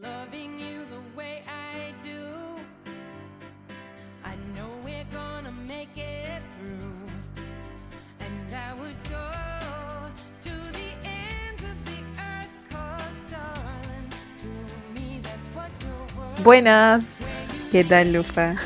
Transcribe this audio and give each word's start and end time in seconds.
Loving 0.00 0.58
you 0.58 0.86
the 0.86 1.00
way 1.16 1.42
I 1.46 1.92
do. 2.02 2.58
I 4.24 4.34
know 4.56 4.68
we're 4.82 5.04
gonna 5.12 5.52
make 5.68 5.90
it 5.96 6.42
through. 6.56 6.90
And 8.20 8.54
I 8.54 8.72
would 8.80 8.96
go 9.08 9.28
to 10.42 10.50
the 10.72 10.88
ends 11.04 11.62
of 11.64 11.76
the 11.84 12.00
earth, 12.18 12.50
cause 12.70 13.30
darling, 13.30 14.08
to 14.38 14.48
me 14.94 15.20
that's 15.22 15.48
what 15.54 15.70
you're 15.82 16.18
worth. 16.18 16.42
Buenas. 16.42 17.26
¿Qué 17.70 17.84
tal, 17.84 18.12
Lufa? 18.12 18.56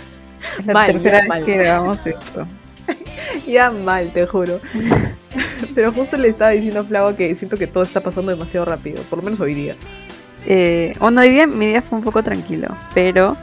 Es 0.58 0.66
la 0.66 0.72
Mal, 0.74 0.92
tercera 0.92 1.18
ya 1.18 1.20
vez 1.22 1.28
mal. 1.28 1.44
que 1.44 1.56
grabamos 1.56 2.06
esto. 2.06 2.46
Ya 3.46 3.70
mal, 3.70 4.12
te 4.12 4.26
juro. 4.26 4.60
Pero 5.74 5.92
justo 5.92 6.16
le 6.16 6.28
estaba 6.28 6.52
diciendo 6.52 6.80
a 6.80 6.84
Flava 6.84 7.14
que 7.16 7.34
siento 7.34 7.56
que 7.56 7.66
todo 7.66 7.82
está 7.84 8.00
pasando 8.00 8.30
demasiado 8.30 8.64
rápido, 8.64 9.02
por 9.04 9.18
lo 9.18 9.22
menos 9.24 9.38
hoy 9.40 9.54
día. 9.54 9.76
Eh, 10.46 10.94
bueno, 11.00 11.20
hoy 11.20 11.30
día 11.30 11.46
mi 11.46 11.66
día 11.66 11.82
fue 11.82 11.98
un 11.98 12.04
poco 12.04 12.22
tranquilo, 12.22 12.68
pero, 12.94 13.36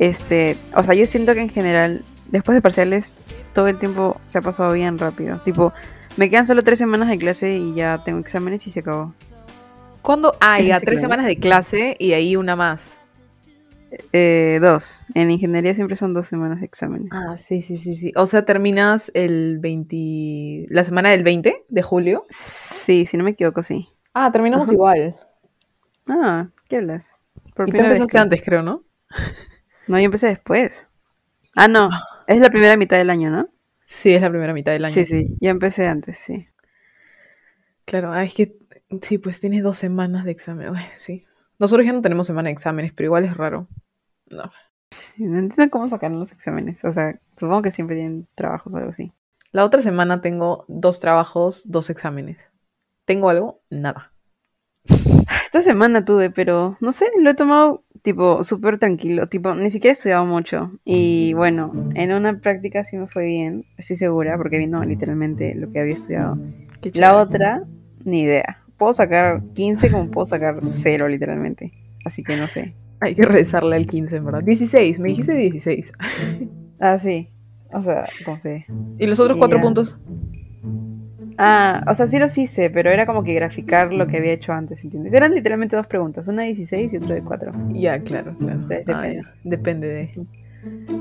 este, 0.00 0.56
o 0.74 0.82
sea, 0.82 0.94
yo 0.94 1.06
siento 1.06 1.32
que 1.32 1.40
en 1.40 1.48
general, 1.48 2.02
después 2.30 2.56
de 2.56 2.62
parciales, 2.62 3.14
todo 3.52 3.68
el 3.68 3.78
tiempo 3.78 4.20
se 4.26 4.38
ha 4.38 4.42
pasado 4.42 4.72
bien 4.72 4.98
rápido. 4.98 5.38
Tipo, 5.44 5.72
me 6.16 6.28
quedan 6.28 6.46
solo 6.46 6.64
tres 6.64 6.78
semanas 6.78 7.08
de 7.08 7.18
clase 7.18 7.56
y 7.56 7.74
ya 7.74 8.02
tengo 8.04 8.18
exámenes 8.18 8.66
y 8.66 8.70
se 8.70 8.80
acabó. 8.80 9.12
¿Cuándo? 10.02 10.36
Ah, 10.40 10.58
¿Es 10.58 10.66
ya, 10.66 10.80
tres 10.80 11.00
semanas 11.00 11.24
de 11.24 11.36
clase 11.36 11.96
y 11.98 12.12
ahí 12.12 12.36
una 12.36 12.56
más. 12.56 12.98
Eh, 14.12 14.58
dos. 14.60 15.04
En 15.14 15.30
ingeniería 15.30 15.74
siempre 15.74 15.94
son 15.94 16.14
dos 16.14 16.26
semanas 16.26 16.58
de 16.58 16.66
exámenes. 16.66 17.08
Ah, 17.12 17.36
sí, 17.36 17.62
sí, 17.62 17.76
sí, 17.76 17.96
sí. 17.96 18.12
O 18.16 18.26
sea, 18.26 18.44
terminas 18.44 19.12
el 19.14 19.60
20... 19.60 20.66
la 20.68 20.82
semana 20.82 21.10
del 21.10 21.22
20 21.22 21.64
de 21.68 21.82
julio. 21.82 22.24
Sí, 22.30 23.06
si 23.06 23.16
no 23.16 23.22
me 23.22 23.30
equivoco, 23.30 23.62
sí. 23.62 23.88
Ah, 24.12 24.32
terminamos 24.32 24.68
Ajá. 24.68 24.74
igual. 24.74 25.16
Ah, 26.08 26.48
¿qué 26.68 26.76
hablas? 26.78 27.10
Por 27.54 27.68
Y 27.68 27.72
tú 27.72 27.78
empezaste 27.82 28.12
que- 28.12 28.18
antes, 28.18 28.42
creo, 28.42 28.62
¿no? 28.62 28.82
No, 29.88 29.98
yo 29.98 30.06
empecé 30.06 30.28
después. 30.28 30.86
Ah, 31.54 31.68
no. 31.68 31.90
Es 32.26 32.40
la 32.40 32.48
primera 32.48 32.76
mitad 32.76 32.96
del 32.96 33.10
año, 33.10 33.28
¿no? 33.30 33.48
Sí, 33.84 34.14
es 34.14 34.22
la 34.22 34.30
primera 34.30 34.54
mitad 34.54 34.72
del 34.72 34.86
año. 34.86 34.94
Sí, 34.94 35.04
sí. 35.04 35.36
Yo 35.40 35.50
empecé 35.50 35.86
antes, 35.86 36.18
sí. 36.18 36.48
Claro, 37.84 38.10
ah, 38.12 38.24
es 38.24 38.32
que 38.32 38.56
sí, 39.02 39.18
pues 39.18 39.40
tienes 39.40 39.62
dos 39.62 39.76
semanas 39.76 40.24
de 40.24 40.30
examen. 40.30 40.74
Ay, 40.74 40.86
sí. 40.94 41.26
Nosotros 41.58 41.84
ya 41.86 41.92
no 41.92 42.00
tenemos 42.00 42.26
semana 42.26 42.48
de 42.48 42.54
exámenes, 42.54 42.92
pero 42.94 43.08
igual 43.08 43.24
es 43.24 43.36
raro. 43.36 43.68
No. 44.30 44.50
Sí, 44.90 45.24
No 45.24 45.38
entiendo 45.38 45.70
cómo 45.70 45.86
sacaron 45.86 46.18
los 46.18 46.32
exámenes. 46.32 46.82
O 46.82 46.90
sea, 46.90 47.20
supongo 47.36 47.60
que 47.60 47.70
siempre 47.72 47.96
tienen 47.96 48.26
trabajos 48.34 48.72
o 48.72 48.76
algo 48.78 48.88
así. 48.90 49.12
La 49.52 49.64
otra 49.66 49.82
semana 49.82 50.22
tengo 50.22 50.64
dos 50.66 50.98
trabajos, 50.98 51.70
dos 51.70 51.90
exámenes. 51.90 52.50
¿Tengo 53.04 53.28
algo? 53.28 53.60
Nada. 53.68 54.12
Esta 55.54 55.70
semana 55.70 56.04
tuve, 56.04 56.30
pero 56.30 56.76
no 56.80 56.90
sé, 56.90 57.06
lo 57.22 57.30
he 57.30 57.34
tomado 57.34 57.84
tipo 58.02 58.42
súper 58.42 58.80
tranquilo. 58.80 59.28
Tipo, 59.28 59.54
ni 59.54 59.70
siquiera 59.70 59.92
he 59.92 59.94
estudiado 59.94 60.26
mucho. 60.26 60.72
Y 60.84 61.32
bueno, 61.34 61.72
en 61.94 62.12
una 62.12 62.40
práctica 62.40 62.82
sí 62.82 62.96
me 62.96 63.06
fue 63.06 63.26
bien, 63.26 63.64
estoy 63.78 63.94
segura, 63.94 64.36
porque 64.36 64.58
vino 64.58 64.82
literalmente 64.84 65.54
lo 65.54 65.70
que 65.70 65.78
había 65.78 65.94
estudiado. 65.94 66.36
La 66.94 67.16
otra, 67.16 67.62
ni 68.04 68.22
idea. 68.22 68.64
Puedo 68.78 68.94
sacar 68.94 69.44
15 69.54 69.92
como 69.92 70.10
puedo 70.10 70.26
sacar 70.26 70.56
0 70.60 71.06
literalmente. 71.06 71.72
Así 72.04 72.24
que 72.24 72.36
no 72.36 72.48
sé. 72.48 72.74
Hay 72.98 73.14
que 73.14 73.22
rezarle 73.22 73.76
al 73.76 73.86
15, 73.86 74.16
en 74.16 74.24
verdad. 74.24 74.42
16, 74.42 74.98
me 74.98 75.10
dijiste 75.10 75.34
16. 75.34 75.92
Ah, 76.80 76.98
sí. 76.98 77.28
O 77.72 77.80
sea, 77.80 78.06
con 78.24 78.40
fe. 78.40 78.66
¿Y 78.98 79.06
los 79.06 79.20
otros 79.20 79.38
cuatro 79.38 79.58
Ya. 79.58 79.62
puntos? 79.62 79.98
Ah, 81.38 81.84
o 81.88 81.94
sea, 81.94 82.06
sí 82.06 82.18
los 82.18 82.36
hice, 82.38 82.70
pero 82.70 82.90
era 82.90 83.06
como 83.06 83.24
que 83.24 83.34
graficar 83.34 83.92
lo 83.92 84.06
que 84.06 84.18
había 84.18 84.32
hecho 84.32 84.52
antes, 84.52 84.84
¿entiendes? 84.84 85.12
Eran 85.12 85.34
literalmente 85.34 85.74
dos 85.76 85.86
preguntas, 85.86 86.28
una 86.28 86.42
de 86.42 86.48
16 86.48 86.92
y 86.92 86.96
otra 86.96 87.14
de 87.16 87.22
4. 87.22 87.52
Ya, 87.72 87.98
claro, 88.00 88.36
claro. 88.38 88.58
De- 88.68 88.84
Ah, 88.88 89.02
depende. 89.02 89.14
ya. 89.16 89.34
Depende 89.44 89.88
de. 89.88 90.26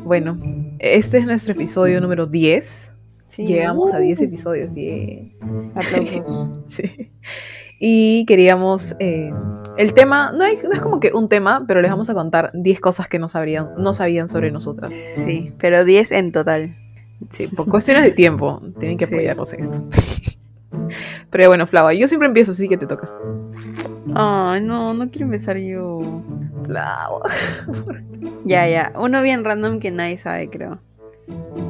Bueno, 0.03 0.37
este 0.79 1.19
es 1.19 1.25
nuestro 1.25 1.53
episodio 1.53 2.01
número 2.01 2.25
10. 2.25 2.95
Sí. 3.27 3.45
Llegamos 3.45 3.93
a 3.93 3.99
10 3.99 4.19
Uh, 4.19 4.23
episodios. 4.25 4.73
Bien. 4.73 5.33
Aplausos. 5.75 6.59
Sí. 6.69 7.11
Y 7.79 8.25
queríamos. 8.25 8.95
eh, 8.99 9.31
el 9.77 9.93
tema, 9.93 10.31
no, 10.31 10.43
hay- 10.43 10.57
no 10.63 10.71
es 10.71 10.81
como 10.81 10.99
que 10.99 11.11
un 11.13 11.27
tema, 11.29 11.65
pero 11.67 11.81
les 11.81 11.89
vamos 11.91 12.09
a 12.09 12.13
contar 12.13 12.51
10 12.53 12.79
cosas 12.79 13.07
que 13.07 13.19
no 13.19 13.27
sabrían, 13.29 13.69
no 13.77 13.91
sabían 13.93 14.27
sobre 14.27 14.51
nosotras. 14.51 14.93
Sí, 14.93 15.51
pero 15.57 15.83
10 15.83 16.11
en 16.11 16.31
total. 16.31 16.75
Sí, 17.29 17.47
por 17.47 17.67
cuestiones 17.67 18.03
de 18.03 18.11
tiempo. 18.11 18.61
Tienen 18.79 18.97
que 18.97 19.05
apoyarnos 19.05 19.53
en 19.53 19.61
esto. 19.61 19.83
Pero 21.29 21.47
bueno, 21.47 21.67
Flava, 21.67 21.93
yo 21.93 22.07
siempre 22.07 22.27
empiezo, 22.27 22.51
así 22.51 22.67
que 22.67 22.77
te 22.77 22.85
toca. 22.85 23.09
Ay, 24.15 24.61
no, 24.61 24.93
no 24.93 25.09
quiero 25.09 25.25
empezar 25.25 25.57
yo. 25.57 26.21
Flava. 26.65 27.21
Ya, 28.45 28.67
ya. 28.67 28.91
Uno 28.97 29.21
bien 29.21 29.45
random 29.45 29.79
que 29.79 29.89
nadie 29.89 30.17
sabe, 30.17 30.49
creo. 30.49 30.79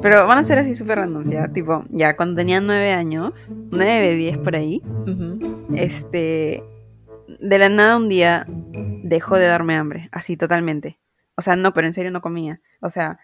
Pero 0.02 0.26
van 0.26 0.40
a 0.40 0.44
ser 0.44 0.58
así 0.58 0.74
súper 0.74 0.98
random, 0.98 1.26
ya. 1.26 1.48
Tipo, 1.50 1.86
ya, 1.90 2.16
cuando 2.16 2.36
tenía 2.36 2.60
9 2.62 2.92
años, 2.92 3.52
9, 3.72 4.16
10 4.16 4.38
por 4.40 4.56
ahí, 4.56 4.82
este. 5.76 6.64
De 7.40 7.58
la 7.60 7.70
nada 7.70 7.98
un 7.98 8.10
día 8.10 8.48
dejó 9.04 9.38
de 9.38 9.48
darme 9.48 9.76
hambre, 9.76 10.10
así 10.12 10.36
totalmente. 10.36 10.98
O 11.36 11.42
sea, 11.42 11.56
no, 11.56 11.74
pero 11.74 11.88
en 11.88 11.94
serio 11.94 12.12
no 12.12 12.22
comía. 12.22 12.60
O 12.80 12.90
sea, 12.90 13.20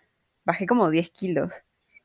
bajé 0.45 0.65
como 0.65 0.89
10 0.89 1.09
kilos. 1.09 1.53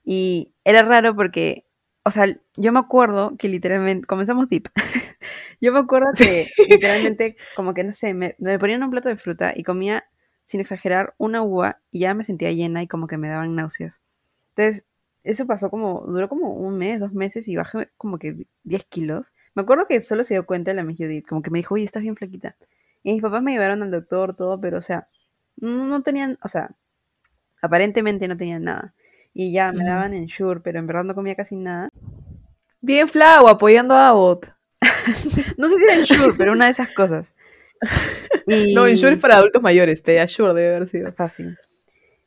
Y 0.04 0.54
era 0.65 0.82
raro 0.82 1.16
porque, 1.16 1.66
o 2.04 2.10
sea, 2.10 2.26
yo 2.56 2.72
me 2.72 2.78
acuerdo 2.78 3.37
que 3.38 3.48
literalmente, 3.48 4.06
comenzamos 4.06 4.48
deep. 4.48 4.69
yo 5.60 5.72
me 5.72 5.81
acuerdo 5.81 6.10
que 6.16 6.47
literalmente, 6.69 7.37
como 7.56 7.75
que 7.75 7.84
no 7.84 7.92
sé, 7.92 8.15
me, 8.15 8.37
me 8.38 8.59
ponían 8.59 8.82
un 8.82 8.91
plato 8.91 9.09
de 9.09 9.16
fruta 9.16 9.53
y 9.56 9.62
comía, 9.65 10.04
sin 10.44 10.60
exagerar, 10.60 11.15
una 11.19 11.42
uva 11.42 11.81
y 11.91 12.00
ya 12.00 12.15
me 12.15 12.25
sentía 12.25 12.53
llena 12.53 12.82
y 12.82 12.88
como 12.88 13.06
que 13.06 13.16
me 13.16 13.28
daban 13.28 13.54
náuseas. 13.54 13.98
Entonces, 14.50 14.84
eso 15.25 15.47
pasó 15.47 15.70
como, 15.70 16.04
duró 16.06 16.28
como 16.28 16.53
un 16.53 16.76
mes, 16.76 17.00
dos 17.00 17.12
meses 17.15 17.48
y 17.48 17.56
bajé 17.56 17.91
como 17.97 18.19
que 18.19 18.47
10 18.65 18.84
kilos. 18.84 19.32
Me 19.54 19.62
acuerdo 19.62 19.86
que 19.88 20.03
solo 20.03 20.22
se 20.22 20.34
dio 20.34 20.44
cuenta 20.47 20.75
la 20.75 20.84
Miss 20.84 20.98
Judith, 20.98 21.26
como 21.26 21.41
que 21.42 21.50
me 21.50 21.59
dijo, 21.59 21.75
oye, 21.75 21.84
estás 21.84 22.03
bien 22.03 22.15
flaquita. 22.15 22.56
Y 23.03 23.15
mis 23.15 23.22
papás 23.22 23.42
me 23.42 23.53
llevaron 23.53 23.82
al 23.82 23.91
doctor, 23.91 24.36
todo, 24.36 24.60
pero 24.60 24.78
o 24.78 24.82
sea, 24.82 25.09
no, 25.56 25.84
no 25.86 26.03
tenían, 26.03 26.38
o 26.42 26.48
sea, 26.48 26.71
aparentemente 27.62 28.28
no 28.28 28.36
tenían 28.36 28.65
nada. 28.65 28.94
Y 29.34 29.53
ya 29.53 29.72
me 29.72 29.84
daban 29.84 30.15
en 30.15 30.27
Shure, 30.27 30.61
pero 30.61 30.78
en 30.78 30.87
verdad 30.87 31.05
no 31.05 31.15
comía 31.15 31.34
casi 31.34 31.56
nada. 31.56 31.91
Bien, 32.81 33.09
Flava, 33.09 33.50
apoyando 33.50 33.95
a 33.95 34.09
Abbott. 34.09 34.53
No 35.59 35.69
sé 35.69 35.78
si 35.78 35.84
era 35.84 35.95
en 35.97 36.05
Shure, 36.05 36.34
pero 36.39 36.53
una 36.53 36.67
de 36.67 36.71
esas 36.71 36.89
cosas. 36.91 37.34
Y... 38.47 38.75
No, 38.75 38.87
Ensure 38.87 39.15
es 39.15 39.21
para 39.21 39.37
adultos 39.37 39.62
mayores, 39.62 40.03
Pediasure 40.03 40.53
debe 40.53 40.77
haber 40.77 40.87
sido. 40.87 41.12
Fácil. 41.12 41.56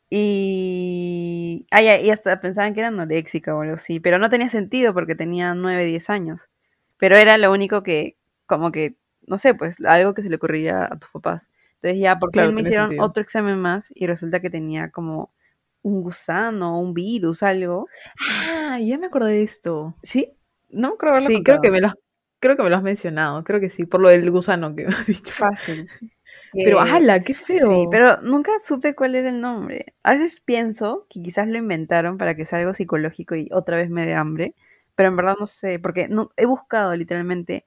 Y... 0.09 1.67
Ah, 1.69 1.81
ya, 1.81 1.99
y 1.99 2.09
hasta 2.09 2.39
pensaban 2.39 2.73
que 2.73 2.79
era 2.79 2.89
anoréxica 2.89 3.55
o 3.55 3.61
algo 3.61 3.75
así, 3.75 3.99
pero 3.99 4.17
no 4.17 4.29
tenía 4.29 4.49
sentido 4.49 4.93
porque 4.95 5.15
tenía 5.15 5.53
9, 5.53 5.85
10 5.85 6.09
años. 6.09 6.49
Pero 6.97 7.17
era 7.17 7.37
lo 7.37 7.51
único 7.51 7.83
que, 7.83 8.17
como 8.47 8.71
que, 8.71 8.95
no 9.27 9.37
sé, 9.37 9.53
pues 9.53 9.77
algo 9.85 10.13
que 10.13 10.23
se 10.23 10.29
le 10.29 10.37
ocurría 10.37 10.85
a 10.85 10.97
tus 10.97 11.09
papás. 11.11 11.49
Entonces 11.75 11.99
ya, 12.01 12.17
por 12.17 12.31
Claro, 12.31 12.51
me 12.51 12.61
hicieron 12.61 12.89
sentido. 12.89 13.05
otro 13.05 13.21
examen 13.21 13.59
más 13.59 13.91
y 13.93 14.07
resulta 14.07 14.39
que 14.39 14.49
tenía 14.49 14.89
como 14.89 15.31
un 15.81 16.01
gusano, 16.01 16.79
un 16.79 16.93
virus, 16.93 17.43
algo. 17.43 17.87
Ah, 18.29 18.79
ya 18.79 18.97
me 18.97 19.07
acordé 19.07 19.33
de 19.33 19.43
esto. 19.43 19.95
¿Sí? 20.03 20.33
No 20.69 20.97
haberlo 20.99 21.27
Sí, 21.27 21.43
creo 21.43 21.61
que 21.61 21.71
me 21.71 21.79
lo 21.79 21.87
has, 21.87 21.95
creo 22.39 22.57
que 22.57 22.63
me 22.63 22.69
lo 22.69 22.75
has 22.75 22.83
mencionado, 22.83 23.43
creo 23.43 23.59
que 23.59 23.69
sí, 23.69 23.85
por 23.85 24.01
lo 24.01 24.09
del 24.09 24.29
gusano 24.31 24.75
que 24.75 24.85
me 24.87 24.93
has 24.93 25.07
dicho. 25.07 25.33
Fácil. 25.33 25.87
Pero, 26.53 26.79
Eh, 26.85 26.89
ala, 26.89 27.23
qué 27.23 27.33
feo. 27.33 27.67
Sí, 27.67 27.87
pero 27.91 28.21
nunca 28.21 28.51
supe 28.61 28.95
cuál 28.95 29.15
era 29.15 29.29
el 29.29 29.41
nombre. 29.41 29.93
A 30.03 30.11
veces 30.11 30.39
pienso 30.39 31.05
que 31.09 31.21
quizás 31.21 31.47
lo 31.47 31.57
inventaron 31.57 32.17
para 32.17 32.35
que 32.35 32.45
sea 32.45 32.59
algo 32.59 32.73
psicológico 32.73 33.35
y 33.35 33.49
otra 33.51 33.77
vez 33.77 33.89
me 33.89 34.05
dé 34.05 34.15
hambre, 34.15 34.55
pero 34.95 35.09
en 35.09 35.15
verdad 35.17 35.35
no 35.39 35.47
sé, 35.47 35.79
porque 35.79 36.07
no, 36.07 36.31
he 36.37 36.45
buscado 36.45 36.95
literalmente 36.95 37.65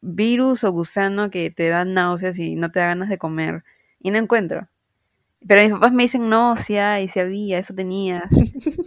virus 0.00 0.64
o 0.64 0.72
gusano 0.72 1.30
que 1.30 1.50
te 1.50 1.68
da 1.68 1.84
náuseas 1.84 2.38
y 2.38 2.56
no 2.56 2.70
te 2.70 2.80
da 2.80 2.86
ganas 2.86 3.08
de 3.08 3.18
comer 3.18 3.64
y 4.00 4.10
no 4.10 4.18
encuentro. 4.18 4.68
Pero 5.46 5.62
mis 5.62 5.72
papás 5.72 5.92
me 5.92 6.04
dicen, 6.04 6.28
no, 6.28 6.56
sí 6.56 6.76
hay, 6.76 7.08
sí 7.08 7.20
había, 7.20 7.58
eso 7.58 7.74
tenía. 7.74 8.24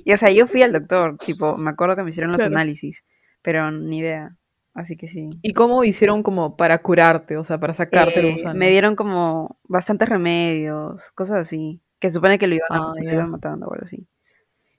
Y 0.06 0.13
o 0.13 0.18
sea, 0.18 0.31
yo 0.31 0.48
fui 0.48 0.62
al 0.63 0.74
doctor, 0.74 1.18
tipo, 1.18 1.56
me 1.57 1.69
acuerdo 1.69 1.95
que 1.95 2.04
me 2.04 2.09
hicieron 2.09 2.31
los 2.31 2.39
Claro. 2.42 2.56
análisis, 2.56 3.04
pero 3.42 3.71
ni 3.71 4.00
idea. 4.00 4.36
Así 4.74 4.95
que 4.95 5.07
sí. 5.07 5.30
¿Y 5.42 5.54
cómo 5.54 5.83
hicieron 5.83 6.24
como 6.24 6.56
para 6.56 6.80
curarte, 6.81 7.38
o 7.38 7.44
sea, 7.44 7.59
para 7.59 7.74
sacarte 7.74 8.19
Eh, 8.19 8.24
el 8.24 8.31
gusano? 8.33 8.59
Me 8.59 8.69
dieron 8.69 8.95
como 8.95 9.59
bastantes 9.63 10.07
remedios, 10.09 11.12
cosas 11.13 11.38
así, 11.38 11.81
que 12.00 12.12
supone 12.12 12.38
que 12.39 12.48
lo 12.48 12.56
iban, 12.56 12.71
a- 12.71 12.77
Ah, 12.77 12.94
lo 12.95 13.03
ya. 13.03 13.13
iban 13.13 13.31
matando 13.31 13.68
o 13.68 13.74
algo 13.74 13.86
así. 13.86 14.07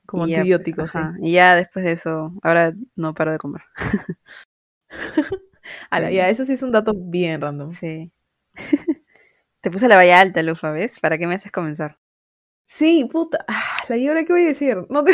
Como 0.06 0.26
Y 0.26 0.30
ya, 0.30 0.36
pues, 0.36 0.40
antibióticos, 0.40 0.92
sí. 0.92 0.98
ajá, 0.98 1.16
Y 1.20 1.32
ya 1.32 1.54
después 1.56 1.84
de 1.84 1.92
eso, 1.92 2.32
ahora 2.42 2.74
no 2.96 3.14
paro 3.14 3.32
de 3.32 3.38
comer. 3.38 3.62
Ala, 5.90 6.10
ya, 6.10 6.28
eso 6.28 6.44
sí 6.44 6.52
es 6.54 6.62
un 6.62 6.72
dato 6.72 6.92
bien 6.94 7.40
random. 7.40 7.72
Sí. 7.72 8.10
Te 9.68 9.72
puse 9.72 9.86
la 9.86 9.96
valla 9.96 10.18
alta, 10.18 10.42
Lufa, 10.42 10.70
¿ves? 10.70 10.98
¿Para 10.98 11.18
qué 11.18 11.26
me 11.26 11.34
haces 11.34 11.52
comenzar? 11.52 11.98
Sí, 12.64 13.04
puta. 13.04 13.44
Ah, 13.46 13.76
la 13.90 13.98
y 13.98 14.08
ahora 14.08 14.24
qué 14.24 14.32
voy 14.32 14.44
a 14.44 14.46
decir. 14.46 14.78
No 14.88 15.04
te... 15.04 15.12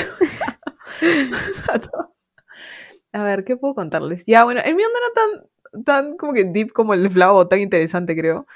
a 3.13 3.25
ver, 3.25 3.45
¿qué 3.45 3.57
puedo 3.57 3.75
contarles? 3.75 4.23
Ya, 4.29 4.45
bueno, 4.45 4.61
el 4.65 4.77
mío 4.77 4.87
no 4.93 4.97
era 4.97 5.09
tan, 5.13 5.83
tan 5.85 6.17
como 6.17 6.33
que 6.35 6.45
deep 6.45 6.73
como 6.73 6.95
el 6.95 7.11
Flavo, 7.11 7.49
tan 7.49 7.59
interesante, 7.63 8.15
creo. 8.15 8.47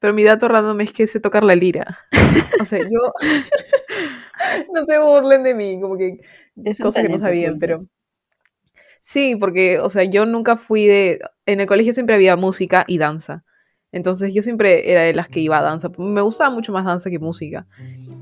pero 0.00 0.12
mi 0.12 0.24
dato 0.24 0.48
random 0.48 0.80
es 0.80 0.92
que 0.92 1.06
sé 1.06 1.20
tocar 1.20 1.44
la 1.44 1.54
lira. 1.54 2.00
O 2.60 2.64
sea, 2.64 2.80
yo... 2.80 3.12
no 4.74 4.84
se 4.84 4.98
burlen 4.98 5.44
de 5.44 5.54
mí, 5.54 5.80
como 5.80 5.96
que 5.96 6.18
Es 6.64 6.80
un 6.80 6.86
cosas 6.86 7.04
que 7.04 7.10
no 7.10 7.18
sabían, 7.20 7.50
oculto. 7.50 7.60
pero... 7.60 7.86
Sí, 8.98 9.36
porque, 9.36 9.78
o 9.78 9.88
sea, 9.88 10.02
yo 10.02 10.26
nunca 10.26 10.56
fui 10.56 10.88
de... 10.88 11.20
En 11.46 11.60
el 11.60 11.68
colegio 11.68 11.92
siempre 11.92 12.16
había 12.16 12.34
música 12.34 12.84
y 12.88 12.98
danza. 12.98 13.44
Entonces 13.94 14.34
yo 14.34 14.42
siempre 14.42 14.90
era 14.90 15.02
de 15.02 15.14
las 15.14 15.28
que 15.28 15.40
iba 15.40 15.58
a 15.58 15.62
danza. 15.62 15.90
Me 15.98 16.20
gustaba 16.20 16.50
mucho 16.50 16.72
más 16.72 16.84
danza 16.84 17.10
que 17.10 17.18
música. 17.18 17.66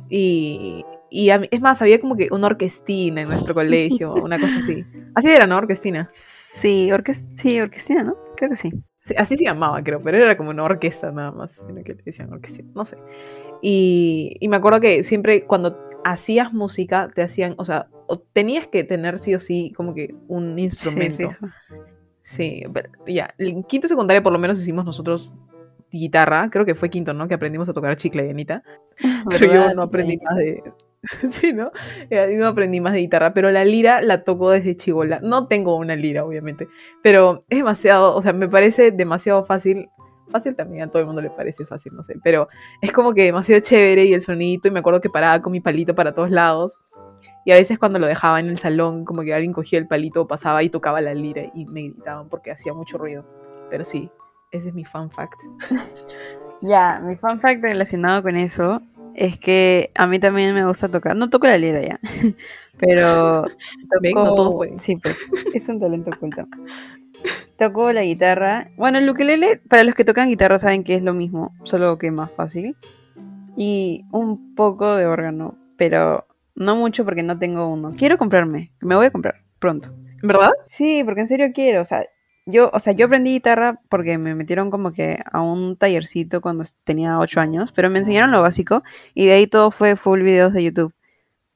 Y, 0.08 0.84
y 1.10 1.30
a 1.30 1.38
mí- 1.38 1.48
es 1.50 1.60
más, 1.60 1.80
había 1.82 2.00
como 2.00 2.16
que 2.16 2.28
una 2.30 2.46
orquestina 2.46 3.22
en 3.22 3.28
nuestro 3.28 3.54
colegio, 3.54 4.12
una 4.22 4.38
cosa 4.38 4.58
así. 4.58 4.84
Así 5.14 5.28
era, 5.30 5.46
¿no? 5.46 5.56
Orquestina. 5.56 6.08
Sí, 6.12 6.92
orques 6.92 7.24
sí, 7.34 7.58
orquestina, 7.60 8.04
¿no? 8.04 8.14
Creo 8.36 8.50
que 8.50 8.56
sí. 8.56 8.72
Sí, 9.04 9.14
así 9.16 9.36
se 9.36 9.44
llamaba, 9.44 9.82
creo, 9.82 10.00
pero 10.02 10.16
era 10.18 10.36
como 10.36 10.50
una 10.50 10.62
orquesta 10.62 11.10
nada 11.10 11.32
más, 11.32 11.64
sino 11.66 11.82
que 11.82 11.94
decían 11.94 12.32
orquesta, 12.32 12.62
no 12.74 12.84
sé. 12.84 12.96
Y, 13.62 14.36
y 14.40 14.48
me 14.48 14.56
acuerdo 14.56 14.80
que 14.80 15.02
siempre 15.02 15.44
cuando 15.44 15.76
hacías 16.04 16.52
música 16.52 17.10
te 17.14 17.22
hacían, 17.22 17.54
o 17.58 17.64
sea, 17.64 17.88
tenías 18.32 18.68
que 18.68 18.84
tener 18.84 19.18
sí 19.18 19.34
o 19.34 19.40
sí 19.40 19.72
como 19.76 19.94
que 19.94 20.14
un 20.28 20.58
instrumento. 20.58 21.30
Sí. 21.40 21.46
Sí, 22.24 22.62
pero 22.72 22.88
ya, 23.06 23.34
en 23.38 23.64
quinto 23.64 23.88
secundaria 23.88 24.22
por 24.22 24.32
lo 24.32 24.38
menos 24.38 24.58
hicimos 24.60 24.84
nosotros 24.84 25.32
guitarra, 25.98 26.48
creo 26.50 26.64
que 26.64 26.74
fue 26.74 26.90
quinto, 26.90 27.12
¿no? 27.12 27.28
Que 27.28 27.34
aprendimos 27.34 27.68
a 27.68 27.72
tocar 27.72 27.96
chicle 27.96 28.26
y 28.26 28.30
Anita. 28.30 28.62
Pero 29.28 29.52
yo 29.52 29.74
no 29.74 29.82
aprendí 29.82 30.18
más 30.18 30.36
de. 30.36 30.62
sí, 31.30 31.52
¿no? 31.52 31.72
Eh, 32.10 32.36
No 32.38 32.46
aprendí 32.46 32.80
más 32.80 32.92
de 32.92 33.00
guitarra, 33.00 33.34
pero 33.34 33.50
la 33.50 33.64
lira 33.64 34.02
la 34.02 34.22
toco 34.22 34.50
desde 34.50 34.76
chivola. 34.76 35.18
No 35.20 35.48
tengo 35.48 35.76
una 35.76 35.96
lira, 35.96 36.24
obviamente, 36.24 36.68
pero 37.02 37.44
es 37.48 37.58
demasiado, 37.58 38.14
o 38.14 38.22
sea, 38.22 38.32
me 38.32 38.48
parece 38.48 38.90
demasiado 38.92 39.44
fácil. 39.44 39.88
Fácil 40.28 40.54
también 40.54 40.84
a 40.84 40.90
todo 40.90 41.00
el 41.00 41.06
mundo 41.06 41.20
le 41.20 41.28
parece 41.28 41.66
fácil, 41.66 41.92
no 41.94 42.02
sé, 42.04 42.14
pero 42.22 42.48
es 42.80 42.90
como 42.92 43.12
que 43.12 43.24
demasiado 43.24 43.60
chévere 43.60 44.04
y 44.04 44.14
el 44.14 44.22
sonidito. 44.22 44.68
Y 44.68 44.70
me 44.70 44.78
acuerdo 44.78 45.00
que 45.00 45.10
paraba 45.10 45.42
con 45.42 45.52
mi 45.52 45.60
palito 45.60 45.94
para 45.94 46.14
todos 46.14 46.30
lados. 46.30 46.80
Y 47.44 47.50
a 47.50 47.56
veces 47.56 47.78
cuando 47.78 47.98
lo 47.98 48.06
dejaba 48.06 48.40
en 48.40 48.48
el 48.48 48.56
salón, 48.58 49.04
como 49.04 49.22
que 49.22 49.34
alguien 49.34 49.52
cogía 49.52 49.78
el 49.78 49.88
palito, 49.88 50.26
pasaba 50.26 50.62
y 50.62 50.70
tocaba 50.70 51.00
la 51.00 51.12
lira 51.14 51.42
y 51.54 51.66
me 51.66 51.82
gritaban 51.82 52.28
porque 52.28 52.52
hacía 52.52 52.72
mucho 52.72 52.98
ruido. 52.98 53.24
Pero 53.68 53.84
sí, 53.84 54.10
ese 54.52 54.68
es 54.68 54.74
mi 54.74 54.84
fun 54.84 55.10
fact. 55.10 55.40
Ya, 56.64 57.00
mi 57.04 57.16
fun 57.16 57.40
fact 57.40 57.60
relacionado 57.60 58.22
con 58.22 58.36
eso 58.36 58.80
es 59.16 59.36
que 59.36 59.90
a 59.96 60.06
mí 60.06 60.20
también 60.20 60.54
me 60.54 60.64
gusta 60.64 60.88
tocar. 60.88 61.16
No 61.16 61.28
toco 61.28 61.48
la 61.48 61.58
lira 61.58 61.82
ya, 61.82 61.98
pero 62.78 63.46
toco... 64.02 64.24
no 64.24 64.52
pueden. 64.52 64.78
Sí, 64.78 64.96
pues, 64.96 65.28
es 65.52 65.68
un 65.68 65.80
talento 65.80 66.10
oculto. 66.14 66.46
Toco 67.58 67.92
la 67.92 68.02
guitarra. 68.02 68.70
Bueno, 68.76 68.98
el 68.98 69.10
ukelele, 69.10 69.60
para 69.68 69.82
los 69.82 69.96
que 69.96 70.04
tocan 70.04 70.28
guitarra 70.28 70.56
saben 70.56 70.84
que 70.84 70.94
es 70.94 71.02
lo 71.02 71.14
mismo, 71.14 71.52
solo 71.64 71.98
que 71.98 72.12
más 72.12 72.30
fácil. 72.30 72.76
Y 73.56 74.04
un 74.12 74.54
poco 74.54 74.94
de 74.94 75.06
órgano, 75.06 75.56
pero 75.76 76.26
no 76.54 76.76
mucho 76.76 77.04
porque 77.04 77.24
no 77.24 77.40
tengo 77.40 77.68
uno. 77.68 77.92
Quiero 77.96 78.18
comprarme, 78.18 78.72
me 78.80 78.94
voy 78.94 79.06
a 79.06 79.10
comprar 79.10 79.42
pronto. 79.58 79.92
¿Verdad? 80.22 80.50
Sí, 80.66 81.02
porque 81.04 81.22
en 81.22 81.26
serio 81.26 81.50
quiero, 81.52 81.80
o 81.80 81.84
sea, 81.84 82.06
yo, 82.46 82.70
o 82.72 82.80
sea, 82.80 82.92
yo 82.92 83.06
aprendí 83.06 83.32
guitarra 83.32 83.80
porque 83.88 84.18
me 84.18 84.34
metieron 84.34 84.70
como 84.70 84.92
que 84.92 85.20
a 85.30 85.40
un 85.42 85.76
tallercito 85.76 86.40
cuando 86.40 86.64
tenía 86.84 87.18
8 87.18 87.40
años, 87.40 87.72
pero 87.72 87.90
me 87.90 87.98
enseñaron 88.00 88.30
lo 88.32 88.42
básico 88.42 88.82
y 89.14 89.26
de 89.26 89.32
ahí 89.34 89.46
todo 89.46 89.70
fue 89.70 89.96
full 89.96 90.22
videos 90.22 90.52
de 90.52 90.64
YouTube. 90.64 90.94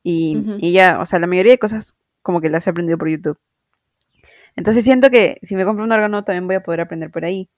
Y, 0.05 0.39
Ujú. 0.39 0.59
y 0.61 0.73
ya, 0.73 1.01
o 1.01 1.07
sea, 1.07 1.19
la 1.21 1.27
mayoría 1.29 1.53
de 1.53 1.59
cosas 1.59 1.97
como 2.23 2.41
que 2.41 2.51
las 2.51 2.67
he 2.67 2.71
aprendido 2.71 2.99
por 2.99 3.09
YouTube. 3.11 3.39
Entonces 4.55 4.85
siento 4.85 5.11
que 5.11 5.39
si 5.43 5.57
me 5.57 5.65
compro 5.65 5.85
un 5.85 5.93
órgano 5.93 6.25
también 6.25 6.47
voy 6.47 6.57
a 6.57 6.63
poder 6.63 6.81
aprender 6.81 7.11
por 7.11 7.25
ahí. 7.25 7.49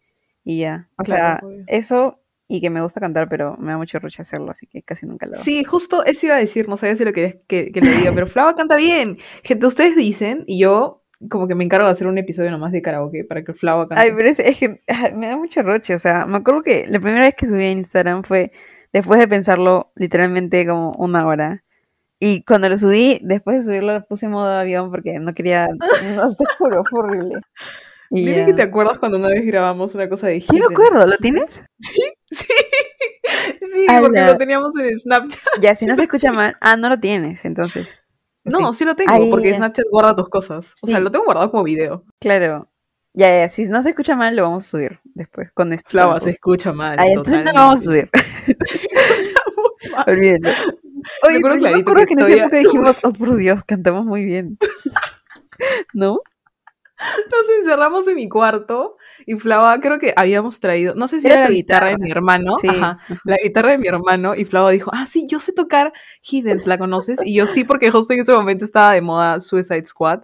Y 0.44 0.60
ya, 0.60 0.88
o 0.96 1.04
Claro, 1.04 1.38
sea, 1.38 1.40
obvio. 1.46 1.64
eso 1.66 2.20
y 2.48 2.60
que 2.62 2.70
me 2.70 2.81
gusta 2.81 3.00
cantar, 3.00 3.28
pero 3.28 3.56
me 3.58 3.72
da 3.72 3.76
mucho 3.76 3.98
roche 3.98 4.22
hacerlo, 4.22 4.50
así 4.50 4.66
que 4.66 4.82
casi 4.82 5.04
nunca 5.06 5.26
lo 5.26 5.34
hago. 5.34 5.44
Sí, 5.44 5.64
justo 5.64 6.02
eso 6.04 6.26
iba 6.26 6.36
a 6.36 6.38
decir, 6.38 6.66
no 6.69 6.78
sabía 6.78 6.96
si 6.96 7.04
lo 7.04 7.12
querías 7.12 7.36
que, 7.46 7.70
que 7.72 7.81
lo 7.82 7.90
diga, 7.90 8.10
pero 8.14 8.26
Flava 8.26 8.54
canta 8.54 8.76
bien. 8.76 9.19
Gente, 9.44 9.66
ustedes 9.66 9.96
dicen, 9.96 10.44
y 10.46 10.58
yo 10.58 11.02
como 11.29 11.49
que 11.49 11.55
me 11.55 11.65
encargo 11.65 11.87
de 11.87 11.93
hacer 11.93 12.06
un 12.06 12.19
episodio 12.19 12.50
nomás 12.50 12.73
de 12.73 12.82
karaoke 12.82 13.25
para 13.25 13.43
que 13.43 13.53
Flava 13.53 13.88
cante. 13.88 14.03
Ay, 14.03 14.12
pero 14.17 14.29
es, 14.29 14.38
es 14.38 14.59
que 14.59 14.81
me 15.15 15.26
da 15.29 15.37
mucho 15.37 15.62
roche. 15.62 15.94
O 15.94 15.99
sea, 15.99 16.26
me 16.26 16.37
acuerdo 16.37 16.62
que 16.62 16.87
la 16.88 17.00
primera 17.00 17.25
vez 17.25 17.35
que 17.35 17.47
subí 17.47 17.65
a 17.65 17.70
Instagram 17.73 18.23
fue 18.23 18.53
después 18.93 19.19
de 19.19 19.29
pensarlo 19.29 19.93
literalmente 19.97 20.67
como 20.67 20.93
una 20.99 21.26
hora. 21.26 21.65
Y 22.20 22.43
cuando 22.44 22.69
lo 22.69 22.76
subí, 22.76 23.20
después 23.23 23.56
de 23.56 23.62
subirlo, 23.62 23.93
lo 23.93 24.05
puse 24.05 24.26
en 24.26 24.32
modo 24.32 24.49
avión 24.49 24.91
porque 24.91 25.19
no 25.19 25.35
quería. 25.35 25.69
No, 26.17 26.35
te 26.35 26.44
juro, 26.56 26.85
fue 26.88 27.00
horrible. 27.00 27.41
Y 28.11 28.25
Dime 28.25 28.47
que 28.47 28.55
te 28.55 28.62
acuerdas 28.62 28.99
cuando 28.99 29.19
una 29.19 29.29
vez 29.29 29.44
grabamos 29.44 29.94
una 29.94 30.09
cosa 30.09 30.29
de 30.29 30.41
Sí, 30.41 30.59
me 30.59 30.65
acuerdo, 30.65 31.06
¿lo 31.06 31.19
tienes? 31.19 31.62
Sí, 31.79 32.03
sí, 32.31 33.87
porque 34.00 34.19
Ala. 34.19 34.32
lo 34.32 34.38
teníamos 34.38 34.76
en 34.79 34.99
Snapchat. 34.99 35.61
Ya, 35.61 35.75
si 35.75 35.85
no 35.85 35.94
se 35.94 36.03
escucha 36.05 36.32
mal. 36.32 36.56
Ah, 36.61 36.76
no 36.76 36.88
lo 36.88 36.99
tienes, 36.99 37.44
entonces. 37.44 38.00
No, 38.50 38.72
Sí, 38.72 38.78
sí 38.78 38.84
lo 38.84 38.96
tengo, 38.96 39.12
Ahí, 39.12 39.30
porque. 39.30 39.54
Snapchat 39.54 39.86
guarda 39.90 40.16
tus 40.16 40.28
cosas. 40.28 40.72
O 40.82 40.86
sea, 40.86 41.00
lo 41.00 41.10
tengo 41.10 41.24
guardado 41.24 41.50
como 41.50 41.64
video. 41.64 42.04
claro. 42.20 42.68
Ya, 43.14 43.30
ya, 43.30 43.48
si 43.48 43.64
no 43.64 43.82
se 43.82 43.88
escucha 43.88 44.14
mal, 44.14 44.36
lo 44.36 44.42
vamos 44.44 44.66
a 44.66 44.70
subir 44.70 45.00
después 45.14 45.50
con 45.50 45.72
esto. 45.72 45.90
Flava 45.90 46.20
se 46.20 46.30
escucha 46.30 46.72
mal. 46.72 46.96
Ay, 47.00 47.12
entonces 47.12 47.44
no 47.44 47.52
lo 47.52 47.58
vamos 47.58 47.80
a 47.80 47.82
subir. 47.82 48.10
Olvídenlo. 50.06 50.50
Oye, 51.22 51.38
acuerdo 51.38 51.40
pero 51.42 51.54
yo 51.54 51.54
me 51.54 51.58
clarito 51.58 51.80
acuerdo 51.80 52.06
que 52.06 52.06
que 52.06 52.12
en 52.14 52.20
esa 52.20 52.44
época 52.44 52.56
dijimos, 52.58 52.98
oh 53.02 53.12
por 53.12 53.36
Dios, 53.36 53.64
cantamos 53.64 54.04
muy 54.04 54.24
bien. 54.24 54.58
¿No? 55.94 56.20
Nos 57.30 57.48
encerramos 57.58 58.08
en 58.08 58.16
mi 58.16 58.28
cuarto 58.28 58.96
y 59.26 59.34
Flava, 59.36 59.78
creo 59.80 59.98
que 59.98 60.12
habíamos 60.16 60.58
traído, 60.60 60.94
no 60.94 61.06
sé 61.08 61.20
si 61.20 61.26
Era 61.26 61.34
era, 61.36 61.42
la 61.42 61.48
tu 61.48 61.54
guitarra 61.54 61.88
de 61.90 61.98
mi 61.98 62.10
hermano, 62.10 62.56
Sí. 62.58 62.68
ajá, 62.68 62.98
la 63.24 63.36
guitarra 63.36 63.72
de 63.72 63.78
mi 63.78 63.86
hermano, 63.88 64.34
y 64.34 64.44
Flava 64.44 64.70
dijo, 64.70 64.90
ah, 64.94 65.06
sí, 65.06 65.26
yo 65.28 65.38
sé 65.40 65.52
tocar 65.52 65.92
Hiddens, 66.22 66.66
¿la 66.66 66.78
conoces? 66.78 67.20
Y 67.24 67.34
yo 67.34 67.46
sí, 67.46 67.64
porque 67.64 67.90
justo 67.90 68.12
en 68.14 68.20
ese 68.20 68.32
momento 68.32 68.64
estaba 68.64 68.94
de 68.94 69.00
moda 69.00 69.38
Suicide 69.40 69.84
Squad, 69.86 70.22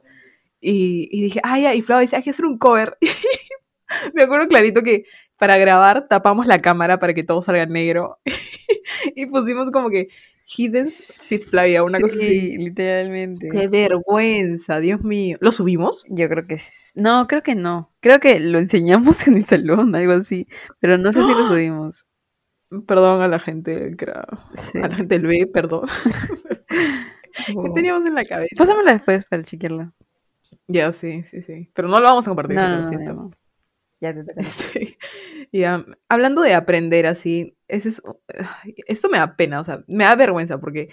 y, 0.61 1.09
y 1.13 1.23
dije, 1.23 1.41
ah, 1.45 1.59
ya, 1.59 1.75
y 1.75 1.83
Flava 1.83 2.01
dice, 2.01 2.17
hay 2.17 2.23
que 2.23 2.31
hacer 2.31 2.47
un 2.47 2.59
cover. 2.59 2.97
Me 4.15 4.23
acuerdo 4.23 4.49
clarito 4.49 4.83
que 4.83 5.05
para 5.39 5.59
grabar 5.59 6.09
tapamos 6.09 6.47
la 6.47 6.61
cámara 6.61 6.99
para 6.99 7.13
que 7.15 7.23
todo 7.25 7.43
salga 7.43 7.67
negro, 7.67 8.19
y 9.15 9.27
pusimos 9.27 9.71
como 9.71 9.91
que 9.91 10.09
Hiddens 10.47 11.23
Fit 11.23 11.43
Flavia, 11.49 11.83
una 11.83 11.99
cosa 12.01 12.17
así. 12.17 12.29
Sí, 12.29 12.59
literalmente. 12.59 13.49
Qué 13.51 13.69
vergüenza, 13.69 14.79
Dios 14.81 15.03
mío. 15.03 15.39
¿Lo 15.41 15.53
subimos? 15.53 16.05
Yo 16.09 16.29
creo 16.29 16.47
que 16.47 16.59
sí. 16.59 16.79
No, 16.95 17.27
creo 17.27 17.43
que 17.43 17.55
no. 17.55 17.93
Creo 18.01 18.21
que 18.21 18.39
lo 18.41 18.59
enseñamos 18.59 19.17
en 19.27 19.37
el 19.37 19.47
salón, 19.47 19.95
algo 19.95 20.13
así. 20.13 20.47
Pero 20.81 20.99
no 20.99 21.13
sé 21.13 21.21
si 21.23 21.29
lo 21.29 21.49
subimos. 21.49 22.05
Perdón 22.87 23.23
a 23.23 23.29
la 23.29 23.39
gente. 23.39 23.97
Sí. 24.73 24.79
A 24.79 24.89
la 24.89 24.97
gente 24.97 25.19
del 25.19 25.27
B, 25.27 25.47
perdón. 25.47 25.87
¿Qué 27.47 27.71
teníamos 27.75 28.07
en 28.07 28.15
la 28.15 28.25
cabeza? 28.25 28.55
Pásamelo 28.57 28.93
después 28.93 29.25
para 29.27 29.43
chequearlo. 29.43 29.93
Ya, 30.67 30.93
sí, 30.93 31.23
sí, 31.25 31.43
sí. 31.43 31.71
Pero 31.75 31.89
no 31.89 31.99
lo 32.01 32.05
vamos 32.07 32.27
a 32.27 32.31
compartir, 32.31 32.57
No, 32.57 32.63
lo 32.63 32.69
no, 32.69 32.79
no, 32.81 32.85
siento. 32.89 33.13
no. 33.15 33.31
Ya 34.13 34.25
te. 34.25 34.41
Este, 34.41 34.99
ya, 35.53 35.85
hablando 36.09 36.43
de 36.43 36.55
aprender 36.55 37.07
así, 37.07 37.57
ese 37.69 37.89
es, 37.89 38.03
ay, 38.63 38.75
esto 38.87 39.09
me 39.09 39.19
da 39.19 39.37
pena, 39.37 39.61
o 39.61 39.65
sea, 39.65 39.83
me 39.87 40.05
da 40.05 40.15
vergüenza 40.17 40.59
porque 40.61 40.91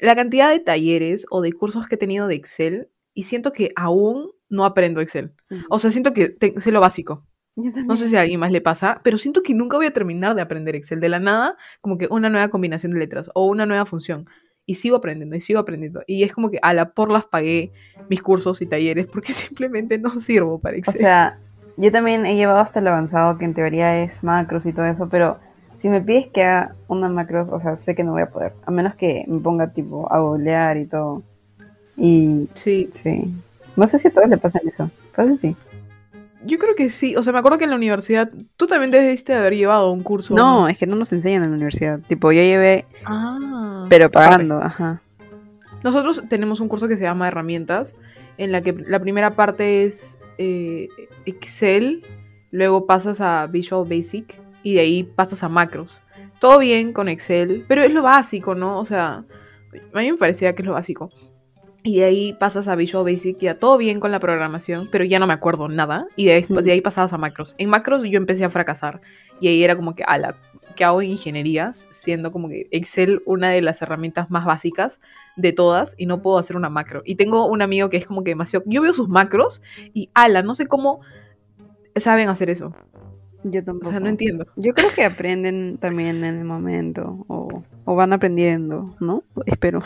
la 0.00 0.14
cantidad 0.16 0.50
de 0.50 0.60
talleres 0.60 1.26
o 1.30 1.40
de 1.40 1.52
cursos 1.52 1.86
que 1.88 1.94
he 1.94 1.98
tenido 1.98 2.26
de 2.26 2.34
Excel 2.34 2.88
y 3.14 3.22
siento 3.24 3.52
que 3.52 3.70
aún 3.76 4.30
no 4.48 4.64
aprendo 4.64 5.00
Excel. 5.00 5.32
O 5.70 5.78
sea, 5.78 5.90
siento 5.90 6.12
que 6.12 6.28
te- 6.28 6.60
sé 6.60 6.70
lo 6.72 6.80
básico. 6.80 7.26
No 7.56 7.94
sé 7.94 8.08
si 8.08 8.16
a 8.16 8.22
alguien 8.22 8.40
más 8.40 8.50
le 8.50 8.60
pasa, 8.60 9.00
pero 9.04 9.16
siento 9.16 9.42
que 9.42 9.54
nunca 9.54 9.76
voy 9.76 9.86
a 9.86 9.92
terminar 9.92 10.34
de 10.34 10.42
aprender 10.42 10.74
Excel. 10.74 10.98
De 11.00 11.08
la 11.08 11.20
nada, 11.20 11.56
como 11.80 11.96
que 11.98 12.08
una 12.10 12.28
nueva 12.28 12.48
combinación 12.50 12.92
de 12.92 12.98
letras 12.98 13.30
o 13.34 13.46
una 13.46 13.64
nueva 13.66 13.86
función. 13.86 14.26
Y 14.66 14.76
sigo 14.76 14.96
aprendiendo 14.96 15.36
y 15.36 15.40
sigo 15.40 15.60
aprendiendo. 15.60 16.02
Y 16.06 16.24
es 16.24 16.32
como 16.32 16.50
que 16.50 16.58
a 16.62 16.72
la 16.74 16.92
por 16.94 17.10
las 17.12 17.26
pagué 17.26 17.72
mis 18.10 18.22
cursos 18.22 18.60
y 18.62 18.66
talleres 18.66 19.06
porque 19.06 19.32
simplemente 19.32 19.98
no 19.98 20.18
sirvo 20.18 20.58
para 20.60 20.74
O 20.76 20.78
Excel. 20.80 20.96
sea, 20.96 21.40
yo 21.76 21.90
también 21.92 22.26
he 22.26 22.36
llevado 22.36 22.58
hasta 22.60 22.80
el 22.80 22.86
avanzado, 22.88 23.38
que 23.38 23.44
en 23.44 23.54
teoría 23.54 24.02
es 24.02 24.22
macros 24.24 24.66
y 24.66 24.72
todo 24.72 24.86
eso, 24.86 25.08
pero 25.08 25.38
si 25.76 25.88
me 25.88 26.00
pides 26.00 26.28
que 26.28 26.44
haga 26.44 26.74
una 26.88 27.08
macros, 27.08 27.48
o 27.50 27.60
sea, 27.60 27.76
sé 27.76 27.94
que 27.94 28.04
no 28.04 28.12
voy 28.12 28.22
a 28.22 28.30
poder. 28.30 28.52
A 28.66 28.70
menos 28.70 28.94
que 28.94 29.24
me 29.26 29.40
ponga 29.40 29.68
tipo 29.72 30.10
a 30.12 30.18
googlear 30.20 30.76
y 30.76 30.86
todo. 30.86 31.22
Y 31.96 32.48
sí, 32.54 32.90
sí. 33.02 33.32
No 33.76 33.86
sé 33.88 33.98
si 33.98 34.08
a 34.08 34.12
todos 34.12 34.28
le 34.28 34.38
pasan 34.38 34.62
eso. 34.66 34.90
Pero 35.14 35.36
sí. 35.36 35.56
yo 36.44 36.58
creo 36.58 36.74
que 36.76 36.88
sí. 36.88 37.16
O 37.16 37.22
sea, 37.22 37.32
me 37.32 37.38
acuerdo 37.40 37.58
que 37.58 37.64
en 37.64 37.70
la 37.70 37.76
universidad 37.76 38.30
tú 38.56 38.66
también 38.66 38.90
debiste 38.90 39.32
de 39.32 39.38
haber 39.40 39.54
llevado 39.56 39.90
un 39.92 40.02
curso. 40.02 40.34
No, 40.34 40.68
es 40.68 40.78
que 40.78 40.86
no 40.86 40.96
nos 40.96 41.12
enseñan 41.12 41.42
en 41.44 41.50
la 41.50 41.56
universidad. 41.56 42.00
Tipo, 42.06 42.32
yo 42.32 42.40
llevé, 42.40 42.86
Ah. 43.04 43.86
pero 43.90 44.10
pagando, 44.10 44.58
ajá. 44.62 45.00
Nosotros 45.82 46.22
tenemos 46.28 46.60
un 46.60 46.68
curso 46.68 46.88
que 46.88 46.96
se 46.96 47.02
llama 47.02 47.28
Herramientas, 47.28 47.94
en 48.38 48.52
la 48.52 48.62
que 48.62 48.72
la 48.72 49.00
primera 49.00 49.30
parte 49.32 49.84
es 49.84 50.18
eh, 50.38 50.88
Excel, 51.26 52.04
luego 52.50 52.86
pasas 52.86 53.20
a 53.20 53.46
Visual 53.46 53.88
Basic 53.88 54.40
y 54.62 54.74
de 54.74 54.80
ahí 54.80 55.02
pasas 55.04 55.42
a 55.42 55.48
macros. 55.48 56.02
Todo 56.40 56.58
bien 56.58 56.92
con 56.92 57.08
Excel, 57.08 57.64
pero 57.68 57.82
es 57.82 57.92
lo 57.92 58.02
básico, 58.02 58.54
¿no? 58.54 58.78
O 58.78 58.84
sea, 58.84 59.24
a 59.92 59.98
mí 60.00 60.12
me 60.12 60.18
parecía 60.18 60.54
que 60.54 60.62
es 60.62 60.66
lo 60.66 60.72
básico. 60.72 61.10
Y 61.86 61.98
de 61.98 62.04
ahí 62.04 62.32
pasas 62.32 62.66
a 62.68 62.76
Visual 62.76 63.04
Basic, 63.04 63.38
ya 63.38 63.58
todo 63.58 63.76
bien 63.76 64.00
con 64.00 64.10
la 64.10 64.18
programación, 64.18 64.88
pero 64.90 65.04
ya 65.04 65.18
no 65.18 65.26
me 65.26 65.34
acuerdo 65.34 65.68
nada. 65.68 66.06
Y 66.16 66.24
de 66.26 66.32
ahí, 66.32 66.44
Ujú. 66.48 66.62
de 66.62 66.72
ahí 66.72 66.80
pasabas 66.80 67.12
a 67.12 67.18
macros. 67.18 67.54
En 67.58 67.68
macros 67.68 68.02
yo 68.04 68.16
empecé 68.16 68.44
a 68.44 68.50
fracasar. 68.50 69.00
y 69.40 69.48
ahí 69.48 69.62
era 69.64 69.76
como 69.76 69.94
que, 69.94 70.02
ala, 70.06 70.36
¿qué 70.74 70.84
hago 70.84 71.02
en 71.02 71.10
ingenierías? 71.10 71.86
Siendo 71.90 72.32
como 72.32 72.48
que 72.48 72.68
Excel 72.70 73.22
una 73.26 73.50
de 73.50 73.60
las 73.62 73.80
herramientas 73.82 74.30
más 74.30 74.44
básicas 74.44 75.00
de 75.36 75.52
todas 75.52 75.94
y 75.98 76.06
no 76.06 76.22
puedo 76.22 76.38
hacer 76.38 76.56
una 76.56 76.68
macro. 76.70 77.02
Y 77.04 77.16
tengo 77.16 77.46
un 77.46 77.62
amigo 77.62 77.90
que 77.90 77.96
es 77.96 78.06
como 78.06 78.24
que 78.24 78.30
demasiado, 78.30 78.64
yo 78.66 78.82
veo 78.82 78.92
sus 78.92 79.08
macros 79.08 79.62
y 79.92 80.10
ala, 80.14 80.42
no 80.42 80.54
sé 80.54 80.66
cómo 80.66 81.00
saben 81.96 82.28
hacer 82.28 82.50
eso. 82.50 82.74
Yo 83.44 83.60
O 83.60 83.64
tampoco. 83.64 83.90
sea, 83.90 84.00
no 84.00 84.08
entiendo. 84.08 84.46
Yo 84.56 84.72
creo 84.72 84.88
que 84.94 85.04
aprenden 85.04 85.76
también 85.78 86.24
en 86.24 86.38
el 86.38 86.44
momento 86.44 87.24
o, 87.28 87.62
o 87.84 87.94
van 87.94 88.12
aprendiendo, 88.12 88.96
¿no? 89.00 89.22
Espero. 89.46 89.82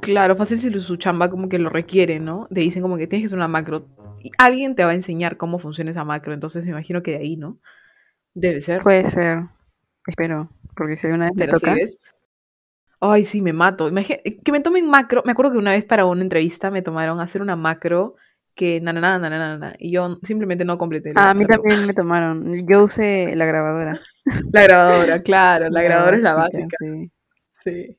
Claro, 0.00 0.36
fácil 0.36 0.58
si 0.58 0.80
su 0.80 0.96
chamba 0.96 1.30
como 1.30 1.48
que 1.48 1.58
lo 1.58 1.68
requiere, 1.68 2.20
¿no? 2.20 2.48
Te 2.52 2.60
dicen 2.60 2.82
como 2.82 2.96
que 2.96 3.06
tienes 3.06 3.24
que 3.24 3.26
hacer 3.26 3.38
una 3.38 3.48
macro 3.48 3.86
y 4.22 4.30
alguien 4.38 4.74
te 4.74 4.84
va 4.84 4.90
a 4.92 4.94
enseñar 4.94 5.36
cómo 5.36 5.58
funciona 5.58 5.90
esa 5.90 6.04
macro, 6.04 6.32
entonces 6.32 6.64
me 6.64 6.70
imagino 6.70 7.02
que 7.02 7.12
de 7.12 7.16
ahí, 7.18 7.36
¿no? 7.36 7.58
Debe 8.38 8.60
ser. 8.60 8.82
Puede 8.82 9.08
ser. 9.08 9.44
Espero. 10.06 10.50
Porque 10.76 10.96
si 10.96 11.06
alguna 11.06 11.26
vez 11.26 11.34
me 11.34 11.46
Pero 11.46 11.56
sí, 11.58 11.64
toca. 11.64 11.74
¿ves? 11.74 11.98
Ay, 13.00 13.24
sí, 13.24 13.40
me 13.40 13.52
mato. 13.52 13.88
Imagina- 13.88 14.18
que 14.44 14.52
me 14.52 14.60
tomen 14.60 14.86
macro. 14.88 15.22
Me 15.24 15.32
acuerdo 15.32 15.52
que 15.52 15.58
una 15.58 15.70
vez 15.72 15.84
para 15.84 16.04
una 16.04 16.22
entrevista 16.22 16.70
me 16.70 16.82
tomaron 16.82 17.18
a 17.18 17.22
hacer 17.24 17.40
una 17.42 17.56
macro 17.56 18.16
que 18.54 18.80
na 18.80 18.92
na 18.92 19.00
na 19.18 19.28
na 19.30 19.58
na 19.58 19.74
y 19.78 19.90
yo 19.92 20.18
simplemente 20.22 20.64
no 20.64 20.78
completé. 20.78 21.12
Ah, 21.14 21.30
a 21.30 21.34
mí 21.34 21.46
también 21.46 21.86
me 21.86 21.92
tomaron. 21.94 22.66
Yo 22.66 22.84
usé 22.84 23.34
la 23.36 23.46
grabadora. 23.46 24.00
La 24.52 24.62
grabadora, 24.64 25.22
claro, 25.22 25.68
la 25.70 25.82
grabadora 25.82 26.16
es 26.16 26.22
la 26.22 26.34
básica, 26.34 26.76
sí. 26.80 27.10
Sí. 27.64 27.98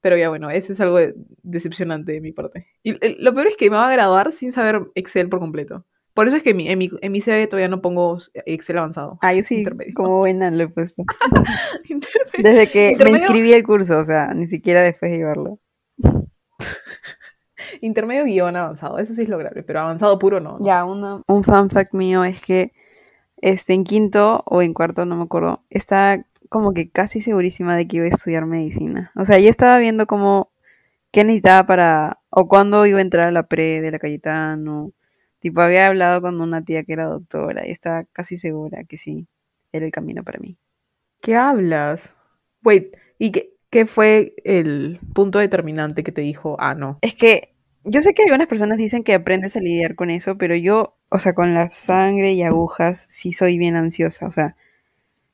Pero 0.00 0.16
ya 0.16 0.28
bueno, 0.28 0.50
eso 0.50 0.72
es 0.72 0.80
algo 0.80 0.96
de- 0.98 1.14
decepcionante 1.42 2.12
de 2.12 2.20
mi 2.20 2.32
parte. 2.32 2.66
Y 2.82 2.90
el- 3.04 3.16
lo 3.22 3.32
peor 3.34 3.46
es 3.46 3.56
que 3.56 3.70
me 3.70 3.76
va 3.76 3.88
a 3.88 3.92
graduar 3.92 4.32
sin 4.32 4.52
saber 4.52 4.80
Excel 4.94 5.28
por 5.28 5.38
completo. 5.38 5.86
Por 6.14 6.26
eso 6.26 6.36
es 6.36 6.42
que 6.42 6.50
en 6.50 6.56
mi, 6.56 6.68
en 6.68 6.78
mi, 6.78 6.90
en 7.00 7.12
mi 7.12 7.20
CV 7.20 7.46
todavía 7.46 7.68
no 7.68 7.80
pongo 7.80 8.18
Excel 8.46 8.78
avanzado. 8.78 9.18
Ah, 9.22 9.32
yo 9.32 9.42
sí, 9.42 9.58
Intermedio. 9.58 9.94
como 9.94 10.18
buena 10.18 10.50
lo 10.50 10.64
he 10.64 10.68
puesto. 10.68 11.04
Desde 12.38 12.66
que 12.66 12.96
me 13.02 13.10
inscribí 13.10 13.52
al 13.52 13.62
curso, 13.62 13.98
o 13.98 14.04
sea, 14.04 14.32
ni 14.34 14.46
siquiera 14.46 14.82
después 14.82 15.10
de 15.12 15.18
llevarlo. 15.18 15.60
Intermedio 17.80 18.24
guion 18.24 18.56
avanzado, 18.56 18.98
eso 18.98 19.14
sí 19.14 19.22
es 19.22 19.28
lograble, 19.28 19.62
pero 19.62 19.80
avanzado 19.80 20.18
puro 20.18 20.40
no. 20.40 20.58
no. 20.58 20.64
Ya, 20.64 20.84
uno, 20.84 21.22
un 21.26 21.44
fun 21.44 21.70
fact 21.70 21.94
mío 21.94 22.24
es 22.24 22.44
que 22.44 22.72
este, 23.36 23.74
en 23.74 23.84
quinto 23.84 24.42
o 24.46 24.62
en 24.62 24.74
cuarto, 24.74 25.06
no 25.06 25.16
me 25.16 25.24
acuerdo, 25.24 25.64
estaba 25.70 26.24
como 26.48 26.72
que 26.74 26.90
casi 26.90 27.20
segurísima 27.20 27.76
de 27.76 27.86
que 27.86 27.98
iba 27.98 28.06
a 28.06 28.10
estudiar 28.10 28.46
medicina. 28.46 29.12
O 29.16 29.24
sea, 29.24 29.38
ya 29.38 29.50
estaba 29.50 29.78
viendo 29.78 30.06
como 30.06 30.50
qué 31.12 31.24
necesitaba 31.24 31.66
para, 31.66 32.20
o 32.30 32.48
cuándo 32.48 32.86
iba 32.86 32.98
a 32.98 33.02
entrar 33.02 33.28
a 33.28 33.32
la 33.32 33.46
pre 33.46 33.80
de 33.80 33.90
la 33.90 33.98
Cayetano. 33.98 34.92
Tipo, 35.40 35.62
había 35.62 35.88
hablado 35.88 36.20
con 36.20 36.40
una 36.40 36.62
tía 36.64 36.84
que 36.84 36.92
era 36.92 37.06
doctora 37.06 37.66
y 37.66 37.70
estaba 37.70 38.04
casi 38.12 38.36
segura 38.36 38.84
que 38.84 38.98
sí, 38.98 39.26
era 39.72 39.86
el 39.86 39.92
camino 39.92 40.22
para 40.22 40.38
mí. 40.38 40.58
¿Qué 41.20 41.34
hablas? 41.34 42.14
Wait, 42.62 42.94
¿y 43.18 43.32
qué, 43.32 43.54
qué 43.70 43.86
fue 43.86 44.34
el 44.44 45.00
punto 45.14 45.38
determinante 45.38 46.02
que 46.02 46.12
te 46.12 46.20
dijo, 46.20 46.56
ah, 46.60 46.74
no? 46.74 46.98
Es 47.00 47.14
que 47.14 47.54
yo 47.84 48.02
sé 48.02 48.12
que 48.12 48.24
algunas 48.24 48.46
personas 48.46 48.78
dicen 48.78 49.02
que 49.02 49.14
aprendes 49.14 49.56
a 49.56 49.60
lidiar 49.60 49.94
con 49.94 50.10
eso, 50.10 50.36
pero 50.36 50.54
yo, 50.54 50.98
o 51.08 51.18
sea, 51.18 51.34
con 51.34 51.54
la 51.54 51.70
sangre 51.70 52.32
y 52.32 52.42
agujas, 52.42 53.06
sí 53.08 53.32
soy 53.32 53.56
bien 53.58 53.76
ansiosa. 53.76 54.26
O 54.26 54.32
sea, 54.32 54.56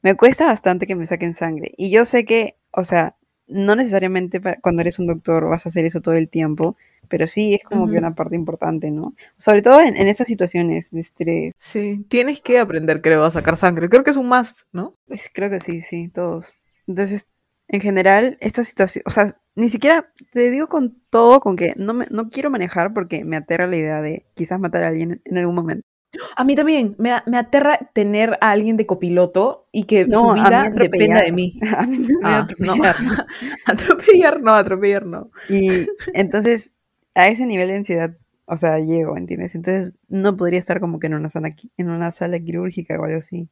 me 0.02 0.14
cuesta 0.14 0.46
bastante 0.46 0.86
que 0.86 0.94
me 0.94 1.06
saquen 1.06 1.34
sangre. 1.34 1.72
Y 1.76 1.90
yo 1.90 2.04
sé 2.04 2.24
que, 2.24 2.56
o 2.70 2.84
sea, 2.84 3.16
no 3.46 3.76
necesariamente 3.76 4.40
cuando 4.60 4.82
eres 4.82 4.98
un 4.98 5.06
doctor 5.06 5.48
vas 5.48 5.66
a 5.66 5.68
hacer 5.68 5.84
eso 5.84 6.00
todo 6.00 6.14
el 6.14 6.28
tiempo, 6.28 6.76
pero 7.08 7.26
sí 7.26 7.54
es 7.54 7.64
como 7.64 7.88
que 7.88 7.98
una 7.98 8.14
parte 8.14 8.34
importante, 8.34 8.90
¿no? 8.90 9.14
Sobre 9.38 9.62
todo 9.62 9.80
en, 9.80 9.96
en 9.96 10.08
esas 10.08 10.26
situaciones 10.26 10.90
de 10.90 11.00
estrés. 11.00 11.54
Sí, 11.56 12.04
tienes 12.08 12.40
que 12.40 12.58
aprender, 12.58 13.00
creo, 13.00 13.24
a 13.24 13.30
sacar 13.30 13.56
sangre. 13.56 13.88
Creo 13.88 14.04
que 14.04 14.10
es 14.10 14.16
un 14.16 14.28
must, 14.28 14.62
¿no? 14.72 14.94
Creo 15.32 15.50
que 15.50 15.60
sí, 15.60 15.82
sí, 15.82 16.08
todos. 16.08 16.52
Entonces, 16.86 17.28
en 17.68 17.80
general, 17.80 18.36
esta 18.40 18.64
situación, 18.64 19.02
o 19.06 19.10
sea, 19.10 19.36
ni 19.54 19.68
siquiera 19.68 20.12
te 20.32 20.50
digo 20.50 20.68
con 20.68 20.96
todo, 21.10 21.40
con 21.40 21.56
que 21.56 21.74
no, 21.76 21.94
me, 21.94 22.06
no 22.10 22.30
quiero 22.30 22.50
manejar 22.50 22.92
porque 22.92 23.24
me 23.24 23.36
aterra 23.36 23.66
la 23.66 23.76
idea 23.76 24.00
de 24.02 24.24
quizás 24.34 24.60
matar 24.60 24.84
a 24.84 24.88
alguien 24.88 25.20
en 25.24 25.38
algún 25.38 25.54
momento. 25.54 25.86
A 26.36 26.44
mí 26.44 26.54
también, 26.54 26.94
me, 26.98 27.12
me 27.26 27.36
aterra 27.38 27.78
tener 27.92 28.38
a 28.40 28.50
alguien 28.50 28.76
de 28.76 28.86
copiloto 28.86 29.66
y 29.72 29.84
que 29.84 30.06
No, 30.06 30.20
su 30.28 30.32
vida 30.34 30.70
dependa 30.70 31.22
de 31.22 31.32
mí. 31.32 31.58
A 31.76 31.82
mí 31.86 31.98
me 31.98 32.14
Ah, 32.22 32.46
no. 32.58 32.74
atropellar. 33.66 34.40
no, 34.42 34.54
atropellar 34.54 35.06
no. 35.06 35.30
Y 35.48 35.86
entonces, 36.14 36.72
a 37.14 37.28
ese 37.28 37.46
nivel 37.46 37.68
de 37.68 37.76
ansiedad, 37.76 38.16
o 38.46 38.56
sea, 38.56 38.78
llego, 38.78 39.16
¿entiendes? 39.16 39.54
Entonces, 39.54 39.94
no 40.08 40.36
podría 40.36 40.58
estar 40.58 40.80
como 40.80 40.98
que 41.00 41.06
en 41.08 41.14
una 41.14 41.28
sala, 41.28 41.54
en 41.76 41.90
una 41.90 42.10
sala 42.12 42.38
quirúrgica 42.40 42.98
o 43.00 43.04
algo 43.04 43.18
así. 43.18 43.48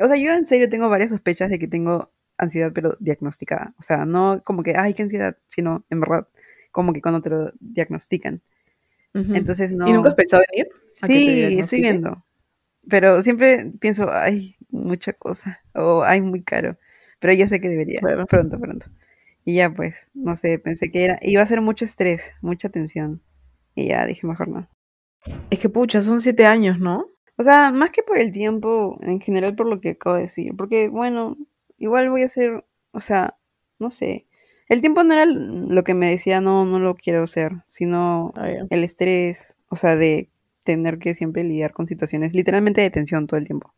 O 0.00 0.06
sea, 0.06 0.16
yo 0.16 0.32
en 0.32 0.44
serio 0.44 0.68
tengo 0.68 0.88
varias 0.88 1.10
sospechas 1.10 1.50
de 1.50 1.58
que 1.58 1.68
tengo 1.68 2.10
ansiedad, 2.38 2.72
pero 2.74 2.96
diagnosticada. 3.00 3.74
O 3.78 3.82
sea, 3.82 4.04
no 4.04 4.42
como 4.44 4.62
que, 4.62 4.76
ay, 4.76 4.94
qué 4.94 5.02
ansiedad, 5.02 5.36
sino 5.48 5.84
en 5.90 6.00
verdad, 6.00 6.28
como 6.70 6.92
que 6.92 7.02
cuando 7.02 7.20
te 7.20 7.30
lo 7.30 7.52
diagnostican. 7.60 8.42
Entonces, 9.14 9.72
no. 9.72 9.88
¿Y 9.88 9.92
nunca 9.92 10.10
has 10.10 10.14
pensado 10.14 10.42
venir? 10.50 10.68
Sí, 10.94 11.58
estoy 11.58 11.80
viendo. 11.80 12.24
Pero 12.88 13.22
siempre 13.22 13.72
pienso, 13.80 14.10
ay, 14.10 14.56
mucha 14.70 15.12
cosa. 15.12 15.60
O 15.74 16.02
ay, 16.02 16.20
muy 16.20 16.42
caro. 16.42 16.76
Pero 17.20 17.34
yo 17.34 17.46
sé 17.46 17.60
que 17.60 17.68
debería. 17.68 18.00
Claro. 18.00 18.26
Pronto, 18.26 18.58
pronto. 18.58 18.86
Y 19.44 19.56
ya 19.56 19.70
pues, 19.70 20.10
no 20.14 20.36
sé, 20.36 20.58
pensé 20.58 20.90
que 20.90 21.04
era, 21.04 21.18
iba 21.22 21.42
a 21.42 21.46
ser 21.46 21.60
mucho 21.60 21.84
estrés, 21.84 22.32
mucha 22.40 22.68
tensión. 22.68 23.22
Y 23.74 23.88
ya 23.88 24.06
dije, 24.06 24.26
mejor 24.26 24.48
no. 24.48 24.68
Es 25.50 25.58
que 25.58 25.68
pucha, 25.68 26.00
son 26.00 26.20
siete 26.20 26.46
años, 26.46 26.78
¿no? 26.78 27.06
O 27.36 27.42
sea, 27.42 27.70
más 27.70 27.90
que 27.90 28.02
por 28.02 28.18
el 28.18 28.32
tiempo, 28.32 28.98
en 29.02 29.20
general 29.20 29.54
por 29.54 29.66
lo 29.66 29.80
que 29.80 29.90
acabo 29.90 30.16
de 30.16 30.22
decir. 30.22 30.52
Porque, 30.56 30.88
bueno, 30.88 31.36
igual 31.78 32.10
voy 32.10 32.22
a 32.22 32.26
hacer, 32.26 32.64
o 32.92 33.00
sea, 33.00 33.36
no 33.78 33.90
sé. 33.90 34.26
El 34.72 34.80
tiempo 34.80 35.04
no 35.04 35.12
era 35.12 35.26
lo 35.26 35.84
que 35.84 35.92
me 35.92 36.08
decía, 36.08 36.40
no, 36.40 36.64
no 36.64 36.78
lo 36.78 36.94
quiero 36.94 37.24
hacer, 37.24 37.52
sino 37.66 38.32
Ah, 38.36 38.48
el 38.70 38.84
estrés, 38.84 39.58
o 39.68 39.76
sea, 39.76 39.96
de 39.96 40.30
tener 40.64 40.98
que 40.98 41.12
siempre 41.12 41.44
lidiar 41.44 41.74
con 41.74 41.86
situaciones 41.86 42.32
literalmente 42.32 42.80
de 42.80 42.88
tensión 42.88 43.26
todo 43.26 43.38
el 43.38 43.44
tiempo. 43.44 43.74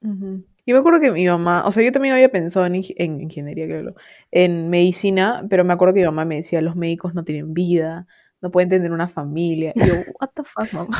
Yo 0.00 0.74
me 0.74 0.78
acuerdo 0.78 1.00
que 1.00 1.10
mi 1.10 1.26
mamá, 1.26 1.64
o 1.66 1.72
sea, 1.72 1.82
yo 1.82 1.90
también 1.90 2.14
había 2.14 2.30
pensado 2.30 2.64
en, 2.64 2.76
en 2.76 3.20
ingeniería, 3.20 3.66
creo, 3.66 3.92
en 4.30 4.70
medicina, 4.70 5.44
pero 5.50 5.64
me 5.64 5.72
acuerdo 5.72 5.94
que 5.94 6.00
mi 6.02 6.06
mamá 6.06 6.24
me 6.24 6.36
decía, 6.36 6.62
los 6.62 6.76
médicos 6.76 7.12
no 7.12 7.24
tienen 7.24 7.52
vida, 7.52 8.06
no 8.40 8.52
pueden 8.52 8.68
tener 8.68 8.92
una 8.92 9.08
familia. 9.08 9.72
Y 9.74 9.80
yo, 9.80 9.94
what 10.20 10.30
the 10.36 10.44
fuck, 10.44 10.72
mamá, 10.72 10.96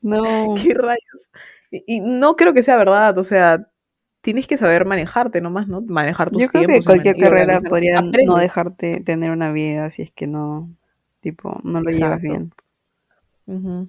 No. 0.00 0.54
¿qué 0.60 0.74
rayos? 0.74 1.30
Y, 1.70 1.84
y 1.86 2.00
no 2.00 2.34
creo 2.34 2.52
que 2.52 2.62
sea 2.62 2.76
verdad, 2.78 3.16
o 3.16 3.22
sea, 3.22 3.69
tienes 4.20 4.46
que 4.46 4.56
saber 4.56 4.84
manejarte 4.84 5.40
nomás, 5.40 5.68
¿no? 5.68 5.80
Manejar 5.82 6.30
tus 6.30 6.42
Yo 6.42 6.48
creo 6.48 6.62
que 6.62 6.66
tiempos. 6.68 6.86
cualquier 6.86 7.16
carrera 7.16 7.60
podría 7.60 8.02
no 8.02 8.36
dejarte 8.36 9.00
tener 9.00 9.30
una 9.30 9.52
vida 9.52 9.90
si 9.90 10.02
es 10.02 10.10
que 10.10 10.26
no, 10.26 10.70
tipo, 11.20 11.60
no 11.64 11.80
lo 11.80 11.90
llevas 11.90 12.20
bien. 12.20 12.52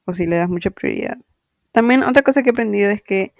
O 0.05 0.13
si 0.13 0.25
le 0.25 0.37
das 0.37 0.49
mucha 0.49 0.71
prioridad. 0.71 1.17
También 1.71 2.03
otra 2.03 2.23
cosa 2.23 2.41
que 2.41 2.49
he 2.49 2.51
aprendido 2.53 2.89
es 2.89 3.01
que 3.01 3.33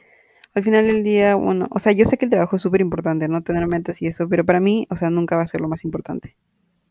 al 0.53 0.63
final 0.63 0.85
del 0.85 1.03
día, 1.03 1.35
bueno, 1.35 1.67
o 1.71 1.79
sea, 1.79 1.93
yo 1.93 2.05
sé 2.05 2.17
que 2.17 2.25
el 2.25 2.31
trabajo 2.31 2.57
es 2.57 2.61
súper 2.61 2.81
importante, 2.81 3.27
¿no? 3.27 3.41
Tener 3.41 3.65
metas 3.67 4.01
y 4.01 4.07
eso, 4.07 4.27
pero 4.27 4.45
para 4.45 4.59
mí, 4.59 4.85
o 4.89 4.95
sea, 4.95 5.09
nunca 5.09 5.37
va 5.37 5.43
a 5.43 5.47
ser 5.47 5.61
lo 5.61 5.67
más 5.67 5.83
importante. 5.85 6.35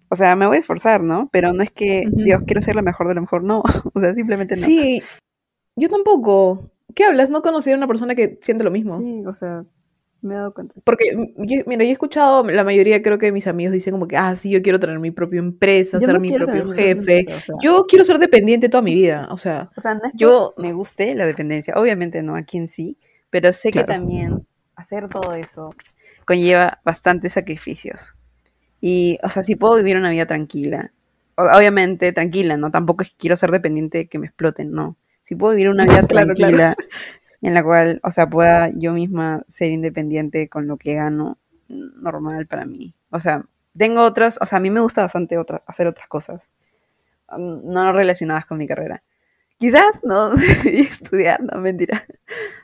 O 0.09 0.16
sea, 0.16 0.35
me 0.35 0.47
voy 0.47 0.57
a 0.57 0.61
esforzar, 0.61 1.02
¿no? 1.02 1.28
Pero 1.30 1.52
no 1.52 1.62
es 1.62 1.71
que. 1.71 2.04
Dios, 2.11 2.42
quiero 2.45 2.61
ser 2.61 2.75
la 2.75 2.83
mejor 2.83 3.07
de 3.09 3.14
lo 3.14 3.21
mejor, 3.21 3.45
no. 3.45 3.62
O 3.95 4.00
sea, 4.00 4.12
simplemente 4.14 4.57
no. 4.57 4.66
Sí, 4.66 5.02
yo 5.76 5.88
tampoco. 5.88 6.73
¿Qué 6.95 7.04
hablas? 7.04 7.30
No 7.30 7.42
conocí 7.42 7.71
a 7.71 7.76
una 7.76 7.87
persona 7.87 8.16
que 8.16 8.38
siente 8.42 8.64
lo 8.64 8.73
mismo. 8.73 8.99
Sí, 8.99 9.23
o 9.25 9.35
sea, 9.35 9.64
me 10.23 10.35
he 10.35 10.37
dado 10.37 10.53
cuenta. 10.55 10.75
Porque, 10.85 11.15
mm, 11.15 11.45
yo- 11.47 11.62
mira, 11.67 11.85
yo 11.85 11.91
he 11.91 11.93
escuchado, 11.93 12.45
la 12.45 12.65
mayoría 12.65 13.03
creo 13.03 13.19
que 13.19 13.27
de 13.27 13.33
mis 13.33 13.47
amigos 13.47 13.73
dicen 13.73 13.93
como 13.93 14.07
que, 14.09 14.17
ah, 14.17 14.35
sí, 14.37 14.50
yo 14.50 14.62
quiero 14.62 14.79
tener 14.81 14.99
mi 14.99 15.11
propia 15.11 15.39
empresa, 15.39 15.99
Yo 15.99 16.07
ser 16.07 16.21
mi 16.21 16.33
propio 16.33 16.67
jefe. 16.73 17.21
empresa, 17.21 17.37
o 17.37 17.41
sea. 17.45 17.55
Yo 17.62 17.87
quiero 17.89 18.05
ser 18.05 18.19
dependiente 18.19 18.69
toda 18.69 18.83
mi 18.83 18.95
vida, 18.95 19.29
o 19.31 19.37
sea, 19.37 19.71
O 19.77 19.81
sea, 19.81 19.95
no 19.95 20.05
es 20.05 20.12
que 20.12 20.19
Yo- 20.19 20.53
me 20.59 20.73
guste 20.73 21.15
la 21.15 21.27
dependencia, 21.27 21.75
obviamente 21.77 22.23
no, 22.23 22.37
a 22.37 22.43
quien 22.43 22.69
sí, 22.69 22.99
pero 23.31 23.53
sé 23.53 23.71
que 23.73 23.85
también 23.85 24.47
hacer 24.77 25.07
todo 25.09 25.35
eso 25.35 25.75
conlleva 26.27 26.81
bastantes 26.85 27.33
sacrificios. 27.35 28.12
Y, 28.81 29.19
o 29.23 29.29
sea, 29.29 29.43
si 29.43 29.57
puedo 29.57 29.77
vivir 29.77 29.97
una 29.97 30.11
vida 30.11 30.27
tranquila, 30.27 30.91
obviamente 31.37 32.12
tranquila, 32.12 32.57
¿no? 32.57 32.71
Tampoco 32.71 33.03
es 33.03 33.11
que 33.11 33.17
quiero 33.19 33.37
ser 33.37 33.50
dependiente 33.50 33.99
de 33.99 34.09
que 34.09 34.19
me 34.19 34.27
exploten, 34.27 34.73
no. 34.73 34.97
Si 35.23 35.35
puedo 35.35 35.53
vivir 35.55 35.69
una 35.69 35.85
vida 36.03 36.07
Claro, 36.07 36.35
claro. 36.35 36.75
En 37.42 37.54
la 37.54 37.62
cual, 37.64 38.00
o 38.02 38.11
sea, 38.11 38.28
pueda 38.28 38.70
yo 38.75 38.92
misma 38.92 39.42
ser 39.49 39.70
independiente 39.70 40.49
con 40.49 40.66
lo 40.66 40.76
que 40.76 40.94
gano, 40.94 41.38
normal 41.68 42.47
para 42.47 42.66
mí. 42.66 42.94
O 43.11 43.20
sea, 43.20 43.44
tengo 43.76 44.02
otras, 44.02 44.38
o 44.40 44.47
sea, 44.47 44.59
a 44.59 44.61
mí 44.61 44.70
me 44.70 44.80
gusta 44.80 45.02
bastante 45.02 45.38
otra- 45.38 45.62
hacer 45.66 45.87
otras 45.87 46.09
cosas, 46.09 46.50
mm, 47.30 47.70
no 47.73 47.92
relacionadas 47.92 48.47
con 48.47 48.59
mi 48.59 48.66
carrera. 48.66 49.02
Quizás 49.59 50.02
no 50.04 50.32
estudiar, 50.64 51.40
no 51.42 51.61
mentira. 51.61 52.04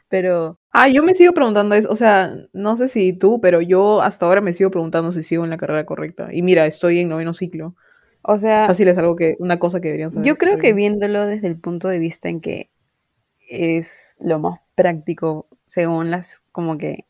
Pero 0.09 0.59
ah, 0.71 0.89
yo 0.89 1.03
me 1.03 1.15
sigo 1.15 1.33
preguntando 1.33 1.75
eso, 1.75 1.89
o 1.91 1.97
sea, 1.97 2.33
no 2.53 2.77
sé 2.77 2.89
si 2.89 3.13
tú, 3.13 3.41
pero 3.41 3.61
yo 3.61 4.01
hasta 4.03 4.27
ahora 4.27 4.41
me 4.41 4.53
sigo 4.53 4.71
preguntando 4.71 5.11
si 5.13 5.23
sigo 5.23 5.45
en 5.45 5.51
la 5.51 5.57
carrera 5.57 5.85
correcta. 5.85 6.29
Y 6.33 6.43
mira, 6.43 6.65
estoy 6.67 7.01
en 7.01 7.09
noveno 7.09 7.33
ciclo. 7.33 7.75
o 8.23 8.39
sea, 8.39 8.67
Fácil 8.67 8.89
es 8.89 8.99
algo 8.99 9.17
que, 9.17 9.37
una 9.41 9.59
cosa 9.59 9.81
que 9.81 9.89
deberían 9.89 10.11
saber. 10.11 10.27
yo 10.27 10.37
creo 10.39 10.59
que 10.59 10.73
viéndolo 10.73 11.27
desde 11.27 11.49
el 11.49 11.59
punto 11.59 11.89
de 11.89 11.99
vista 11.99 12.29
en 12.29 12.41
que 12.41 12.71
es 13.49 14.17
lo 14.21 14.39
más 14.39 14.61
práctico 14.75 15.47
según 15.67 16.11
las 16.11 16.41
como 16.53 16.79
que 16.79 17.05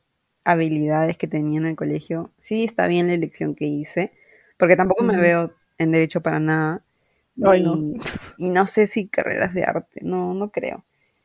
habilidades 0.45 1.17
que 1.17 1.27
tenía 1.27 1.59
en 1.59 1.67
el 1.67 1.77
colegio, 1.77 2.31
sí 2.39 2.65
está 2.65 2.87
bien 2.87 3.09
la 3.09 3.15
elección 3.15 3.55
que 3.55 3.67
hice, 3.67 4.13
porque 4.59 4.77
tampoco 4.77 5.05
me 5.05 5.17
veo 5.17 5.53
en 5.79 5.93
derecho 5.93 6.21
para 6.23 6.39
nada. 6.39 6.83
No. 7.35 7.55
y, 7.55 7.99
y 8.39 8.49
no 8.49 8.67
sé 8.67 8.87
si 8.87 9.09
carreras 9.09 9.53
de 9.53 9.65
arte, 9.65 10.01
no, 10.03 10.33
no 10.33 10.51
creo. 10.51 10.85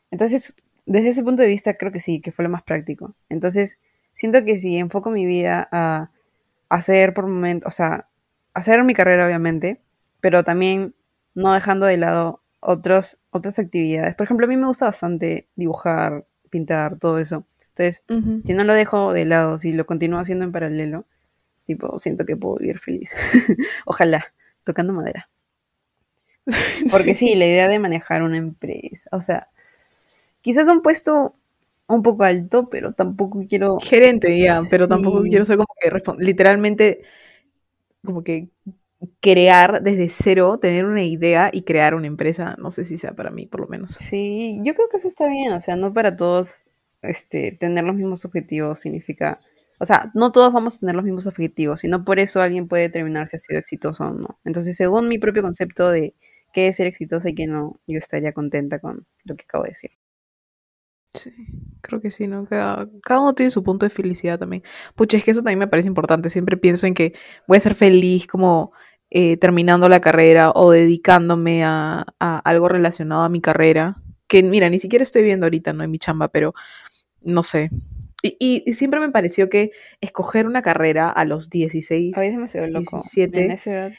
Entonces, 0.09 0.55
desde 0.85 1.09
ese 1.09 1.23
punto 1.23 1.41
de 1.41 1.47
vista, 1.47 1.75
creo 1.75 1.91
que 1.91 2.01
sí, 2.01 2.19
que 2.19 2.33
fue 2.33 2.43
lo 2.43 2.49
más 2.49 2.63
práctico. 2.63 3.15
Entonces, 3.29 3.79
siento 4.13 4.43
que 4.43 4.59
si 4.59 4.77
enfoco 4.77 5.09
mi 5.09 5.25
vida 5.25 5.69
a 5.71 6.11
hacer 6.67 7.13
por 7.13 7.27
momento, 7.27 7.67
o 7.67 7.71
sea, 7.71 8.07
hacer 8.53 8.83
mi 8.83 8.93
carrera, 8.93 9.25
obviamente, 9.25 9.79
pero 10.19 10.43
también 10.43 10.95
no 11.33 11.53
dejando 11.53 11.85
de 11.85 11.97
lado 11.97 12.40
otros, 12.61 13.17
otras 13.31 13.59
actividades. 13.59 14.15
Por 14.15 14.25
ejemplo, 14.25 14.45
a 14.45 14.49
mí 14.49 14.55
me 14.55 14.67
gusta 14.67 14.85
bastante 14.85 15.47
dibujar, 15.55 16.25
pintar, 16.49 16.97
todo 16.97 17.19
eso. 17.19 17.45
Entonces, 17.69 18.03
si 18.45 18.53
no 18.53 18.63
lo 18.63 18.73
dejo 18.73 19.13
de 19.13 19.25
lado, 19.25 19.57
si 19.57 19.73
lo 19.73 19.85
continúo 19.85 20.19
haciendo 20.19 20.45
en 20.45 20.51
paralelo, 20.51 21.05
tipo, 21.65 21.99
siento 21.99 22.25
que 22.25 22.37
puedo 22.37 22.57
vivir 22.57 22.79
feliz. 22.79 23.15
Ojalá, 23.85 24.33
tocando 24.63 24.93
madera. 24.93 25.29
Porque 26.89 27.15
sí, 27.15 27.35
la 27.35 27.45
idea 27.45 27.67
de 27.67 27.79
manejar 27.79 28.23
una 28.23 28.37
empresa, 28.37 29.09
o 29.11 29.21
sea, 29.21 29.47
quizás 30.41 30.67
un 30.67 30.81
puesto 30.81 31.33
un 31.87 32.03
poco 32.03 32.23
alto, 32.23 32.69
pero 32.69 32.93
tampoco 32.93 33.43
quiero... 33.47 33.79
Gerente, 33.79 34.37
ya, 34.39 34.61
pero 34.69 34.87
tampoco 34.87 35.21
quiero 35.23 35.45
ser 35.45 35.57
como 35.57 35.73
que 35.79 35.91
literalmente 36.19 37.01
como 38.03 38.23
que 38.23 38.49
crear 39.19 39.81
desde 39.81 40.09
cero, 40.09 40.59
tener 40.59 40.85
una 40.85 41.03
idea 41.03 41.49
y 41.51 41.63
crear 41.63 41.95
una 41.95 42.07
empresa, 42.07 42.55
no 42.59 42.71
sé 42.71 42.85
si 42.85 42.97
sea 42.97 43.13
para 43.13 43.31
mí, 43.31 43.45
por 43.47 43.61
lo 43.61 43.67
menos. 43.67 43.91
Sí, 43.91 44.59
yo 44.63 44.75
creo 44.75 44.89
que 44.89 44.97
eso 44.97 45.07
está 45.07 45.27
bien, 45.27 45.53
o 45.53 45.59
sea, 45.59 45.75
no 45.75 45.93
para 45.93 46.15
todos 46.15 46.61
este, 47.01 47.51
tener 47.59 47.83
los 47.83 47.95
mismos 47.95 48.25
objetivos 48.25 48.79
significa... 48.79 49.41
O 49.79 49.85
sea, 49.85 50.11
no 50.13 50.31
todos 50.31 50.53
vamos 50.53 50.75
a 50.75 50.79
tener 50.79 50.93
los 50.93 51.03
mismos 51.03 51.25
objetivos, 51.25 51.83
y 51.83 51.87
no 51.87 52.05
por 52.05 52.19
eso 52.19 52.39
alguien 52.41 52.67
puede 52.67 52.83
determinar 52.83 53.27
si 53.27 53.37
ha 53.37 53.39
sido 53.39 53.59
exitoso 53.59 54.03
o 54.03 54.13
no. 54.13 54.39
Entonces, 54.45 54.77
según 54.77 55.07
mi 55.07 55.17
propio 55.17 55.41
concepto 55.41 55.89
de 55.89 56.13
qué 56.53 56.67
es 56.67 56.77
ser 56.77 56.85
exitoso 56.85 57.27
y 57.29 57.33
qué 57.33 57.47
no, 57.47 57.79
yo 57.87 57.97
estaría 57.97 58.33
contenta 58.33 58.77
con 58.79 59.07
lo 59.23 59.35
que 59.35 59.43
acabo 59.43 59.63
de 59.63 59.71
decir. 59.71 59.91
Sí, 61.13 61.31
creo 61.81 61.99
que 61.99 62.09
sí, 62.09 62.27
¿no? 62.27 62.45
Cada, 62.45 62.87
cada 63.03 63.19
uno 63.19 63.33
tiene 63.33 63.49
su 63.49 63.63
punto 63.63 63.85
de 63.85 63.89
felicidad 63.89 64.39
también. 64.39 64.63
Pucha, 64.95 65.17
es 65.17 65.25
que 65.25 65.31
eso 65.31 65.41
también 65.41 65.59
me 65.59 65.67
parece 65.67 65.89
importante. 65.89 66.29
Siempre 66.29 66.55
pienso 66.55 66.87
en 66.87 66.93
que 66.93 67.13
voy 67.47 67.57
a 67.57 67.59
ser 67.59 67.75
feliz 67.75 68.27
como 68.27 68.71
eh, 69.11 69.37
terminando 69.37 69.87
la 69.89 69.99
carrera 70.01 70.51
o 70.55 70.71
dedicándome 70.71 71.63
a, 71.63 72.05
a 72.19 72.39
algo 72.39 72.67
relacionado 72.69 73.21
a 73.23 73.29
mi 73.29 73.41
carrera. 73.41 73.95
Que 74.27 74.41
mira, 74.41 74.69
ni 74.69 74.79
siquiera 74.79 75.03
estoy 75.03 75.21
viendo 75.23 75.45
ahorita, 75.45 75.73
¿no? 75.73 75.83
En 75.83 75.91
mi 75.91 75.99
chamba, 75.99 76.29
pero 76.29 76.53
no 77.21 77.43
sé. 77.43 77.69
Y, 78.23 78.37
y- 78.39 78.63
y 78.65 78.73
siempre 78.75 78.99
me 78.99 79.09
pareció 79.09 79.49
que 79.49 79.71
escoger 79.99 80.45
una 80.45 80.61
carrera 80.61 81.09
a 81.09 81.25
los 81.25 81.49
16, 81.49 82.15
Hoy 82.17 82.27
es 82.27 82.33
demasiado 82.33 82.67
loco. 82.67 82.79
17, 82.97 83.45
En 83.45 83.51
esa 83.51 83.71
edad. 83.71 83.91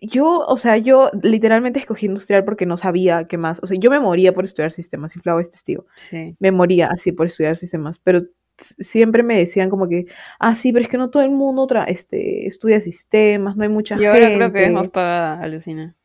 yo, 0.00 0.40
o 0.46 0.56
sea, 0.56 0.76
yo 0.78 1.10
literalmente 1.22 1.78
escogí 1.78 2.06
industrial 2.06 2.44
porque 2.44 2.66
no 2.66 2.76
sabía 2.76 3.26
qué 3.26 3.38
más. 3.38 3.60
O 3.62 3.66
sea, 3.66 3.78
yo 3.78 3.90
me 3.90 4.00
moría 4.00 4.32
por 4.34 4.44
estudiar 4.44 4.72
sistemas 4.72 5.14
y 5.16 5.20
Flau 5.20 5.38
es 5.40 5.50
testigo 5.50 5.86
Sí. 5.96 6.36
me 6.40 6.50
moría 6.52 6.88
así 6.88 7.12
por 7.12 7.26
estudiar 7.26 7.56
sistemas, 7.56 7.98
pero 7.98 8.22
siempre 8.58 9.22
me 9.22 9.36
decían 9.38 9.70
como 9.70 9.88
que, 9.88 10.06
ah, 10.38 10.54
sí, 10.54 10.72
pero 10.72 10.84
es 10.84 10.90
que 10.90 10.98
no 10.98 11.10
todo 11.10 11.22
el 11.22 11.30
mundo 11.30 11.66
este, 11.86 12.46
estudia 12.46 12.80
sistemas, 12.80 13.56
no 13.56 13.62
hay 13.62 13.68
mucha 13.68 13.96
Y 13.96 14.00
gente. 14.00 14.08
ahora 14.24 14.34
creo 14.36 14.52
que 14.52 14.64
es 14.64 14.72
más 14.72 14.88
pagada, 14.88 15.40
alucina. 15.40 15.96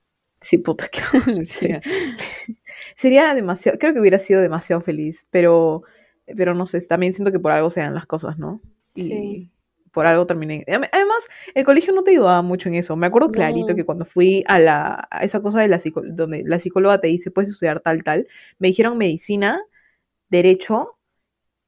Sí, 0.41 0.57
puta, 0.57 0.87
que 0.91 1.01
Alucina. 1.31 1.81
sería 2.95 3.33
demasiado, 3.35 3.77
creo 3.77 3.93
que 3.93 3.99
hubiera 3.99 4.19
sido 4.19 4.41
demasiado 4.41 4.81
feliz, 4.81 5.25
pero, 5.31 5.83
pero 6.25 6.53
no 6.53 6.65
sé, 6.65 6.79
también 6.87 7.13
siento 7.13 7.31
que 7.31 7.39
por 7.39 7.51
algo 7.51 7.69
se 7.69 7.81
dan 7.81 7.93
las 7.93 8.05
cosas, 8.05 8.37
¿no? 8.37 8.61
Y 8.95 9.03
Sí. 9.03 9.51
por 9.91 10.05
algo 10.05 10.25
terminé. 10.25 10.63
Adem- 10.67 10.89
Además, 10.91 11.27
el 11.55 11.65
colegio 11.65 11.93
no 11.93 12.03
te 12.03 12.11
ayudaba 12.11 12.41
mucho 12.41 12.69
en 12.69 12.75
eso. 12.75 12.95
Me 12.95 13.07
acuerdo 13.07 13.31
clarito 13.31 13.69
No. 13.69 13.75
que 13.75 13.85
cuando 13.85 14.05
fui 14.05 14.43
a 14.47 14.59
la 14.59 15.07
a 15.11 15.23
esa 15.23 15.41
cosa 15.41 15.61
de 15.61 15.67
la 15.67 15.79
donde 16.13 16.43
la 16.45 16.59
psicóloga 16.59 17.01
te 17.01 17.07
dice, 17.07 17.31
puedes 17.31 17.49
estudiar 17.49 17.81
tal, 17.81 18.03
tal, 18.03 18.27
me 18.59 18.67
dijeron 18.69 18.97
medicina, 18.97 19.61
derecho, 20.29 20.98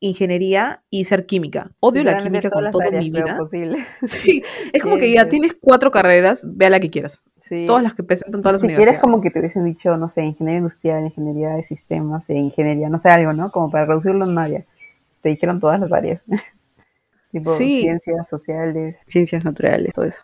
ingeniería 0.01 0.83
y 0.89 1.05
ser 1.05 1.25
química. 1.25 1.71
Odio 1.79 2.03
la 2.03 2.17
química 2.17 2.49
con 2.49 2.65
áreas, 2.65 3.03
mi 3.03 3.09
vida. 3.11 3.37
posible. 3.37 3.85
Sí, 4.01 4.43
es 4.73 4.83
como 4.83 4.97
que 4.97 5.13
ya 5.13 5.29
tienes 5.29 5.55
cuatro 5.61 5.91
carreras, 5.91 6.45
vea 6.45 6.69
la 6.69 6.79
que 6.81 6.89
quieras. 6.89 7.21
Sí. 7.39 7.65
Todas 7.65 7.83
las 7.83 7.93
que 7.93 8.03
presentan 8.03 8.41
todas 8.41 8.53
las 8.53 8.61
si 8.61 8.65
universidades. 8.65 8.99
quieres 8.99 9.01
como 9.01 9.21
que 9.21 9.29
te 9.29 9.39
hubiesen 9.39 9.65
dicho, 9.65 9.95
no 9.97 10.09
sé, 10.09 10.23
ingeniería 10.23 10.57
industrial, 10.59 11.05
ingeniería 11.05 11.49
de 11.51 11.63
sistemas, 11.63 12.29
e 12.29 12.33
ingeniería, 12.35 12.89
no 12.89 12.97
sé, 12.99 13.09
algo, 13.09 13.33
¿no? 13.33 13.51
Como 13.51 13.69
para 13.71 13.85
reducirlo 13.85 14.25
en 14.25 14.37
área. 14.37 14.65
Te 15.21 15.29
dijeron 15.29 15.59
todas 15.59 15.79
las 15.79 15.91
áreas. 15.93 16.23
tipo 17.31 17.51
Sí. 17.53 17.81
ciencias 17.81 18.27
sociales, 18.27 18.97
ciencias 19.07 19.45
naturales, 19.45 19.93
todo 19.93 20.05
eso. 20.05 20.23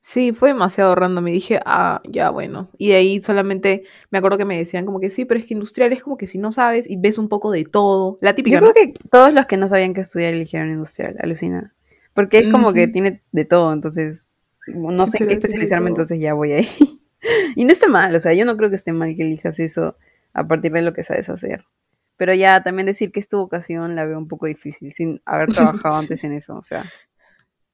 Sí, 0.00 0.32
fue 0.32 0.50
demasiado 0.50 0.94
random. 0.94 1.28
Y 1.28 1.32
dije, 1.32 1.60
ah, 1.64 2.00
ya 2.08 2.30
bueno. 2.30 2.70
Y 2.78 2.88
de 2.88 2.96
ahí 2.96 3.20
solamente 3.20 3.84
me 4.10 4.18
acuerdo 4.18 4.38
que 4.38 4.44
me 4.44 4.56
decían 4.56 4.86
como 4.86 5.00
que 5.00 5.10
sí, 5.10 5.24
pero 5.24 5.40
es 5.40 5.46
que 5.46 5.54
industrial 5.54 5.92
es 5.92 6.02
como 6.02 6.16
que 6.16 6.26
si 6.26 6.38
no 6.38 6.52
sabes 6.52 6.88
y 6.88 6.96
ves 6.96 7.18
un 7.18 7.28
poco 7.28 7.50
de 7.50 7.64
todo. 7.64 8.16
La 8.20 8.34
típica, 8.34 8.56
Yo 8.56 8.66
¿no? 8.66 8.72
creo 8.72 8.86
que 8.86 8.92
todos 9.10 9.32
los 9.32 9.46
que 9.46 9.56
no 9.56 9.68
sabían 9.68 9.94
qué 9.94 10.02
estudiar 10.02 10.34
eligieron 10.34 10.70
industrial, 10.70 11.16
alucina. 11.20 11.74
Porque 12.14 12.38
es 12.38 12.48
como 12.48 12.72
que 12.72 12.84
Ujú. 12.84 12.92
tiene 12.92 13.22
de 13.32 13.44
todo, 13.44 13.72
entonces 13.72 14.28
no 14.66 15.06
sé 15.06 15.18
en 15.18 15.28
qué 15.28 15.34
especializarme, 15.34 15.90
entonces 15.90 16.20
ya 16.20 16.34
voy 16.34 16.52
ahí. 16.52 16.68
y 17.56 17.64
no 17.64 17.72
está 17.72 17.88
mal, 17.88 18.14
o 18.14 18.20
sea, 18.20 18.34
yo 18.34 18.44
no 18.44 18.56
creo 18.56 18.70
que 18.70 18.76
esté 18.76 18.92
mal 18.92 19.14
que 19.14 19.22
elijas 19.22 19.58
eso 19.58 19.96
a 20.32 20.46
partir 20.46 20.72
de 20.72 20.82
lo 20.82 20.92
que 20.92 21.04
sabes 21.04 21.28
hacer. 21.28 21.64
Pero 22.16 22.34
ya 22.34 22.62
también 22.62 22.86
decir 22.86 23.12
que 23.12 23.20
es 23.20 23.28
tu 23.28 23.36
vocación 23.36 23.94
la 23.94 24.04
veo 24.04 24.18
un 24.18 24.26
poco 24.26 24.46
difícil 24.46 24.92
sin 24.92 25.22
haber 25.24 25.48
trabajado 25.52 25.96
antes 25.98 26.24
en 26.24 26.32
eso, 26.32 26.56
o 26.56 26.62
sea. 26.62 26.90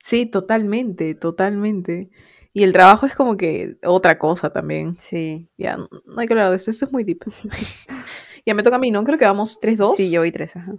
Sí, 0.05 0.27
totalmente, 0.27 1.15
totalmente. 1.15 2.11
Y 2.53 2.63
el 2.65 2.75
trabajo 2.75 3.07
es 3.07 3.15
como 3.15 3.39
que 3.39 3.79
otra 3.83 4.19
cosa 4.19 4.53
también. 4.53 4.93
Sí. 4.99 5.49
Ya, 5.57 5.79
no 5.79 5.89
hay 6.19 6.27
que 6.27 6.35
hablar 6.35 6.51
de 6.51 6.57
esto, 6.57 6.71
esto 6.71 6.85
es 6.85 6.93
muy 6.93 7.05
deep. 7.05 7.25
ya 8.45 8.53
me 8.53 8.63
toca 8.63 8.77
a 8.77 8.79
mí, 8.79 8.91
¿no? 8.91 9.03
Creo 9.03 9.17
que 9.17 9.25
vamos 9.25 9.59
3-2. 9.63 9.97
Sí, 9.97 10.11
yo 10.11 10.21
voy 10.21 10.31
tres, 10.31 10.57
ajá. 10.57 10.77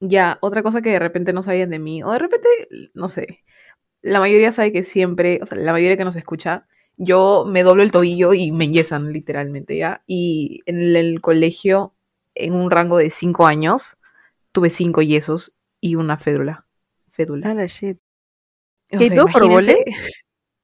Ya, 0.00 0.36
otra 0.42 0.62
cosa 0.62 0.82
que 0.82 0.90
de 0.90 0.98
repente 0.98 1.32
no 1.32 1.42
sabían 1.42 1.70
de 1.70 1.78
mí, 1.78 2.02
o 2.02 2.10
de 2.10 2.18
repente, 2.18 2.46
no 2.92 3.08
sé, 3.08 3.42
la 4.02 4.20
mayoría 4.20 4.52
sabe 4.52 4.70
que 4.70 4.82
siempre, 4.82 5.40
o 5.42 5.46
sea, 5.46 5.56
la 5.56 5.72
mayoría 5.72 5.96
que 5.96 6.04
nos 6.04 6.16
escucha, 6.16 6.66
yo 6.98 7.46
me 7.48 7.62
doblo 7.62 7.82
el 7.82 7.90
tobillo 7.90 8.34
y 8.34 8.52
me 8.52 8.66
enyesan 8.66 9.14
literalmente, 9.14 9.78
¿ya? 9.78 10.02
Y 10.06 10.60
en 10.66 10.94
el 10.94 11.22
colegio, 11.22 11.94
en 12.34 12.54
un 12.54 12.70
rango 12.70 12.98
de 12.98 13.08
5 13.08 13.46
años, 13.46 13.96
tuve 14.52 14.68
5 14.68 15.00
yesos 15.00 15.56
y 15.80 15.94
una 15.94 16.18
fédula. 16.18 16.66
Fédula. 17.12 17.46
Ah, 17.50 17.54
la 17.54 17.66
shit. 17.66 17.98
O 18.92 19.02
¿Y 19.02 19.10
todo 19.10 19.26
por 19.26 19.44
imagínense- 19.44 19.84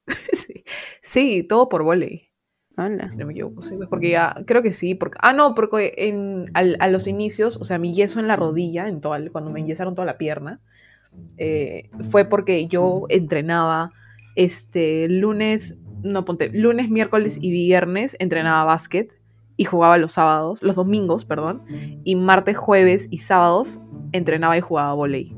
sí, 0.33 0.63
sí, 1.01 1.43
todo 1.43 1.69
por 1.69 1.83
volei 1.83 2.29
Hola. 2.77 3.09
si 3.09 3.17
no 3.17 3.25
me 3.25 3.33
equivoco, 3.33 3.63
sí, 3.63 3.73
pues, 3.75 3.89
porque 3.89 4.11
ya, 4.11 4.35
creo 4.45 4.61
que 4.61 4.71
sí, 4.71 4.93
porque, 4.93 5.17
ah, 5.21 5.33
no, 5.33 5.55
porque 5.55 5.95
en, 5.97 6.45
al- 6.53 6.77
a 6.79 6.87
los 6.87 7.07
inicios, 7.07 7.57
o 7.57 7.65
sea, 7.65 7.79
mi 7.79 7.95
yeso 7.95 8.19
en 8.19 8.27
la 8.27 8.35
rodilla, 8.35 8.87
en 8.87 9.01
toda, 9.01 9.19
cuando 9.31 9.49
me 9.51 9.59
enyesaron 9.59 9.95
toda 9.95 10.05
la 10.05 10.19
pierna, 10.19 10.61
eh, 11.37 11.89
fue 12.11 12.25
porque 12.25 12.67
yo 12.67 13.05
entrenaba, 13.09 13.91
este, 14.35 15.09
lunes, 15.09 15.79
no, 16.03 16.23
ponte, 16.23 16.49
lunes, 16.53 16.89
miércoles 16.91 17.39
y 17.41 17.49
viernes 17.49 18.15
entrenaba 18.19 18.63
básquet 18.65 19.11
y 19.55 19.63
jugaba 19.65 19.97
los 19.97 20.13
sábados, 20.13 20.61
los 20.61 20.75
domingos, 20.75 21.25
perdón, 21.25 21.63
y 22.03 22.15
martes, 22.15 22.57
jueves 22.57 23.07
y 23.09 23.17
sábados 23.17 23.79
entrenaba 24.11 24.55
y 24.55 24.61
jugaba 24.61 24.93
volei. 24.93 25.33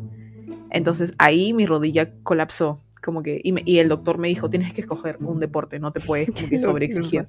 Entonces 0.72 1.14
ahí 1.18 1.54
mi 1.54 1.66
rodilla 1.66 2.12
colapsó, 2.24 2.82
como 3.04 3.24
que, 3.24 3.40
y, 3.44 3.52
me- 3.52 3.64
y 3.66 3.80
el 3.80 3.90
doctor 3.90 4.18
me 4.18 4.28
dijo, 4.28 4.50
tienes 4.50 4.74
que 4.74 4.82
escoger 4.82 5.18
un 5.22 5.40
deporte, 5.40 5.80
no 5.80 5.92
te 5.92 6.00
puedes 6.00 6.30
como 6.32 6.48
que 6.50 6.60
sobreexigir. 6.62 7.28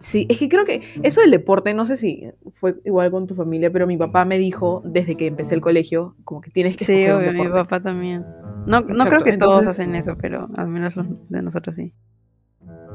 Sí, 0.00 0.26
es 0.30 0.38
que 0.38 0.48
creo 0.48 0.64
que 0.64 0.82
eso 1.02 1.20
del 1.20 1.30
deporte, 1.30 1.74
no 1.74 1.84
sé 1.84 1.96
si 1.96 2.24
fue 2.54 2.76
igual 2.84 3.10
con 3.10 3.26
tu 3.26 3.34
familia, 3.34 3.70
pero 3.70 3.86
mi 3.86 3.98
papá 3.98 4.24
me 4.24 4.38
dijo 4.38 4.80
desde 4.84 5.14
que 5.16 5.26
empecé 5.26 5.54
el 5.54 5.60
colegio, 5.60 6.14
como 6.24 6.40
que 6.40 6.50
tienes 6.50 6.76
que 6.76 6.84
Sí, 6.86 6.92
escoger 6.92 7.12
un 7.14 7.18
obvio, 7.20 7.32
mi 7.32 7.38
deporte. 7.40 7.54
papá 7.62 7.80
también. 7.82 8.24
No, 8.66 8.80
no 8.80 9.04
creo 9.04 9.20
que 9.20 9.36
todos 9.36 9.66
hacen 9.66 9.94
eso, 9.94 10.16
pero 10.20 10.48
al 10.56 10.68
menos 10.68 10.96
los 10.96 11.06
de 11.28 11.42
nosotros 11.42 11.76
sí. 11.76 11.92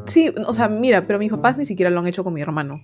Sí, 0.07 0.33
o 0.47 0.53
sea, 0.53 0.67
mira, 0.67 1.05
pero 1.05 1.19
mis 1.19 1.31
papás 1.31 1.57
ni 1.57 1.65
siquiera 1.65 1.89
lo 1.91 1.99
han 1.99 2.07
hecho 2.07 2.23
con 2.23 2.33
mi 2.33 2.41
hermano. 2.41 2.81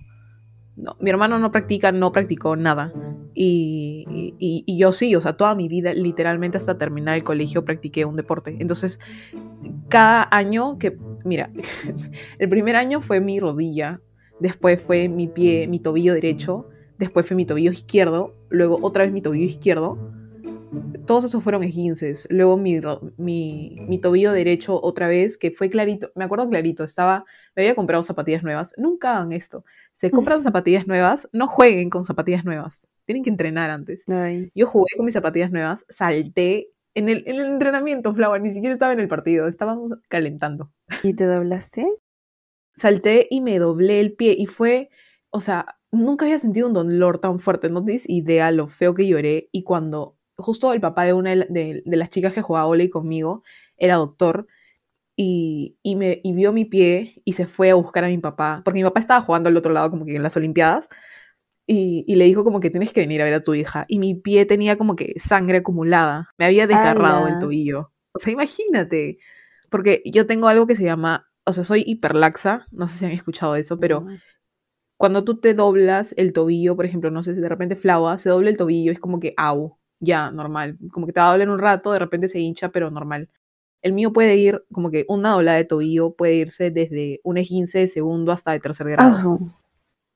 No, 0.82 0.96
mi 1.00 1.10
hermano 1.12 1.40
no 1.40 1.52
practica, 1.52 1.92
no 1.92 2.12
practicó 2.12 2.56
nada. 2.56 2.96
Y, 3.34 4.06
y- 4.40 4.64
y 4.68 4.78
yo 4.78 4.92
sí, 4.92 5.16
o 5.16 5.22
sea, 5.22 5.34
toda 5.38 5.56
mi 5.56 5.68
vida, 5.70 5.94
literalmente 5.94 6.58
hasta 6.58 6.78
terminar 6.78 7.16
el 7.16 7.24
colegio, 7.24 7.64
practiqué 7.66 8.06
un 8.06 8.16
deporte. 8.18 8.58
Entonces, 8.60 9.00
cada 9.90 10.28
año 10.32 10.78
que, 10.80 11.00
mira, 11.24 11.52
el 12.40 12.50
primer 12.50 12.76
año 12.76 13.02
fue 13.02 13.20
mi 13.22 13.40
rodilla, 13.40 14.02
después 14.40 14.82
fue 14.84 15.10
mi 15.10 15.28
pie, 15.28 15.68
mi 15.68 15.80
tobillo 15.82 16.14
derecho, 16.14 16.68
después 16.98 17.28
fue 17.28 17.38
mi 17.38 17.46
tobillo 17.46 17.72
izquierdo, 17.72 18.38
luego 18.50 18.80
otra 18.82 19.04
vez 19.06 19.14
mi 19.14 19.22
tobillo 19.22 19.46
izquierdo. 19.46 20.04
Todos 21.06 21.26
esos 21.26 21.44
fueron 21.44 21.64
esguinces. 21.64 22.28
Luego 22.30 22.58
mi, 22.58 22.80
mi, 23.18 23.84
mi 23.88 24.00
tobillo 24.00 24.32
derecho 24.32 24.80
otra 24.82 25.08
vez, 25.08 25.38
que 25.38 25.52
fue 25.52 25.70
clarito, 25.70 26.12
me 26.16 26.24
acuerdo 26.26 26.50
clarito, 26.50 26.84
estaba, 26.84 27.26
me 27.56 27.64
había 27.64 27.76
comprado 27.76 28.04
zapatillas 28.04 28.44
nuevas. 28.44 28.74
Nunca 28.78 29.16
hagan 29.16 29.32
esto. 29.32 29.66
Se 29.92 30.12
compran 30.12 30.44
zapatillas 30.44 30.88
nuevas, 30.88 31.30
no 31.34 31.48
jueguen 31.48 31.90
con 31.90 32.06
zapatillas 32.06 32.46
nuevas. 32.46 32.90
tienen 33.06 33.24
que 33.24 33.30
entrenar 33.30 33.70
antes. 33.70 34.08
Ay. 34.08 34.52
Yo 34.56 34.68
jugué 34.68 34.96
con 34.96 35.06
mis 35.06 35.14
zapatillas 35.14 35.52
nuevas, 35.52 35.86
salté 35.90 36.70
en 36.94 37.10
el, 37.10 37.24
en 37.26 37.40
el 37.40 37.46
entrenamiento, 37.46 38.14
Flava, 38.14 38.38
ni 38.40 38.52
siquiera 38.52 38.74
estaba 38.74 38.94
en 38.94 39.00
el 39.00 39.08
partido, 39.08 39.48
estábamos 39.48 39.94
calentando. 40.10 40.72
¿Y 41.04 41.14
te 41.14 41.26
doblaste? 41.26 41.88
Salté 42.76 43.28
y 43.30 43.42
me 43.42 43.60
doblé 43.60 44.00
el 44.00 44.14
pie 44.14 44.36
y 44.38 44.46
fue, 44.46 44.90
o 45.30 45.42
sea, 45.42 45.78
nunca 45.92 46.26
había 46.26 46.40
sentido 46.40 46.68
un 46.68 46.74
dolor 46.74 47.20
tan 47.20 47.40
fuerte, 47.40 47.70
no 47.70 47.84
tienes 47.84 48.10
idea 48.10 48.52
lo 48.52 48.68
feo 48.68 48.94
que 48.94 49.08
lloré 49.08 49.50
y 49.52 49.64
cuando 49.64 50.18
justo 50.38 50.74
el 50.74 50.82
papá 50.82 51.04
de 51.04 51.14
una 51.14 51.36
de 51.36 51.84
las 51.86 52.10
chicas 52.10 52.34
que 52.34 52.42
jugaba 52.42 52.66
volei 52.66 52.90
conmigo 52.90 53.44
era 53.78 53.96
doctor 53.96 54.48
y, 55.24 55.78
y 55.84 55.96
me, 55.96 56.20
y 56.24 56.34
vio 56.34 56.52
mi 56.52 56.66
pie 56.66 57.22
y 57.24 57.34
se 57.34 57.46
fue 57.46 57.70
a 57.70 57.76
buscar 57.76 58.04
a 58.04 58.08
mi 58.08 58.18
papá, 58.18 58.64
porque 58.66 58.80
mi 58.80 58.84
papá 58.84 59.00
estaba 59.00 59.22
jugando 59.22 59.50
al 59.50 59.58
otro 59.58 59.72
lado 59.72 59.92
como 59.92 60.04
que 60.04 60.16
en 60.16 60.24
las 60.24 60.36
Olimpiadas 60.36 60.90
y, 61.68 62.04
y 62.08 62.16
le 62.16 62.26
dijo 62.26 62.44
como 62.44 62.60
que 62.60 62.72
tienes 62.72 62.92
que 62.92 63.02
venir 63.02 63.22
a 63.22 63.26
ver 63.26 63.36
a 63.36 63.42
tu 63.44 63.54
hija 63.54 63.86
y 63.88 64.00
mi 64.00 64.16
pie 64.16 64.48
tenía 64.48 64.80
como 64.80 64.96
que 64.96 65.14
sangre 65.20 65.60
acumulada, 65.60 66.30
me 66.40 66.46
había 66.46 66.66
desgarrado 66.66 67.28
el 67.28 67.34
¡Hala! 67.34 67.40
tobillo. 67.40 67.92
O 68.14 68.20
sea, 68.20 68.34
imagínate, 68.34 69.20
porque 69.70 70.02
yo 70.06 70.26
tengo 70.26 70.48
algo 70.48 70.66
que 70.66 70.76
se 70.76 70.86
llama, 70.86 71.30
o 71.46 71.54
sea, 71.54 71.66
soy 71.66 71.84
hiperlaxa, 71.86 72.66
no 72.72 72.88
sé 72.88 72.98
si 72.98 73.06
han 73.06 73.12
escuchado 73.12 73.56
eso, 73.56 73.80
pero 73.80 74.08
cuando 74.98 75.24
tú 75.24 75.40
te 75.40 75.54
doblas 75.54 76.16
el 76.18 76.34
tobillo, 76.34 76.76
por 76.76 76.88
ejemplo, 76.88 77.12
no 77.12 77.24
sé 77.24 77.36
si 77.36 77.42
de 77.42 77.50
repente 77.50 77.76
Flava 77.76 78.18
se 78.18 78.30
dobla 78.32 78.50
el 78.50 78.58
tobillo, 78.58 78.92
es 78.92 79.00
como 79.00 79.20
que 79.20 79.36
au, 79.38 79.78
ya, 80.00 80.32
normal. 80.32 80.80
Como 80.92 81.06
que 81.06 81.14
te 81.14 81.20
va 81.20 81.30
a 81.30 81.32
doler 81.34 81.48
un 81.48 81.60
rato, 81.60 81.92
de 81.92 82.00
repente 82.00 82.28
se 82.28 82.40
hincha, 82.40 82.70
pero 82.70 82.90
normal. 82.90 83.30
El 83.82 83.94
mío 83.94 84.14
puede 84.14 84.36
ir, 84.36 84.64
como 84.72 84.92
que 84.92 85.06
una 85.08 85.32
doblada 85.32 85.58
de 85.58 85.66
tobillo 85.66 86.14
puede 86.14 86.36
irse 86.36 86.72
desde 86.72 87.20
un 87.24 87.38
esguince 87.38 87.80
de 87.80 87.88
segundo 87.88 88.32
hasta 88.32 88.52
de 88.52 88.60
tercer 88.60 88.88
grado. 88.90 89.10
Asu. 89.10 89.52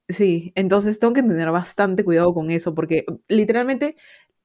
Sí, 0.08 0.52
entonces 0.56 1.00
tengo 1.00 1.14
que 1.14 1.24
tener 1.24 1.50
bastante 1.50 2.04
cuidado 2.04 2.34
con 2.34 2.52
eso, 2.52 2.76
porque 2.76 3.06
literalmente 3.28 3.96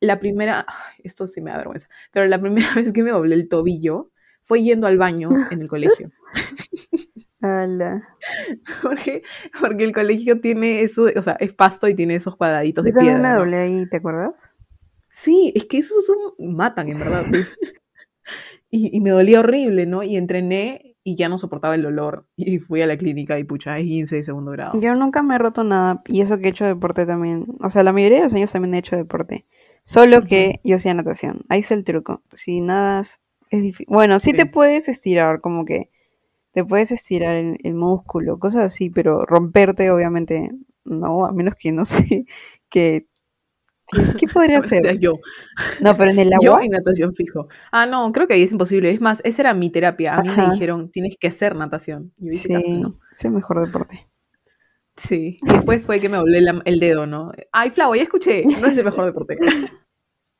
la 0.00 0.18
primera, 0.18 0.64
esto 1.04 1.28
sí 1.28 1.42
me 1.42 1.50
da 1.50 1.58
vergüenza, 1.58 1.88
pero 2.12 2.26
la 2.26 2.40
primera 2.40 2.74
vez 2.74 2.92
que 2.92 3.02
me 3.02 3.10
doblé 3.10 3.34
el 3.34 3.48
tobillo 3.48 4.10
fue 4.42 4.62
yendo 4.62 4.86
al 4.86 4.96
baño 4.96 5.28
en 5.50 5.60
el 5.60 5.68
colegio. 5.68 6.10
Porque, 8.82 9.22
porque 9.58 9.84
el 9.84 9.94
colegio 9.94 10.40
tiene 10.40 10.82
eso, 10.82 11.06
o 11.16 11.22
sea, 11.22 11.36
es 11.40 11.54
pasto 11.54 11.88
y 11.88 11.94
tiene 11.94 12.14
esos 12.16 12.36
cuadraditos 12.36 12.84
de 12.84 12.92
Yo 12.92 12.98
piedra. 12.98 13.18
me 13.18 13.28
¿no? 13.30 13.38
doblé 13.38 13.56
ahí, 13.56 13.88
¿te 13.88 13.96
acuerdas? 13.96 14.52
Sí, 15.08 15.50
es 15.54 15.64
que 15.64 15.78
esos 15.78 16.04
son, 16.04 16.16
matan, 16.54 16.90
en 16.90 16.98
verdad. 16.98 17.22
Y, 18.70 18.96
y 18.96 19.00
me 19.00 19.10
dolía 19.10 19.40
horrible, 19.40 19.86
¿no? 19.86 20.02
Y 20.02 20.16
entrené 20.16 20.90
y 21.02 21.16
ya 21.16 21.28
no 21.28 21.38
soportaba 21.38 21.74
el 21.74 21.82
dolor. 21.82 22.26
Y 22.36 22.58
fui 22.58 22.82
a 22.82 22.86
la 22.86 22.96
clínica 22.96 23.38
y 23.38 23.44
pucha, 23.44 23.78
es 23.78 23.84
15 23.84 24.16
de 24.16 24.22
segundo 24.22 24.50
grado. 24.52 24.80
Yo 24.80 24.94
nunca 24.94 25.22
me 25.22 25.34
he 25.34 25.38
roto 25.38 25.64
nada 25.64 26.02
y 26.06 26.20
eso 26.20 26.38
que 26.38 26.46
he 26.46 26.50
hecho 26.50 26.64
deporte 26.64 27.06
también. 27.06 27.46
O 27.60 27.70
sea, 27.70 27.82
la 27.82 27.92
mayoría 27.92 28.18
de 28.18 28.24
los 28.24 28.34
años 28.34 28.52
también 28.52 28.74
he 28.74 28.78
hecho 28.78 28.96
deporte. 28.96 29.46
Solo 29.84 30.22
que 30.24 30.60
yo 30.62 30.76
hacía 30.76 30.94
natación. 30.94 31.40
Ahí 31.48 31.60
está 31.60 31.74
el 31.74 31.84
truco. 31.84 32.22
Si 32.34 32.60
nadas 32.60 33.20
es 33.50 33.62
difícil. 33.62 33.86
Bueno, 33.88 34.20
sí, 34.20 34.32
te 34.32 34.46
puedes 34.46 34.88
estirar, 34.88 35.40
como 35.40 35.64
que 35.64 35.90
te 36.52 36.64
puedes 36.64 36.90
estirar 36.92 37.36
el, 37.36 37.58
el 37.62 37.74
músculo, 37.74 38.38
cosas 38.38 38.66
así, 38.66 38.90
pero 38.90 39.24
romperte 39.24 39.90
obviamente 39.90 40.50
no, 40.84 41.26
a 41.26 41.32
menos 41.32 41.54
que 41.56 41.72
no 41.72 41.84
sé 41.86 42.26
que 42.68 43.06
¿qué, 43.92 44.02
qué 44.18 44.26
podría 44.26 44.60
sea, 44.62 44.78
hacer? 44.78 44.98
yo, 44.98 45.14
No, 45.80 45.96
pero 45.96 46.10
en 46.10 46.18
el 46.18 46.30
yo 46.42 46.52
agua. 46.52 46.64
en 46.64 46.70
natación 46.72 47.14
fijo. 47.14 47.48
Ah, 47.72 47.86
no, 47.86 48.10
creo 48.12 48.26
que 48.26 48.34
ahí 48.34 48.42
es 48.42 48.52
imposible. 48.52 48.90
Es 48.90 49.00
más, 49.00 49.20
esa 49.24 49.42
era 49.42 49.54
mi 49.54 49.70
terapia. 49.70 50.16
A 50.16 50.22
mí 50.22 50.28
Ajá. 50.28 50.46
me 50.46 50.52
dijeron, 50.52 50.90
tienes 50.90 51.16
que 51.18 51.28
hacer 51.28 51.54
natación. 51.56 52.12
Yo 52.18 52.32
hice 52.32 52.48
caso, 52.48 52.60
Sí, 52.66 52.80
no. 52.80 52.98
es 53.12 53.24
el 53.24 53.30
mejor 53.32 53.64
deporte. 53.64 54.06
Sí. 54.96 55.38
Y 55.42 55.52
después 55.52 55.84
fue 55.84 55.98
que 56.00 56.08
me 56.08 56.18
la- 56.22 56.62
el 56.64 56.78
dedo, 56.80 57.06
¿no? 57.06 57.32
Ay, 57.52 57.70
Flavo, 57.70 57.94
ya 57.94 58.02
escuché. 58.02 58.44
No 58.60 58.66
es 58.66 58.76
el 58.76 58.84
mejor 58.84 59.06
deporte. 59.06 59.38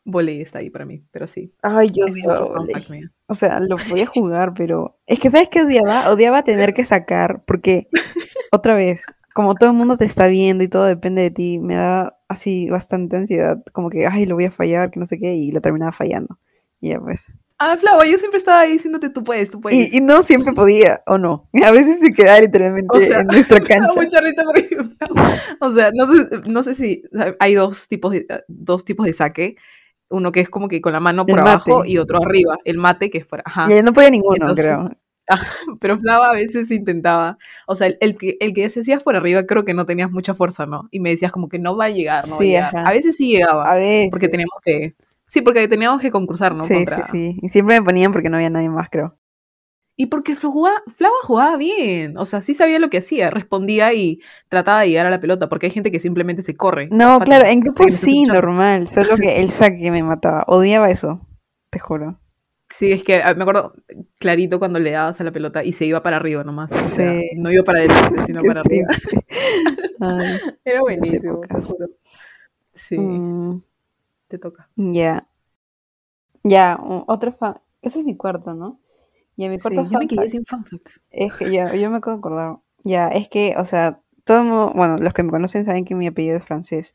Voley 0.05 0.41
está 0.41 0.59
ahí 0.59 0.71
para 0.71 0.87
mí, 0.87 1.05
pero 1.11 1.27
sí. 1.29 1.53
Ay, 1.63 1.89
yo 1.93 2.07
volei. 2.07 3.03
O 3.27 3.35
sea, 3.35 3.61
lo 3.61 3.77
podía 3.77 4.07
jugar, 4.07 4.55
pero 4.57 4.99
es 5.07 5.21
que 5.21 5.31
¿sabes 5.31 5.49
qué 5.51 5.63
odiaba? 5.63 6.11
Odiaba 6.11 6.43
tener 6.43 6.73
que 6.73 6.85
sacar, 6.87 7.45
porque 7.47 7.87
otra 8.51 8.75
vez, 8.75 9.03
como 9.35 9.55
todo 9.55 9.71
el 9.71 9.77
mundo 9.77 9.97
te 9.97 10.05
está 10.05 10.27
viendo 10.27 10.65
y 10.65 10.69
todo 10.69 10.85
depende 10.85 11.23
de 11.23 11.31
ti, 11.31 11.59
me 11.59 11.77
da 11.77 12.17
así 12.29 12.69
bastante 12.71 13.17
ansiedad, 13.17 13.63
como 13.73 13.91
que, 13.91 14.07
ay, 14.07 14.27
lo 14.27 14.35
voy 14.37 14.45
a 14.45 14.51
fallar, 14.51 14.91
que 14.91 15.01
no 15.01 15.07
sé 15.07 15.19
qué, 15.19 15.35
y 15.35 15.53
lo 15.53 15.61
terminaba 15.61 15.93
fallando. 15.93 16.39
Y 16.81 16.91
ya 16.91 17.01
pues. 17.01 17.27
Ah, 17.59 17.77
Flavo, 17.77 18.05
yo 18.05 18.17
siempre 18.17 18.39
estaba 18.39 18.61
ahí 18.61 18.73
diciéndote, 18.73 19.11
tú 19.11 19.23
puedes, 19.23 19.51
tú 19.51 19.61
puedes. 19.61 19.93
Y, 19.93 19.99
y 19.99 20.01
no 20.01 20.23
siempre 20.23 20.55
podía, 20.55 21.03
o 21.07 21.19
no. 21.19 21.49
A 21.65 21.71
veces 21.71 22.01
se 22.01 22.13
quedaba 22.13 22.41
literalmente 22.41 22.89
O 22.91 23.01
sea, 23.01 23.21
en 23.21 23.27
nuestra 23.27 23.61
cancha. 23.67 23.91
porque, 23.95 24.77
o 25.61 25.71
sea, 25.71 25.91
no 25.93 26.11
sé, 26.11 26.29
no 26.47 26.63
sé 26.63 26.75
si 26.75 27.03
hay 27.39 27.55
dos 27.55 27.87
tipos 27.89 28.13
de, 28.13 28.27
dos 28.49 28.85
tipos 28.85 29.05
de 29.07 29.13
saque. 29.13 29.57
Uno 30.09 30.33
que 30.33 30.41
es 30.41 30.49
como 30.51 30.67
que 30.67 30.81
con 30.81 30.93
la 30.93 30.99
mano 31.01 31.25
por 31.25 31.39
El 31.39 31.47
abajo 31.47 31.79
mate. 31.81 31.91
y 31.91 31.99
otro 31.99 32.19
arriba. 32.21 32.57
El 32.65 32.79
mate 32.79 33.11
que 33.11 33.19
es 33.19 33.27
por 33.27 33.43
ajá. 33.45 33.69
Y 33.73 33.81
no 33.83 33.93
podía 33.93 34.11
ninguno, 34.11 34.37
Entonces, 34.41 34.65
creo. 34.67 34.91
Pero 35.81 35.99
Flava 35.99 36.31
a 36.31 36.35
veces 36.35 36.71
intentaba. 36.71 37.39
O 37.67 37.75
sea, 37.75 37.89
el, 37.89 37.99
el 38.01 38.17
que, 38.17 38.37
el 38.41 38.53
que 38.55 38.69
se 38.71 38.81
hacías 38.81 39.03
por 39.03 39.17
arriba 39.17 39.45
creo 39.47 39.65
que 39.65 39.75
no 39.75 39.87
tenías 39.87 40.11
mucha 40.11 40.35
fuerza, 40.35 40.67
¿no? 40.67 40.89
Y 40.91 41.01
me 41.01 41.11
decías 41.11 41.33
como 41.33 41.49
que 41.49 41.59
no 41.59 41.77
va 41.77 41.87
a 41.87 41.91
llegar, 41.91 42.25
no 42.29 42.33
va 42.33 42.37
a 42.37 42.39
Sí, 42.39 42.47
llegar. 42.49 42.77
ajá. 42.77 42.89
A 42.89 42.93
veces 42.93 43.17
sí 43.17 43.29
llegaba. 43.33 43.71
A 43.71 43.75
veces. 43.77 44.11
Porque 44.11 44.29
teníamos 44.29 44.55
que. 44.65 44.95
Sí, 45.27 45.43
porque 45.43 45.69
teníamos 45.69 46.01
que 46.01 46.11
concursar, 46.11 46.55
¿no? 46.55 46.67
Sí, 46.67 46.75
Contra- 46.75 47.07
sí, 47.07 47.13
sí. 47.13 47.39
Y 47.43 47.49
siempre 47.51 47.79
me 47.79 47.85
ponían 47.85 48.13
porque 48.13 48.29
no 48.31 48.37
había 48.37 48.51
nadie 48.51 48.69
más, 48.69 48.89
creo. 48.91 49.17
Y 49.97 50.07
porque 50.07 50.35
jugaba, 50.35 50.83
Flava 50.97 51.15
jugaba 51.25 51.59
bien, 51.59 52.17
o 52.17 52.25
sea, 52.25 52.41
sí 52.41 52.55
sabía 52.55 52.79
lo 52.79 52.89
que 52.89 52.99
hacía, 52.99 53.29
respondía 53.29 53.93
y 53.93 54.21
trataba 54.49 54.81
de 54.81 54.89
llegar 54.89 55.05
a 55.05 55.11
la 55.11 55.21
pelota, 55.21 55.51
porque 55.51 55.67
hay 55.67 55.73
gente 55.73 55.91
que 55.91 56.01
simplemente 56.01 56.41
se 56.41 56.57
corre. 56.57 56.89
No, 56.91 57.21
claro, 57.21 57.47
en 57.47 57.61
grupo 57.61 57.85
sí, 57.91 58.23
normal. 58.23 58.89
Solo 58.89 59.17
que 59.19 59.41
el 59.41 59.51
saque 59.51 59.91
me 59.91 60.03
mataba. 60.03 60.45
Odiaba 60.47 60.89
eso, 60.91 61.21
te 61.69 61.79
juro. 61.81 62.19
Sí, 62.71 62.93
es 62.93 63.03
que 63.03 63.23
ah, 63.23 63.35
me 63.35 63.43
acuerdo 63.43 63.75
clarito 64.21 64.61
cuando 64.61 64.79
le 64.81 64.93
dabas 64.93 65.21
a 65.21 65.25
la 65.25 65.33
pelota 65.33 65.65
y 65.65 65.75
se 65.75 65.87
iba 65.87 66.03
para 66.05 66.19
arriba 66.19 66.45
nomás. 66.45 66.73
O 66.73 66.91
sea, 66.91 67.23
Sí. 67.23 67.31
no 67.37 67.51
iba 67.53 67.65
para 67.65 67.81
adelante, 67.81 68.23
sino 68.23 68.45
para 68.45 68.61
arriba. 68.63 68.89
Ay, 70.01 70.41
Era 70.65 70.81
buenísimo, 70.81 71.41
te 71.41 71.61
juro. 71.61 71.89
Sí, 72.75 72.97
mm, 72.99 73.63
te 74.29 74.39
toca. 74.39 74.69
ya. 74.77 75.27
Ya, 76.43 76.79
u- 76.83 77.05
otro 77.07 77.33
fan. 77.33 77.61
Ese 77.83 78.01
es 78.01 78.05
mi 78.05 78.17
cuarto, 78.17 78.55
¿no? 78.55 78.79
Ya, 79.37 79.49
mi 79.49 79.59
Sí, 79.59 79.63
cuarto 79.63 79.91
yo 79.91 79.99
me 79.99 80.09
quedé 80.09 80.29
sin 80.29 80.45
facts. 80.45 81.03
es 81.11 81.35
que 81.35 81.51
ya, 81.51 81.75
yo 81.75 81.91
me 81.91 81.99
acabo 81.99 82.17
de 82.17 82.21
acordar. 82.21 82.57
Ya, 82.85 83.09
es 83.09 83.29
que, 83.29 83.55
o 83.57 83.65
sea, 83.65 84.01
todo 84.25 84.43
mundo, 84.45 84.73
bueno, 84.75 84.97
los 84.99 85.13
que 85.15 85.23
me 85.23 85.31
conocen 85.31 85.65
saben 85.65 85.85
que 85.85 85.95
mi 85.95 86.07
apellido 86.07 86.37
es 86.39 86.45
francés. 86.45 86.95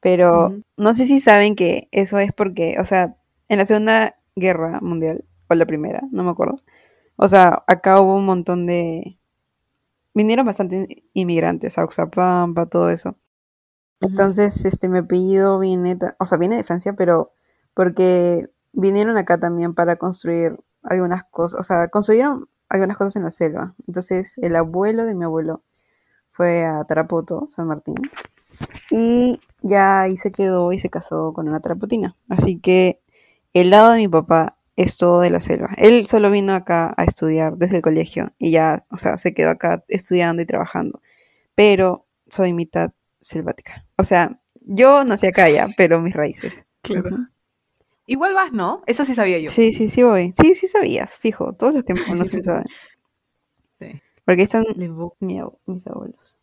Pero 0.00 0.54
no 0.76 0.94
sé 0.94 1.06
si 1.06 1.20
saben 1.20 1.56
que 1.56 1.88
eso 1.92 2.18
es 2.18 2.32
porque, 2.32 2.76
o 2.80 2.84
sea, 2.84 3.16
en 3.48 3.58
la 3.58 3.66
Segunda 3.66 4.16
Guerra 4.36 4.80
Mundial, 4.82 5.24
o 5.48 5.54
la 5.54 5.66
primera, 5.66 6.02
no 6.10 6.24
me 6.24 6.30
acuerdo. 6.30 6.62
O 7.16 7.28
sea, 7.28 7.64
acá 7.66 8.00
hubo 8.00 8.16
un 8.16 8.26
montón 8.26 8.66
de... 8.66 9.18
Vinieron 10.14 10.46
bastantes 10.46 10.88
inmigrantes 11.12 11.76
a 11.78 11.84
Oxapampa, 11.84 12.66
todo 12.66 12.90
eso. 12.90 13.16
Entonces, 14.00 14.64
este, 14.64 14.88
mi 14.88 14.98
apellido 14.98 15.58
viene, 15.58 15.98
o 16.18 16.26
sea, 16.26 16.38
viene 16.38 16.56
de 16.56 16.64
Francia, 16.64 16.94
pero 16.94 17.32
porque 17.74 18.48
vinieron 18.72 19.16
acá 19.16 19.38
también 19.38 19.74
para 19.74 19.96
construir 19.96 20.58
algunas 20.82 21.24
cosas, 21.24 21.60
o 21.60 21.62
sea, 21.62 21.88
construyeron 21.88 22.48
algunas 22.68 22.96
cosas 22.96 23.16
en 23.16 23.24
la 23.24 23.30
selva. 23.30 23.74
Entonces, 23.86 24.38
el 24.38 24.56
abuelo 24.56 25.04
de 25.04 25.14
mi 25.14 25.24
abuelo 25.24 25.62
fue 26.30 26.64
a 26.64 26.84
Tarapoto, 26.84 27.46
San 27.48 27.66
Martín, 27.66 27.96
y 28.90 29.40
ya 29.62 30.02
ahí 30.02 30.16
se 30.16 30.30
quedó 30.30 30.72
y 30.72 30.78
se 30.78 30.90
casó 30.90 31.32
con 31.32 31.48
una 31.48 31.60
tarapotina. 31.60 32.16
Así 32.28 32.58
que 32.58 33.00
el 33.52 33.70
lado 33.70 33.92
de 33.92 33.98
mi 33.98 34.08
papá 34.08 34.55
es 34.76 34.96
todo 34.96 35.20
de 35.20 35.30
la 35.30 35.40
selva. 35.40 35.70
Él 35.78 36.06
solo 36.06 36.30
vino 36.30 36.54
acá 36.54 36.94
a 36.96 37.04
estudiar 37.04 37.56
desde 37.56 37.76
el 37.76 37.82
colegio 37.82 38.32
y 38.38 38.50
ya, 38.50 38.84
o 38.90 38.98
sea, 38.98 39.16
se 39.16 39.32
quedó 39.34 39.50
acá 39.50 39.84
estudiando 39.88 40.42
y 40.42 40.46
trabajando. 40.46 41.00
Pero 41.54 42.06
soy 42.28 42.52
mitad 42.52 42.92
selvática. 43.20 43.84
O 43.96 44.04
sea, 44.04 44.38
yo 44.60 45.02
nací 45.04 45.26
acá 45.26 45.48
ya, 45.48 45.66
pero 45.76 46.00
mis 46.00 46.14
raíces. 46.14 46.64
Claro. 46.82 47.16
Igual 48.06 48.34
vas, 48.34 48.52
¿no? 48.52 48.82
Eso 48.86 49.04
sí 49.04 49.14
sabía 49.14 49.38
yo. 49.38 49.50
Sí, 49.50 49.72
sí, 49.72 49.88
sí 49.88 50.02
voy. 50.02 50.32
Sí, 50.40 50.54
sí 50.54 50.66
sabías, 50.68 51.18
fijo. 51.18 51.54
Todos 51.54 51.74
los 51.74 51.84
que 51.84 51.94
me 51.94 52.04
conocen 52.04 52.44
saben. 52.44 52.64
Sí. 53.80 54.00
Porque 54.24 54.42
están 54.42 54.64
mi 54.76 54.86
ab- 55.40 55.58
mis 55.66 55.86
abuelos. 55.86 56.36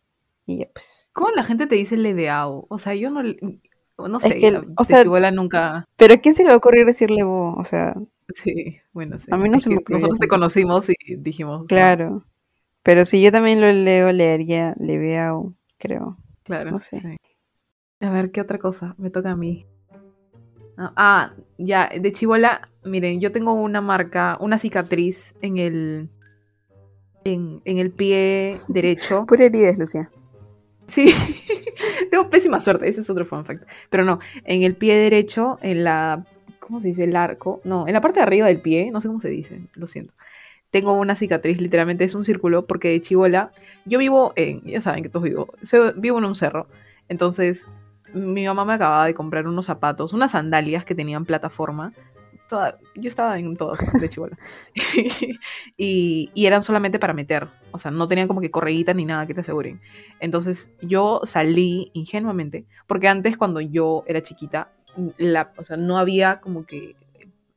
Y 0.46 0.58
ya 0.58 0.66
pues. 0.74 1.08
¿Cómo 1.12 1.30
la 1.30 1.42
gente 1.44 1.66
te 1.66 1.74
dice 1.76 1.96
leveao? 1.96 2.66
O 2.68 2.78
sea, 2.78 2.94
yo 2.94 3.10
no... 3.10 3.22
No 3.22 4.16
Es 4.18 4.24
sé, 4.24 4.38
que, 4.38 4.50
la- 4.50 4.64
o 4.76 4.84
sea- 4.84 5.04
nunca... 5.30 5.86
Pero 5.96 6.14
¿a 6.14 6.16
quién 6.18 6.34
se 6.34 6.42
le 6.42 6.48
va 6.48 6.54
a 6.54 6.58
ocurrir 6.58 6.84
decirle 6.84 7.22
vos? 7.22 7.54
O 7.56 7.64
sea, 7.64 7.94
Sí, 8.32 8.78
bueno, 8.92 9.18
sí. 9.18 9.26
A 9.30 9.36
mí 9.36 9.48
no 9.48 9.56
Es 9.56 9.64
se 9.64 9.68
me 9.70 9.76
que 9.76 9.80
ocurrió 9.82 9.96
Nosotros 9.98 10.20
te 10.20 10.28
conocimos 10.28 10.88
y 10.88 11.16
dijimos... 11.16 11.62
"Ah, 11.62 11.66
claro. 11.68 12.24
Pero 12.82 13.04
si 13.04 13.22
yo 13.22 13.32
también 13.32 13.60
lo 13.60 13.70
leo, 13.72 14.12
leería 14.12 14.74
Leveao, 14.78 15.54
creo. 15.78 16.16
Claro. 16.42 16.70
No 16.70 16.78
sé. 16.78 17.00
sí. 17.00 17.16
A 18.00 18.10
ver, 18.10 18.30
¿qué 18.30 18.40
otra 18.40 18.58
cosa? 18.58 18.94
Me 18.98 19.10
toca 19.10 19.30
a 19.30 19.36
mí. 19.36 19.66
Ah, 20.76 20.92
ah, 20.96 21.34
ya, 21.56 21.88
de 21.88 22.12
chibola, 22.12 22.68
miren, 22.84 23.20
yo 23.20 23.30
tengo 23.32 23.54
una 23.54 23.80
marca, 23.80 24.36
una 24.40 24.58
cicatriz 24.58 25.34
en 25.40 25.58
el... 25.58 26.10
En, 27.24 27.62
en 27.64 27.78
el 27.78 27.90
pie 27.90 28.56
derecho. 28.68 29.24
Pura 29.28 29.44
heridas, 29.44 29.78
Lucía. 29.78 30.10
Sí, 30.86 31.14
tengo 32.10 32.28
pésima 32.28 32.60
suerte, 32.60 32.86
ese 32.88 33.00
es 33.00 33.08
otro 33.08 33.24
fun 33.24 33.46
fact. 33.46 33.66
Pero 33.88 34.04
no, 34.04 34.18
en 34.44 34.62
el 34.62 34.76
pie 34.76 34.96
derecho, 34.96 35.58
en 35.62 35.84
la, 35.84 36.26
¿cómo 36.66 36.80
se 36.80 36.88
dice? 36.88 37.04
El 37.04 37.16
arco, 37.16 37.60
no, 37.64 37.86
en 37.86 37.94
la 37.94 38.00
parte 38.00 38.20
de 38.20 38.24
arriba 38.24 38.46
del 38.46 38.60
pie, 38.60 38.90
no 38.92 39.00
sé 39.00 39.08
cómo 39.08 39.20
se 39.20 39.28
dice, 39.28 39.60
lo 39.74 39.86
siento. 39.86 40.12
Tengo 40.70 40.92
una 40.94 41.14
cicatriz, 41.16 41.60
literalmente 41.60 42.04
es 42.04 42.14
un 42.14 42.24
círculo, 42.24 42.66
porque 42.66 42.88
de 42.88 43.00
chivola, 43.00 43.52
yo 43.84 43.98
vivo 43.98 44.32
en, 44.36 44.62
ya 44.62 44.80
saben 44.80 45.02
que 45.04 45.08
todos 45.08 45.24
vivo, 45.24 45.48
vivo 45.96 46.18
en 46.18 46.24
un 46.24 46.34
cerro, 46.36 46.66
entonces 47.08 47.68
mi 48.12 48.46
mamá 48.46 48.64
me 48.64 48.74
acababa 48.74 49.06
de 49.06 49.14
comprar 49.14 49.46
unos 49.46 49.66
zapatos, 49.66 50.12
unas 50.12 50.32
sandalias 50.32 50.84
que 50.84 50.94
tenían 50.94 51.24
plataforma. 51.24 51.92
Toda- 52.48 52.78
yo 52.94 53.08
estaba 53.08 53.38
en 53.38 53.56
todas 53.56 53.78
de 54.00 54.08
chivola. 54.08 54.36
y, 55.76 56.30
y 56.34 56.46
eran 56.46 56.62
solamente 56.62 56.98
para 56.98 57.12
meter. 57.14 57.48
O 57.72 57.78
sea, 57.78 57.90
no 57.90 58.06
tenían 58.08 58.28
como 58.28 58.40
que 58.40 58.50
correguitas 58.50 58.94
ni 58.94 59.04
nada 59.04 59.26
que 59.26 59.34
te 59.34 59.40
aseguren. 59.40 59.80
Entonces 60.20 60.72
yo 60.80 61.20
salí 61.24 61.90
ingenuamente, 61.94 62.66
porque 62.86 63.08
antes 63.08 63.36
cuando 63.36 63.60
yo 63.60 64.04
era 64.06 64.22
chiquita, 64.22 64.70
la, 65.18 65.52
o 65.56 65.64
sea, 65.64 65.76
no 65.76 65.98
había 65.98 66.40
como 66.40 66.66
que 66.66 66.96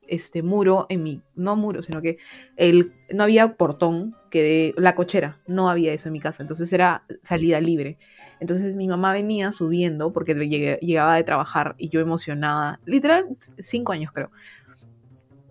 este 0.08 0.42
muro 0.42 0.86
en 0.90 1.04
mi, 1.04 1.22
no 1.36 1.56
muro, 1.56 1.84
sino 1.84 2.02
que 2.02 2.18
el, 2.56 2.94
no 3.12 3.24
había 3.24 3.56
portón 3.56 4.16
que 4.30 4.42
de 4.42 4.74
la 4.78 4.96
cochera, 4.96 5.40
no 5.48 5.70
había 5.70 5.94
eso 5.94 6.10
en 6.10 6.14
mi 6.14 6.20
casa, 6.20 6.44
entonces 6.44 6.72
era 6.74 7.04
salida 7.22 7.60
libre. 7.60 7.98
Entonces 8.40 8.76
mi 8.76 8.88
mamá 8.88 9.14
venía 9.14 9.52
subiendo 9.52 10.14
porque 10.14 10.34
llegaba 10.36 11.16
de 11.16 11.24
trabajar 11.24 11.76
y 11.78 11.90
yo 11.90 12.00
emocionada, 12.00 12.80
literal, 12.86 13.26
cinco 13.60 13.94
años 13.94 14.12
creo. 14.14 14.32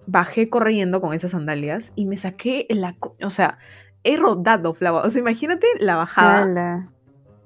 Bajé 0.06 0.48
corriendo 0.48 1.00
con 1.00 1.12
esas 1.12 1.32
sandalias 1.32 1.92
y 1.96 2.06
me 2.06 2.16
saqué 2.16 2.66
la, 2.70 2.96
o 3.22 3.30
sea, 3.30 3.58
he 4.04 4.16
rodado, 4.16 4.72
Flava. 4.72 5.02
O 5.02 5.10
sea, 5.10 5.20
imagínate 5.20 5.66
la 5.80 5.96
bajada. 5.96 6.92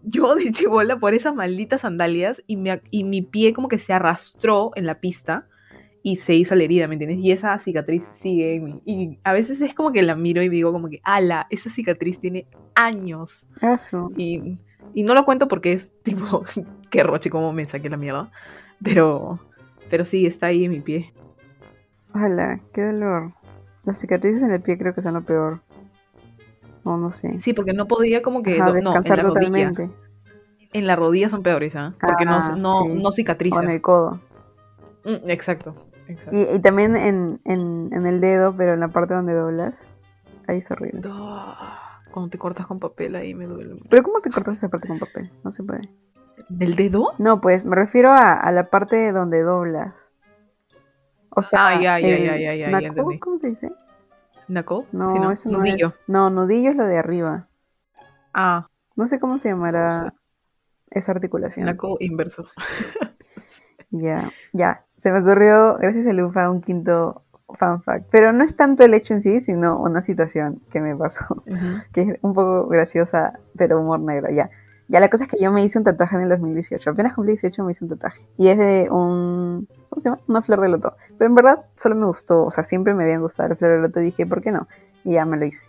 Yo 0.02 0.34
de 0.36 0.52
chibola 0.52 0.98
por 0.98 1.14
esas 1.14 1.34
malditas 1.34 1.82
sandalias 1.82 2.42
y, 2.46 2.56
me, 2.56 2.80
y 2.90 3.04
mi 3.04 3.22
pie 3.22 3.52
como 3.52 3.68
que 3.68 3.78
se 3.78 3.92
arrastró 3.92 4.72
en 4.74 4.86
la 4.86 5.00
pista 5.00 5.46
y 6.02 6.16
se 6.16 6.34
hizo 6.34 6.54
la 6.54 6.64
herida, 6.64 6.88
¿me 6.88 6.94
entiendes? 6.94 7.18
Y 7.18 7.32
esa 7.32 7.58
cicatriz 7.58 8.08
sigue 8.10 8.54
en 8.54 8.64
mí. 8.64 8.82
Y 8.84 9.18
a 9.22 9.32
veces 9.32 9.60
es 9.60 9.74
como 9.74 9.92
que 9.92 10.02
la 10.02 10.16
miro 10.16 10.42
y 10.42 10.48
digo 10.48 10.72
como 10.72 10.88
que, 10.88 11.00
ala, 11.04 11.46
esa 11.50 11.68
cicatriz 11.68 12.18
tiene 12.18 12.46
años. 12.74 13.46
Eso. 13.60 14.10
Y, 14.16 14.58
y 14.94 15.02
no 15.02 15.14
lo 15.14 15.24
cuento 15.24 15.48
porque 15.48 15.72
es 15.72 15.92
tipo, 16.02 16.42
qué 16.90 17.02
roche, 17.02 17.30
cómo 17.30 17.52
me 17.52 17.66
saqué 17.66 17.90
la 17.90 17.96
mierda. 17.96 18.30
Pero, 18.82 19.40
pero 19.90 20.06
sí, 20.06 20.26
está 20.26 20.46
ahí 20.46 20.64
en 20.64 20.70
mi 20.70 20.80
pie. 20.80 21.12
Ojalá, 22.14 22.60
qué 22.72 22.82
dolor. 22.82 23.34
Las 23.84 23.98
cicatrices 23.98 24.42
en 24.42 24.52
el 24.52 24.60
pie 24.60 24.78
creo 24.78 24.94
que 24.94 25.02
son 25.02 25.14
lo 25.14 25.22
peor. 25.22 25.60
O 26.84 26.96
no 26.96 27.10
sé. 27.10 27.38
Sí, 27.38 27.52
porque 27.52 27.72
no 27.72 27.86
podía 27.86 28.22
como 28.22 28.42
que... 28.42 28.60
Ajá, 28.60 28.66
do- 28.66 28.72
no, 28.72 28.78
en 28.78 28.84
descansar 28.84 29.16
la 29.18 29.22
rodilla. 29.24 29.40
totalmente. 29.46 29.90
En 30.72 30.86
la 30.86 30.96
rodilla 30.96 31.28
son 31.28 31.42
peores, 31.42 31.74
¿ah? 31.76 31.94
Porque 32.00 32.24
Ah, 32.26 32.54
no, 32.54 32.56
no, 32.56 32.84
sí. 32.84 33.02
no 33.02 33.08
O 33.08 33.12
cicatriza. 33.12 33.62
en 33.62 33.70
el 33.70 33.80
codo. 33.82 34.20
Mm, 35.04 35.28
exacto, 35.30 35.74
exacto. 36.08 36.36
Y, 36.36 36.56
y 36.56 36.58
también 36.60 36.96
en, 36.96 37.40
en, 37.44 37.90
en 37.92 38.06
el 38.06 38.20
dedo, 38.20 38.54
pero 38.56 38.74
en 38.74 38.80
la 38.80 38.88
parte 38.88 39.14
donde 39.14 39.34
doblas. 39.34 39.80
Ahí 40.46 40.58
es 40.58 40.70
horrible. 40.70 41.00
Cuando 42.12 42.28
te 42.30 42.38
cortas 42.38 42.66
con 42.66 42.78
papel 42.80 43.14
ahí 43.16 43.34
me 43.34 43.46
duele. 43.46 43.80
Pero 43.88 44.02
¿cómo 44.02 44.20
te 44.20 44.30
cortas 44.30 44.56
esa 44.56 44.68
parte 44.68 44.88
con 44.88 44.98
papel? 44.98 45.30
No 45.44 45.50
se 45.50 45.62
puede. 45.62 45.82
¿Del 46.48 46.74
dedo? 46.76 47.12
No, 47.18 47.40
pues 47.40 47.64
me 47.64 47.76
refiero 47.76 48.10
a, 48.10 48.32
a 48.32 48.50
la 48.52 48.70
parte 48.70 49.12
donde 49.12 49.42
doblas. 49.42 49.94
O 51.30 51.42
sea, 51.42 51.68
Ah, 51.68 51.74
ya, 51.80 52.00
ya, 52.00 52.08
el 52.08 52.24
ya, 52.24 52.36
ya, 52.36 52.54
ya, 52.54 52.54
ya 52.54 52.68
knuckle, 52.70 52.86
entendí. 52.88 53.18
¿cómo 53.20 53.38
se 53.38 53.48
dice? 53.48 53.70
¿Knuckle? 54.50 54.86
No, 54.92 55.30
eso 55.30 55.48
no 55.50 55.58
Nudillo. 55.58 55.88
es. 55.88 56.00
No, 56.06 56.28
nudillo 56.30 56.70
es 56.70 56.76
lo 56.76 56.86
de 56.86 56.98
arriba. 56.98 57.48
Ah, 58.34 58.66
No 58.96 59.06
sé 59.06 59.18
cómo 59.20 59.38
se 59.38 59.48
No 59.50 59.56
llamará 59.56 60.00
sé. 60.00 60.12
esa 60.90 61.12
articulación. 61.12 61.66
knuckle 61.66 61.96
inverso. 62.00 62.46
Ya, 63.92 64.30
ya. 64.52 64.84
Se 64.98 65.10
me 65.10 65.20
ocurrió, 65.20 65.76
gracias 65.78 66.06
a 66.06 66.12
Lufa, 66.12 66.48
un 66.50 66.60
quinto 66.60 67.24
fun 67.58 67.82
fact. 67.82 68.06
Pero 68.12 68.32
no 68.32 68.44
es 68.44 68.54
tanto 68.56 68.84
el 68.84 68.94
hecho 68.94 69.14
en 69.14 69.20
sí, 69.22 69.40
sino 69.40 69.80
una 69.80 70.00
situación 70.02 70.60
que 70.70 70.80
me 70.80 70.94
pasó. 70.94 71.24
Que 71.92 72.02
es 72.02 72.18
un 72.22 72.32
poco 72.34 72.68
graciosa, 72.68 73.40
pero 73.56 73.80
humor 73.80 73.98
negro, 74.00 74.30
ya. 74.30 74.48
Ya, 74.86 75.00
la 75.00 75.08
cosa 75.10 75.24
es 75.24 75.30
que 75.30 75.42
yo 75.42 75.50
me 75.50 75.64
hice 75.64 75.78
un 75.78 75.84
tatuaje 75.84 76.14
en 76.16 76.22
el 76.22 76.28
2018. 76.28 76.90
Apenas 76.90 77.14
cumplí 77.14 77.32
18 77.32 77.64
me 77.64 77.72
hice 77.72 77.84
un 77.84 77.90
tatuaje. 77.90 78.26
Y 78.36 78.48
es 78.48 78.58
de 78.58 78.88
un... 78.90 79.66
¿Cómo 79.90 80.00
se 80.00 80.08
llama? 80.08 80.22
Una 80.28 80.40
flor 80.40 80.60
de 80.60 80.68
loto. 80.68 80.96
Pero 81.18 81.28
en 81.28 81.34
verdad 81.34 81.66
solo 81.76 81.96
me 81.96 82.06
gustó. 82.06 82.44
O 82.44 82.50
sea, 82.50 82.64
siempre 82.64 82.94
me 82.94 83.02
habían 83.02 83.20
gustado 83.20 83.48
la 83.50 83.56
flor 83.56 83.72
de 83.72 83.78
loto. 83.80 84.00
Y 84.00 84.04
dije, 84.04 84.24
¿por 84.24 84.40
qué 84.40 84.52
no? 84.52 84.68
Y 85.04 85.14
ya 85.14 85.24
me 85.24 85.36
lo 85.36 85.44
hice. 85.44 85.64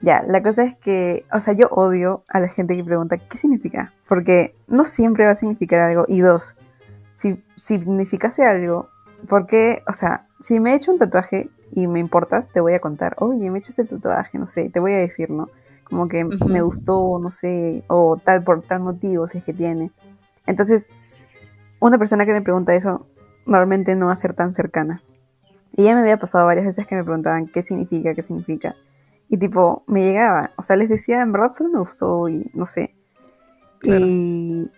Ya, 0.00 0.22
la 0.26 0.42
cosa 0.42 0.64
es 0.64 0.74
que... 0.76 1.26
O 1.32 1.40
sea, 1.40 1.52
yo 1.52 1.68
odio 1.68 2.24
a 2.28 2.40
la 2.40 2.48
gente 2.48 2.76
que 2.76 2.82
pregunta, 2.82 3.18
¿qué 3.18 3.38
significa? 3.38 3.92
Porque 4.08 4.56
no 4.68 4.84
siempre 4.84 5.26
va 5.26 5.32
a 5.32 5.36
significar 5.36 5.80
algo. 5.80 6.06
Y 6.08 6.20
dos, 6.20 6.56
si 7.14 7.42
significase 7.56 8.44
algo, 8.44 8.88
¿por 9.28 9.46
qué? 9.46 9.82
O 9.88 9.92
sea, 9.92 10.26
si 10.40 10.60
me 10.60 10.72
he 10.72 10.74
hecho 10.74 10.92
un 10.92 10.98
tatuaje 10.98 11.50
y 11.72 11.88
me 11.88 11.98
importas, 11.98 12.50
te 12.50 12.60
voy 12.60 12.74
a 12.74 12.80
contar. 12.80 13.16
Oye, 13.18 13.50
me 13.50 13.58
he 13.58 13.60
hecho 13.60 13.70
este 13.70 13.84
tatuaje, 13.84 14.38
no 14.38 14.46
sé, 14.46 14.70
te 14.70 14.80
voy 14.80 14.92
a 14.92 14.98
decir, 14.98 15.30
¿no? 15.30 15.48
Como 15.84 16.08
que 16.08 16.24
Ujú. 16.24 16.48
me 16.48 16.62
gustó, 16.62 17.18
no 17.18 17.30
sé, 17.30 17.84
o 17.88 18.16
tal 18.22 18.44
por 18.44 18.62
tal 18.62 18.80
motivo, 18.80 19.26
si 19.28 19.38
es 19.38 19.44
que 19.44 19.52
tiene. 19.52 19.90
Entonces, 20.46 20.88
una 21.80 21.98
persona 21.98 22.24
que 22.26 22.32
me 22.32 22.42
pregunta 22.42 22.74
eso 22.74 23.06
normalmente 23.46 23.94
no 23.96 24.06
va 24.06 24.12
a 24.12 24.16
ser 24.16 24.34
tan 24.34 24.52
cercana. 24.54 25.02
Y 25.76 25.84
ya 25.84 25.94
me 25.94 26.00
había 26.00 26.18
pasado 26.18 26.46
varias 26.46 26.66
veces 26.66 26.86
que 26.86 26.94
me 26.94 27.04
preguntaban 27.04 27.48
qué 27.48 27.62
significa, 27.62 28.14
qué 28.14 28.22
significa. 28.22 28.74
Y 29.28 29.36
tipo, 29.38 29.82
me 29.86 30.02
llegaba, 30.04 30.52
o 30.56 30.62
sea, 30.62 30.76
les 30.76 30.88
decía, 30.88 31.20
en 31.20 31.32
verdad 31.32 31.50
solo 31.50 31.70
me 31.70 31.78
gustó 31.80 32.28
y 32.28 32.50
no 32.54 32.64
sé. 32.66 32.94
Claro. 33.80 34.04
Y, 34.06 34.70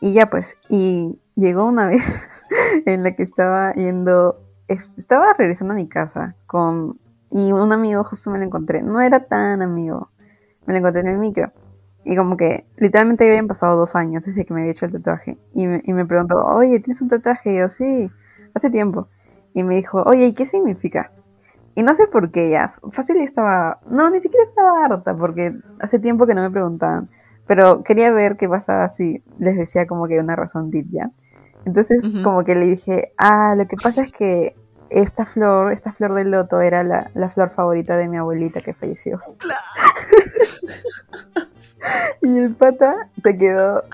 y 0.00 0.12
ya 0.12 0.28
pues, 0.30 0.56
y 0.68 1.18
llegó 1.36 1.64
una 1.66 1.86
vez 1.90 2.42
en 2.86 3.02
la 3.02 3.14
que 3.14 3.22
estaba 3.22 3.72
yendo, 3.74 4.40
es- 4.68 4.92
estaba 4.96 5.32
regresando 5.34 5.72
a 5.74 5.76
mi 5.76 5.88
casa 5.88 6.34
con, 6.46 6.98
y 7.30 7.52
un 7.52 7.72
amigo 7.72 8.02
justo 8.04 8.30
me 8.30 8.38
lo 8.38 8.44
encontré, 8.44 8.82
no 8.82 9.00
era 9.00 9.20
tan 9.26 9.62
amigo, 9.62 10.10
me 10.66 10.72
lo 10.74 10.78
encontré 10.78 11.02
en 11.02 11.08
el 11.08 11.18
micro. 11.18 11.52
Y 12.04 12.16
como 12.16 12.36
que 12.36 12.66
literalmente 12.76 13.26
habían 13.28 13.48
pasado 13.48 13.76
dos 13.76 13.94
años 13.94 14.24
desde 14.24 14.44
que 14.44 14.54
me 14.54 14.60
había 14.60 14.72
hecho 14.72 14.86
el 14.86 14.92
tatuaje. 14.92 15.38
Y 15.52 15.66
me, 15.66 15.82
y 15.84 15.92
me 15.92 16.06
preguntó, 16.06 16.36
oye, 16.38 16.80
¿tienes 16.80 17.02
un 17.02 17.08
tatuaje? 17.08 17.54
Y 17.54 17.58
yo, 17.58 17.68
sí, 17.68 18.10
hace 18.54 18.70
tiempo. 18.70 19.08
Y 19.54 19.62
me 19.64 19.74
dijo, 19.76 20.02
oye, 20.04 20.26
¿y 20.26 20.34
qué 20.34 20.46
significa? 20.46 21.12
Y 21.74 21.82
no 21.82 21.94
sé 21.94 22.06
por 22.08 22.30
qué 22.30 22.50
ya, 22.50 22.68
fácil 22.92 23.18
estaba, 23.18 23.80
no, 23.86 24.10
ni 24.10 24.20
siquiera 24.20 24.44
estaba 24.44 24.84
harta 24.84 25.16
porque 25.16 25.54
hace 25.78 25.98
tiempo 25.98 26.26
que 26.26 26.34
no 26.34 26.42
me 26.42 26.50
preguntaban. 26.50 27.08
Pero 27.46 27.82
quería 27.82 28.10
ver 28.12 28.36
qué 28.36 28.48
pasaba 28.48 28.88
si 28.88 29.22
les 29.38 29.56
decía 29.56 29.86
como 29.86 30.06
que 30.08 30.20
una 30.20 30.36
razón 30.36 30.70
deep 30.70 30.88
ya. 30.90 31.10
Entonces 31.64 32.04
Ujú. 32.04 32.22
como 32.22 32.44
que 32.44 32.54
le 32.54 32.66
dije, 32.66 33.12
ah, 33.18 33.54
lo 33.56 33.66
que 33.66 33.76
pasa 33.76 34.02
es 34.02 34.10
que 34.10 34.59
esta 34.90 35.24
flor, 35.26 35.72
esta 35.72 35.92
flor 35.92 36.14
del 36.14 36.30
loto 36.30 36.60
era 36.60 36.82
la, 36.82 37.10
la 37.14 37.30
flor 37.30 37.50
favorita 37.50 37.96
de 37.96 38.08
mi 38.08 38.16
abuelita 38.16 38.60
que 38.60 38.74
falleció. 38.74 39.18
y 42.22 42.38
el 42.38 42.54
pata 42.54 43.08
se 43.22 43.36
quedó 43.38 43.84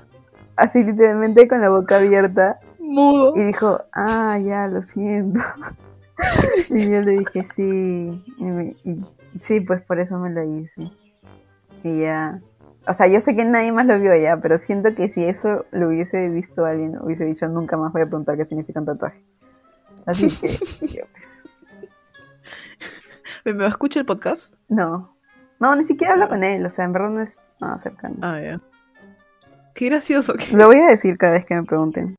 así 0.57 0.83
literalmente 0.83 1.47
con 1.49 1.61
la 1.61 1.69
boca 1.69 1.97
abierta 1.97 2.59
Mudo. 2.79 3.33
y 3.37 3.45
dijo, 3.45 3.81
ah, 3.93 4.39
ya, 4.39 4.67
lo 4.69 4.83
siento. 4.83 5.41
y 6.71 6.91
yo 6.91 7.01
le 7.03 7.19
dije, 7.19 7.45
sí. 7.45 8.25
Y 8.39 8.45
me- 8.45 8.77
y- 8.85 9.01
sí, 9.39 9.61
pues 9.61 9.83
por 9.83 9.99
eso 10.01 10.19
me 10.19 10.31
lo 10.31 10.43
hice. 10.43 10.91
Y 11.83 12.01
ya. 12.01 12.41
O 12.89 12.95
sea, 12.95 13.07
yo 13.09 13.21
sé 13.21 13.35
que 13.35 13.45
nadie 13.45 13.73
más 13.73 13.87
lo 13.87 13.99
vio 13.99 14.15
ya, 14.17 14.37
pero 14.39 14.59
siento 14.59 14.95
que 14.95 15.09
si 15.09 15.25
eso 15.25 15.65
lo 15.73 15.89
hubiese 15.89 16.29
visto 16.29 16.65
alguien, 16.65 16.97
hubiese 17.03 17.25
dicho, 17.25 17.49
nunca 17.49 17.77
más 17.77 17.93
voy 17.93 18.03
a 18.03 18.07
preguntar 18.07 18.37
qué 18.37 18.45
significa 18.45 18.79
un 18.81 18.87
tatuaje. 18.87 19.23
Así 20.07 20.29
que, 20.31 20.49
yo, 20.87 21.05
pues, 21.13 21.27
¿Me, 23.45 23.53
me 23.55 23.67
escucha 23.67 24.01
el 24.01 24.07
podcast? 24.07 24.55
no. 24.69 25.15
No, 25.59 25.75
ni 25.75 25.85
siquiera 25.85 26.13
hablo 26.13 26.29
con 26.29 26.45
él, 26.45 26.67
o 26.67 26.71
sea, 26.71 26.85
en 26.85 26.93
verdad 26.93 27.09
no 27.09 27.23
es 27.23 27.41
nada 27.63 27.79
cercano. 27.79 28.17
Ah, 28.21 28.39
ya. 28.43 28.61
Qué 29.75 29.87
gracioso. 29.87 30.35
que- 30.35 30.55
Lo 30.55 30.67
voy 30.67 30.77
a 30.81 30.89
decir 30.89 31.17
cada 31.17 31.33
vez 31.33 31.47
que 31.47 31.55
me 31.55 31.65
pregunten. 31.65 32.15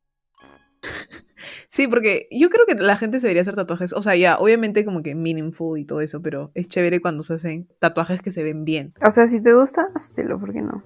Sí, 1.68 1.86
porque 1.86 2.26
yo 2.32 2.48
creo 2.50 2.66
que 2.66 2.74
la 2.74 2.96
gente 2.96 3.20
se 3.20 3.26
debería 3.28 3.42
hacer 3.42 3.54
tatuajes. 3.54 3.92
O 3.92 4.02
sea, 4.02 4.16
ya, 4.16 4.38
obviamente 4.38 4.84
como 4.84 5.02
que 5.02 5.14
meaningful 5.14 5.78
y 5.78 5.84
todo 5.84 6.00
eso, 6.00 6.20
pero 6.20 6.50
es 6.54 6.66
chévere 6.68 7.00
cuando 7.00 7.22
se 7.22 7.34
hacen 7.34 7.68
tatuajes 7.78 8.20
que 8.22 8.30
se 8.32 8.42
ven 8.42 8.64
bien. 8.64 8.92
O 9.06 9.10
sea, 9.12 9.28
si 9.28 9.40
te 9.40 9.54
gusta, 9.54 9.88
hazlo, 9.94 10.40
¿por 10.40 10.52
qué 10.52 10.62
no? 10.62 10.82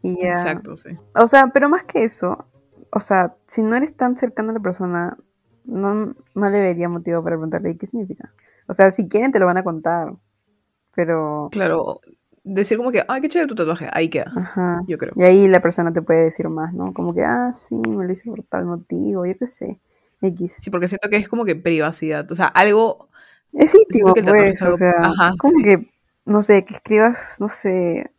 Y 0.00 0.22
ya. 0.22 0.30
Exacto, 0.30 0.76
sí. 0.76 0.90
O 1.16 1.26
sea, 1.26 1.48
pero 1.52 1.68
más 1.68 1.84
que 1.84 2.04
eso, 2.04 2.48
o 2.90 3.00
sea, 3.00 3.34
si 3.46 3.62
no 3.62 3.74
eres 3.76 3.94
tan 3.96 4.16
cercano 4.16 4.50
a 4.50 4.54
la 4.54 4.60
persona, 4.60 5.18
no, 5.68 6.14
no 6.34 6.50
le 6.50 6.60
vería 6.60 6.88
motivo 6.88 7.22
para 7.22 7.36
preguntarle 7.36 7.72
"¿Y 7.72 7.78
qué 7.78 7.86
significa. 7.86 8.32
O 8.68 8.74
sea, 8.74 8.90
si 8.90 9.08
quieren 9.08 9.32
te 9.32 9.38
lo 9.40 9.46
van 9.46 9.58
a 9.58 9.64
contar, 9.64 10.14
pero... 10.94 11.48
Claro, 11.52 12.00
decir 12.44 12.78
como 12.78 12.92
que, 12.92 13.04
ay, 13.08 13.20
qué 13.20 13.28
chévere 13.28 13.48
tu 13.48 13.54
tatuaje, 13.54 13.88
ahí 13.92 14.10
queda, 14.10 14.32
Ajá. 14.36 14.82
yo 14.88 14.98
creo. 14.98 15.12
Y 15.16 15.22
ahí 15.24 15.48
la 15.48 15.60
persona 15.60 15.92
te 15.92 16.02
puede 16.02 16.24
decir 16.24 16.48
más, 16.48 16.74
¿no? 16.74 16.92
Como 16.94 17.14
que, 17.14 17.24
ah, 17.24 17.52
sí, 17.52 17.76
me 17.76 18.06
lo 18.06 18.12
hice 18.12 18.30
por 18.30 18.42
tal 18.44 18.66
motivo, 18.66 19.26
yo 19.26 19.36
qué 19.38 19.46
sé. 19.46 19.80
X. 20.22 20.58
Sí, 20.62 20.70
porque 20.70 20.88
siento 20.88 21.08
que 21.10 21.16
es 21.18 21.28
como 21.28 21.44
que 21.44 21.56
privacidad. 21.56 22.30
O 22.32 22.34
sea, 22.34 22.46
algo. 22.46 23.08
Es 23.52 23.74
íntimo, 23.74 24.14
que 24.14 24.22
pues, 24.24 24.54
es 24.54 24.62
algo- 24.62 24.74
o 24.74 24.78
sea, 24.78 24.92
Ajá, 25.02 25.34
como 25.38 25.54
sí. 25.58 25.64
que, 25.64 25.90
no 26.26 26.42
sé, 26.42 26.64
que 26.64 26.74
escribas, 26.74 27.36
no 27.40 27.48
sé, 27.48 28.10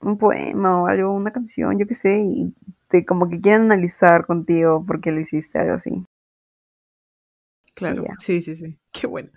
un 0.00 0.18
poema 0.18 0.82
o 0.82 0.86
algo, 0.88 1.12
una 1.12 1.32
canción, 1.32 1.78
yo 1.78 1.86
qué 1.86 1.94
sé, 1.94 2.20
y 2.26 2.54
te 2.88 3.04
como 3.06 3.28
que 3.28 3.40
quieren 3.40 3.62
analizar 3.64 4.26
contigo 4.26 4.84
por 4.86 5.00
qué 5.00 5.12
lo 5.12 5.20
hiciste, 5.20 5.58
algo 5.58 5.74
así. 5.74 6.04
Claro, 7.76 8.04
sí, 8.20 8.42
sí, 8.42 8.56
sí. 8.56 8.78
Qué 8.92 9.06
bueno. 9.06 9.30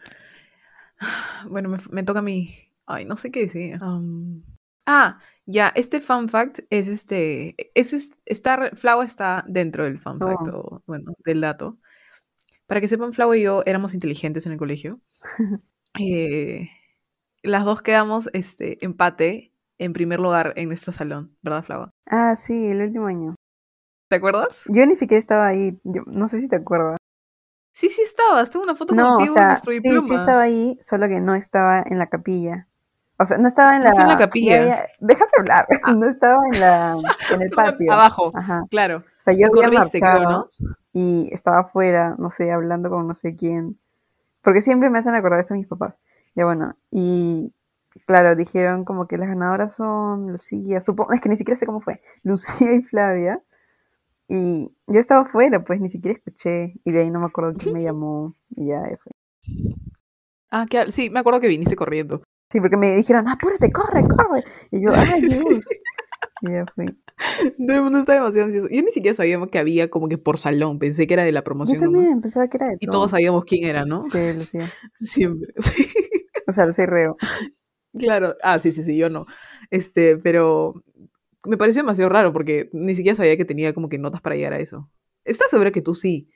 Bueno, 1.50 1.70
me, 1.70 1.78
me 1.92 2.04
toca 2.04 2.20
a 2.20 2.24
mí. 2.24 2.56
Ay, 2.86 3.06
no 3.06 3.18
sé 3.18 3.32
qué 3.32 3.42
decir. 3.42 3.78
Am, 3.82 4.44
ah, 4.86 5.20
ya, 5.46 5.70
este 5.76 6.00
fun 6.00 6.30
fact 6.30 6.60
es 6.70 6.88
este. 6.88 7.56
Es, 7.80 7.94
es- 7.94 8.18
está, 8.26 8.72
Flau 8.76 9.02
está 9.02 9.44
dentro 9.48 9.84
del 9.84 10.00
fun 10.00 10.20
fact, 10.20 10.48
Oh. 10.48 10.52
o 10.54 10.84
bueno, 10.88 11.14
del 11.26 11.42
dato. 11.42 11.78
Para 12.68 12.82
que 12.82 12.88
sepan, 12.88 13.14
Flau 13.14 13.34
y 13.36 13.44
yo 13.44 13.64
éramos 13.66 13.94
inteligentes 13.94 14.46
en 14.48 14.54
el 14.54 14.58
colegio. 14.60 15.00
Eh, 16.00 16.70
las 17.44 17.66
dos 17.66 17.82
quedamos 17.82 18.30
este, 18.34 18.84
empate 18.86 19.54
en 19.80 19.94
primer 19.94 20.20
lugar 20.20 20.54
en 20.56 20.68
nuestro 20.70 20.92
salón, 20.94 21.36
¿verdad, 21.42 21.64
Flau? 21.64 21.90
Ah, 22.06 22.36
sí, 22.36 22.68
el 22.68 22.82
último 22.82 23.08
año. 23.08 23.36
¿Te 24.10 24.18
acuerdas? 24.18 24.64
Yo 24.68 24.86
ni 24.86 24.96
siquiera 24.96 25.20
estaba 25.20 25.48
ahí, 25.48 25.80
yo 25.84 26.04
no 26.08 26.28
sé 26.28 26.40
si 26.40 26.48
te 26.48 26.58
acuerdas. 26.58 26.99
Sí, 27.80 27.90
sí 27.90 28.02
estabas. 28.02 28.50
Tengo 28.52 28.64
una 28.66 28.76
foto 28.76 28.94
No, 28.94 29.16
o 29.16 29.18
contigo 29.20 29.34
en 29.36 29.38
sea, 29.38 29.48
nuestro 29.48 29.72
sí, 29.72 29.80
sí 30.06 30.14
estaba 30.14 30.42
ahí, 30.42 30.78
solo 30.82 31.08
que 31.08 31.22
no 31.22 31.34
estaba 31.34 31.82
en 31.86 31.98
la 31.98 32.08
capilla. 32.08 32.68
O 33.18 33.26
sea, 33.26 33.38
no 33.38 33.48
estaba 33.48 33.78
en 33.78 33.84
No 33.84 33.88
la... 33.90 33.94
fue 33.94 34.04
en 34.04 34.10
la 34.10 34.18
capilla. 34.18 34.58
ya, 34.60 34.66
ya, 34.66 34.88
déjame 35.00 35.32
hablar, 35.40 35.66
no 35.96 36.06
estaba 36.06 36.40
en 36.52 36.60
la... 36.60 36.98
en 37.34 37.42
el 37.42 37.50
patio. 37.56 37.94
Abajo, 37.94 38.32
Ajá. 38.36 38.66
claro. 38.70 38.98
O 38.98 39.04
sea, 39.22 39.34
yo 39.34 39.48
había 39.48 39.70
creo, 39.70 39.80
marchado 39.80 40.50
y 40.92 41.30
estaba 41.32 41.62
afuera, 41.62 42.16
no 42.18 42.32
sé, 42.32 42.52
hablando 42.52 42.90
con 42.90 43.08
no 43.08 43.16
sé 43.16 43.38
quién. 43.38 43.80
Porque 44.42 44.60
siempre 44.62 44.90
me 44.90 45.00
hacen 45.00 45.14
acordar 45.16 45.40
eso 45.40 45.54
mis 45.54 45.68
papás. 45.68 46.02
Ya 46.36 46.44
bueno, 46.44 46.76
y 46.92 47.54
claro, 48.08 48.36
dijeron 48.36 48.84
como 48.84 49.08
que 49.08 49.18
las 49.18 49.30
ganadoras 49.30 49.74
son 49.74 50.28
Lucía, 50.34 50.82
supongo, 50.82 51.14
es 51.14 51.22
que 51.22 51.30
ni 51.30 51.38
siquiera 51.38 51.58
sé 51.58 51.66
cómo 51.66 51.80
fue, 51.80 52.02
Lucía 52.24 52.74
y 52.74 52.82
Flavia. 52.82 53.42
Y 54.30 54.72
yo 54.88 55.00
estaba 55.00 55.22
afuera, 55.22 55.64
pues 55.66 55.82
ni 55.82 55.90
siquiera 55.90 56.18
escuché. 56.18 56.76
Y 56.86 56.92
de 56.92 57.02
ahí 57.02 57.10
no 57.10 57.20
me 57.20 57.26
acuerdo 57.26 57.54
quién 57.58 57.74
me 57.74 57.84
llamó. 57.84 58.36
Y 58.56 58.68
ya 58.68 58.84
fue. 59.02 59.12
Ah, 60.52 60.66
que, 60.70 60.92
sí, 60.92 61.10
me 61.10 61.20
acuerdo 61.20 61.40
que 61.42 61.48
viniste 61.48 61.76
corriendo. 61.76 62.22
Sí, 62.52 62.60
porque 62.62 62.78
me 62.78 62.96
dijeron, 62.96 63.28
apúrate, 63.28 63.72
corre, 63.72 64.04
corre. 64.08 64.44
Y 64.72 64.82
yo, 64.84 64.92
ay, 64.96 65.22
Dios. 65.22 65.66
Y 66.42 66.52
ya 66.52 66.66
fui. 66.74 66.86
Todo 67.66 67.76
el 67.78 67.84
mundo 67.84 68.00
está 68.00 68.14
demasiado 68.14 68.46
ansioso. 68.48 68.68
Yo 68.72 68.82
ni 68.82 68.92
siquiera 68.92 69.16
sabíamos 69.16 69.50
que 69.50 69.60
había 69.60 69.90
como 69.90 70.08
que 70.08 70.18
por 70.18 70.38
salón. 70.38 70.80
Pensé 70.80 71.06
que 71.08 71.14
era 71.16 71.24
de 71.24 71.32
la 71.32 71.42
Yo 71.42 71.44
promoción 71.44 71.80
también 71.80 72.06
nomás. 72.06 72.22
pensaba 72.22 72.48
que 72.48 72.58
era 72.58 72.68
de 72.70 72.78
Y 72.80 72.86
todo. 72.86 72.94
todos 73.00 73.12
sabíamos 73.12 73.46
quién 73.46 73.68
era, 73.68 73.86
¿no? 73.86 74.02
Sí, 74.04 74.34
Lucía. 74.36 74.70
Siempre. 75.00 75.54
Sí. 75.62 75.86
O 76.48 76.52
sea, 76.52 76.66
Lucía 76.66 76.86
y 76.86 76.88
Reo. 76.88 77.18
Claro. 77.98 78.36
Ah, 78.42 78.58
sí, 78.58 78.72
sí, 78.72 78.84
sí, 78.84 78.98
yo 78.98 79.10
no. 79.10 79.26
Este, 79.70 80.18
pero 80.18 80.74
me 81.46 81.58
pareció 81.58 81.82
demasiado 81.82 82.10
raro 82.10 82.34
porque 82.34 82.70
ni 82.74 82.96
siquiera 82.96 83.16
sabía 83.16 83.38
que 83.38 83.46
tenía 83.46 83.74
como 83.74 83.90
que 83.90 83.98
notas 83.98 84.22
para 84.22 84.36
llegar 84.36 84.54
a 84.54 84.58
eso. 84.60 84.90
¿Estás 85.26 85.50
segura 85.50 85.72
que 85.72 85.82
tú 85.82 85.94
sí? 85.94 86.30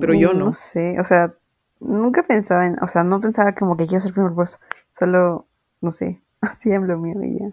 Pero 0.00 0.14
yo 0.14 0.32
no. 0.32 0.46
No 0.46 0.52
sé, 0.52 0.98
o 0.98 1.04
sea, 1.04 1.34
nunca 1.80 2.22
pensaba 2.26 2.66
en, 2.66 2.76
o 2.82 2.88
sea, 2.88 3.04
no 3.04 3.20
pensaba 3.20 3.54
como 3.54 3.76
que 3.76 3.86
quiero 3.86 4.00
ser 4.00 4.12
primer 4.12 4.32
puesto. 4.32 4.58
Solo, 4.90 5.46
no 5.80 5.92
sé, 5.92 6.20
hacía 6.40 6.78
lo 6.80 6.98
mío 6.98 7.22
y 7.22 7.38
ya. 7.38 7.50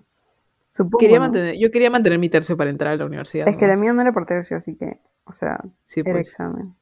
Supongo. 0.71 0.97
Quería 0.97 1.17
¿no? 1.17 1.25
mantener, 1.25 1.55
yo 1.59 1.69
quería 1.69 1.91
mantener 1.91 2.17
mi 2.19 2.29
tercio 2.29 2.57
para 2.57 2.69
entrar 2.71 2.93
a 2.93 2.97
la 2.97 3.05
universidad. 3.05 3.47
Es 3.47 3.57
que 3.57 3.67
la 3.67 3.75
mía 3.75 3.93
no 3.93 4.01
era 4.01 4.11
por 4.11 4.25
tercio, 4.25 4.57
así 4.57 4.75
que, 4.75 4.99
o 5.25 5.33
sea, 5.33 5.59
Sí, 5.85 5.99
era 5.99 6.13
pues. 6.13 6.29
examen. 6.29 6.73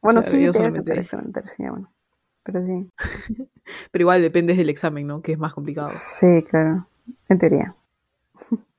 Bueno, 0.00 0.20
Claro, 0.20 0.36
sí, 0.36 0.44
yo 0.44 0.52
solamente- 0.52 0.98
examen 0.98 1.32
tercio, 1.32 1.64
ya, 1.66 1.70
bueno. 1.72 1.92
Pero 2.44 2.64
sí. 2.64 2.90
Pero 3.92 4.02
igual 4.02 4.22
depende 4.22 4.54
del 4.54 4.70
examen, 4.70 5.06
¿no? 5.06 5.20
Que 5.22 5.32
es 5.32 5.38
más 5.38 5.52
complicado. 5.54 5.86
Sí, 5.88 6.42
claro. 6.48 6.88
En 7.28 7.38
teoría. 7.38 7.76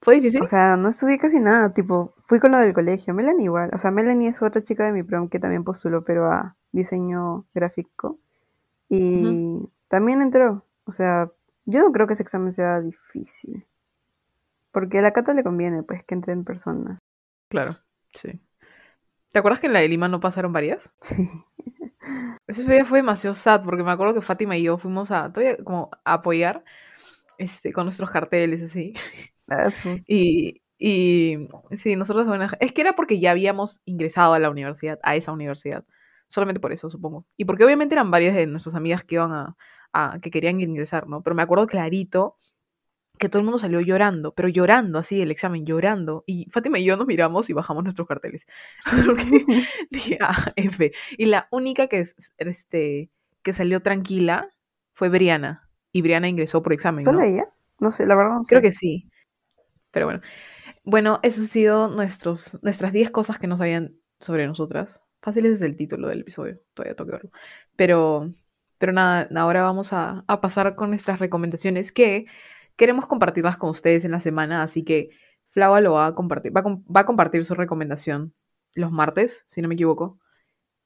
¿Fue 0.01 0.15
difícil? 0.15 0.41
O 0.43 0.47
sea, 0.47 0.75
no 0.75 0.89
estudié 0.89 1.17
casi 1.17 1.39
nada, 1.39 1.73
tipo, 1.73 2.13
fui 2.25 2.39
con 2.39 2.51
lo 2.51 2.57
del 2.57 2.73
colegio. 2.73 3.13
Melanie 3.13 3.45
igual. 3.45 3.69
O 3.73 3.79
sea, 3.79 3.91
Melanie 3.91 4.29
es 4.29 4.41
otra 4.41 4.63
chica 4.63 4.85
de 4.85 4.91
mi 4.91 5.03
prom 5.03 5.29
que 5.29 5.39
también 5.39 5.63
postuló, 5.63 6.03
pero 6.03 6.31
a 6.31 6.55
diseño 6.71 7.45
gráfico. 7.53 8.19
Y 8.89 9.69
también 9.87 10.21
entró. 10.21 10.65
O 10.85 10.91
sea, 10.91 11.31
yo 11.65 11.81
no 11.81 11.91
creo 11.91 12.07
que 12.07 12.13
ese 12.13 12.23
examen 12.23 12.51
sea 12.51 12.81
difícil. 12.81 13.65
Porque 14.71 14.99
a 14.99 15.01
la 15.01 15.13
Cata 15.13 15.33
le 15.33 15.43
conviene, 15.43 15.83
pues, 15.83 16.03
que 16.03 16.15
entren 16.15 16.43
personas. 16.43 16.99
Claro, 17.47 17.77
sí. 18.13 18.41
¿Te 19.31 19.39
acuerdas 19.39 19.59
que 19.59 19.67
en 19.67 19.73
la 19.73 19.79
de 19.79 19.87
Lima 19.87 20.07
no 20.07 20.19
pasaron 20.19 20.53
varias? 20.53 20.91
Sí. 21.01 21.29
Ese 22.47 22.63
día 22.63 22.83
fue 22.83 22.99
demasiado 22.99 23.33
sad 23.33 23.63
porque 23.63 23.81
me 23.81 23.91
acuerdo 23.91 24.13
que 24.13 24.21
Fátima 24.21 24.57
y 24.57 24.63
yo 24.63 24.77
fuimos 24.77 25.09
a 25.09 25.31
todavía 25.31 25.55
como 25.63 25.89
a 26.03 26.15
apoyar 26.15 26.65
este, 27.37 27.71
con 27.71 27.85
nuestros 27.85 28.11
carteles 28.11 28.61
así. 28.61 28.93
Ah. 29.49 29.69
Y, 30.07 30.61
y 30.77 31.47
sí, 31.75 31.95
nosotros 31.95 32.25
bueno, 32.27 32.47
es 32.59 32.71
que 32.71 32.81
era 32.81 32.95
porque 32.95 33.19
ya 33.19 33.31
habíamos 33.31 33.81
ingresado 33.85 34.33
a 34.33 34.39
la 34.39 34.49
universidad, 34.49 34.99
a 35.03 35.15
esa 35.15 35.31
universidad. 35.31 35.85
Solamente 36.27 36.59
por 36.59 36.73
eso, 36.73 36.89
supongo. 36.89 37.25
Y 37.37 37.45
porque 37.45 37.63
obviamente 37.65 37.95
eran 37.95 38.09
varias 38.11 38.35
de 38.35 38.47
nuestras 38.47 38.75
amigas 38.75 39.03
que 39.03 39.15
iban 39.15 39.31
a, 39.33 39.55
a- 39.93 40.19
que 40.21 40.31
querían 40.31 40.59
ingresar, 40.61 41.07
¿no? 41.07 41.21
Pero 41.21 41.35
me 41.35 41.43
acuerdo 41.43 41.67
clarito 41.67 42.37
que 43.19 43.29
todo 43.29 43.39
el 43.39 43.45
mundo 43.45 43.59
salió 43.59 43.79
llorando, 43.81 44.33
pero 44.33 44.49
llorando 44.49 44.99
así 44.99 45.21
el 45.21 45.31
examen, 45.31 45.65
llorando. 45.65 46.23
Y 46.27 46.49
Fátima 46.51 46.79
y 46.79 46.85
yo 46.85 46.97
nos 46.97 47.07
miramos 47.07 47.49
y 47.49 47.53
bajamos 47.53 47.83
nuestros 47.83 48.07
carteles. 48.07 48.45
Dije, 49.91 50.17
ah, 50.21 50.51
F. 50.55 50.91
Y 51.17 51.25
la 51.27 51.47
única 51.51 51.87
que, 51.87 51.99
es- 51.99 52.33
este, 52.37 53.11
que 53.43 53.53
salió 53.53 53.81
tranquila 53.81 54.49
fue 54.93 55.09
Briana. 55.09 55.69
Y 55.91 56.01
Briana 56.01 56.27
ingresó 56.27 56.63
por 56.63 56.73
examen, 56.73 57.03
¿Solo 57.03 57.19
¿no? 57.19 57.25
ella? 57.25 57.45
No 57.79 57.91
sé, 57.91 58.07
la 58.07 58.15
verdad 58.15 58.31
no 58.37 58.43
sé. 58.43 58.49
Creo 58.49 58.61
que 58.61 58.71
sí. 58.71 59.09
Pero 59.93 60.07
bueno. 60.07 60.21
Bueno, 60.83 61.19
eso 61.23 61.39
han 61.39 61.47
sido 61.47 61.87
nuestros, 61.87 62.59
nuestras 62.61 62.91
10 62.91 63.11
cosas 63.11 63.39
que 63.39 63.47
no 63.47 63.55
sabían 63.55 63.95
sobre 64.19 64.45
nosotras. 64.47 65.05
Fácil 65.21 65.45
ese 65.45 65.55
es 65.55 65.61
el 65.61 65.77
título 65.77 66.09
del 66.09 66.21
episodio. 66.21 66.59
Todavía 66.73 66.95
tengo 66.95 67.09
que 67.09 67.15
verlo. 67.15 67.31
Pero, 67.77 68.33
pero 68.77 68.91
nada, 68.91 69.29
ahora 69.39 69.63
vamos 69.63 69.93
a, 69.93 70.25
a 70.27 70.41
pasar 70.41 70.75
con 70.75 70.89
nuestras 70.89 71.19
recomendaciones 71.19 71.93
que 71.93 72.25
queremos 72.75 73.05
compartirlas 73.05 73.55
con 73.55 73.69
ustedes 73.69 74.03
en 74.03 74.11
la 74.11 74.19
semana. 74.19 74.63
Así 74.63 74.83
que 74.83 75.11
Flava 75.47 75.79
lo 75.79 75.93
va 75.93 76.07
a 76.07 76.15
compartir. 76.15 76.55
Va 76.55 76.61
a, 76.61 76.63
va 76.65 77.01
a 77.01 77.05
compartir 77.05 77.45
su 77.45 77.55
recomendación 77.55 78.33
los 78.73 78.91
martes, 78.91 79.43
si 79.47 79.61
no 79.61 79.67
me 79.67 79.75
equivoco. 79.75 80.19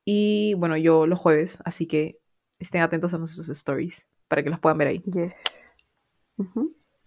Y 0.06 0.54
bueno, 0.56 0.78
yo 0.78 1.08
los 1.08 1.20
jueves. 1.20 1.60
Así 1.65 1.88
que 1.88 2.20
estén 2.60 2.82
atentos 2.82 3.13
a 3.13 3.17
nuestros 3.17 3.50
stories 3.50 4.06
para 4.28 4.43
que 4.43 4.50
los 4.50 4.60
puedan 4.60 4.78
ver 4.78 4.89
ahí. 4.89 5.04
Yes. 5.06 5.72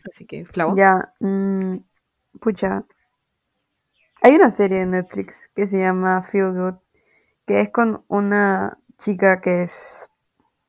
Así 0.09 0.27
que, 0.27 0.45
Flava. 0.47 0.75
Ya, 0.77 1.15
mm, 1.21 1.77
pucha. 2.40 2.85
Hay 4.23 4.35
una 4.35 4.51
serie 4.51 4.83
en 4.83 4.93
Netflix 4.93 5.49
que 5.55 5.66
se 5.66 5.79
llama 5.79 6.23
Feel 6.23 6.53
Good, 6.53 6.75
que 7.47 7.61
es 7.61 7.71
con 7.71 8.05
una 8.09 8.79
chica 8.99 9.40
que 9.40 9.62
es 9.62 10.11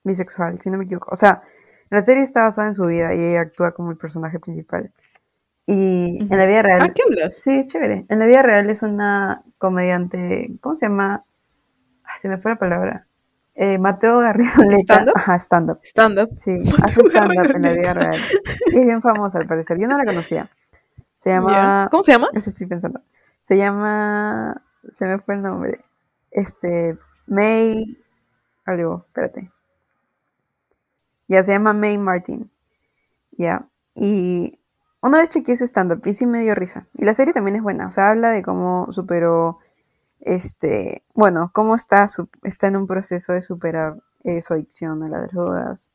bisexual, 0.04 0.58
si 0.60 0.70
no 0.70 0.78
me 0.78 0.86
equivoco. 0.86 1.10
O 1.12 1.16
sea, 1.16 1.44
la 1.90 2.02
serie 2.04 2.24
está 2.24 2.44
basada 2.44 2.70
en 2.70 2.76
su 2.76 2.86
vida 2.86 3.14
y 3.14 3.20
ella 3.20 3.42
actúa 3.42 3.74
como 3.74 3.92
el 3.92 3.98
personaje 3.98 4.40
principal. 4.40 4.92
Y 5.68 6.22
en 6.22 6.38
la 6.38 6.46
vida 6.46 6.62
real. 6.62 6.82
Ah, 6.82 6.90
¿qué 6.94 7.04
hablas? 7.04 7.38
Sí, 7.38 7.68
chévere. 7.68 8.06
En 8.10 8.20
la 8.20 8.26
vida 8.26 8.42
real 8.42 8.70
es 8.70 8.82
una 8.82 9.44
comediante. 9.58 10.50
¿Cómo 10.62 10.76
se 10.76 10.88
llama? 10.88 11.24
Ay, 12.04 12.20
se 12.22 12.30
me 12.30 12.38
fue 12.38 12.52
la 12.52 12.58
palabra. 12.58 13.08
Eh, 13.54 13.78
Mateo 13.78 14.20
Garrido. 14.20 14.52
¿Stand-up? 14.80 15.14
Ajá, 15.16 15.36
stand-up. 15.40 15.80
Stand-up. 15.84 16.30
Sí, 16.38 16.64
hace 16.84 17.02
stand-up 17.02 17.56
en 17.56 17.62
la 17.62 17.74
vida 17.74 17.94
real. 17.94 18.20
Y 18.72 18.80
es 18.80 18.86
bien 18.86 19.02
famosa 19.02 19.40
al 19.40 19.48
parecer. 19.48 19.78
Yo 19.80 19.88
no 19.88 19.98
la 19.98 20.06
conocía. 20.06 20.50
Se 21.22 21.30
llama. 21.30 21.88
¿Cómo 21.92 22.02
se 22.04 22.14
llama? 22.14 22.30
Eso 22.34 22.50
estoy 22.50 22.66
pensando. 22.66 23.00
Se 23.48 23.56
llama. 23.56 24.64
Se 24.92 25.06
me 25.06 25.20
fue 25.20 25.36
el 25.36 25.44
nombre. 25.44 25.86
Este. 26.32 26.98
May. 27.28 27.96
Algo, 28.66 29.06
espérate. 29.08 29.52
Ya 31.28 31.44
se 31.44 31.52
llama 31.52 31.74
May 31.74 32.00
Martin. 32.00 32.50
Ya. 33.34 33.68
Y 33.94 34.58
una 35.02 35.20
vez 35.20 35.30
chequeé 35.30 35.56
su 35.58 35.66
stand-up 35.66 36.02
y 36.06 36.14
sí 36.16 36.26
me 36.26 36.42
dio 36.42 36.56
risa. 36.56 36.88
Y 36.96 37.06
la 37.06 37.14
serie 37.14 37.34
también 37.34 37.56
es 37.56 37.62
buena. 37.62 37.86
O 37.88 37.92
sea, 37.92 38.10
habla 38.10 38.32
de 38.32 38.42
cómo 38.42 38.92
superó. 38.92 39.60
Este. 40.22 41.04
Bueno, 41.14 41.52
cómo 41.54 41.76
está, 41.76 42.08
su- 42.08 42.30
está 42.42 42.66
en 42.66 42.78
un 42.78 42.88
proceso 42.88 43.34
de 43.34 43.44
superar 43.44 43.98
eh, 44.24 44.42
su 44.42 44.54
adicción 44.54 45.04
a 45.04 45.08
las 45.10 45.28
drogas. 45.32 45.92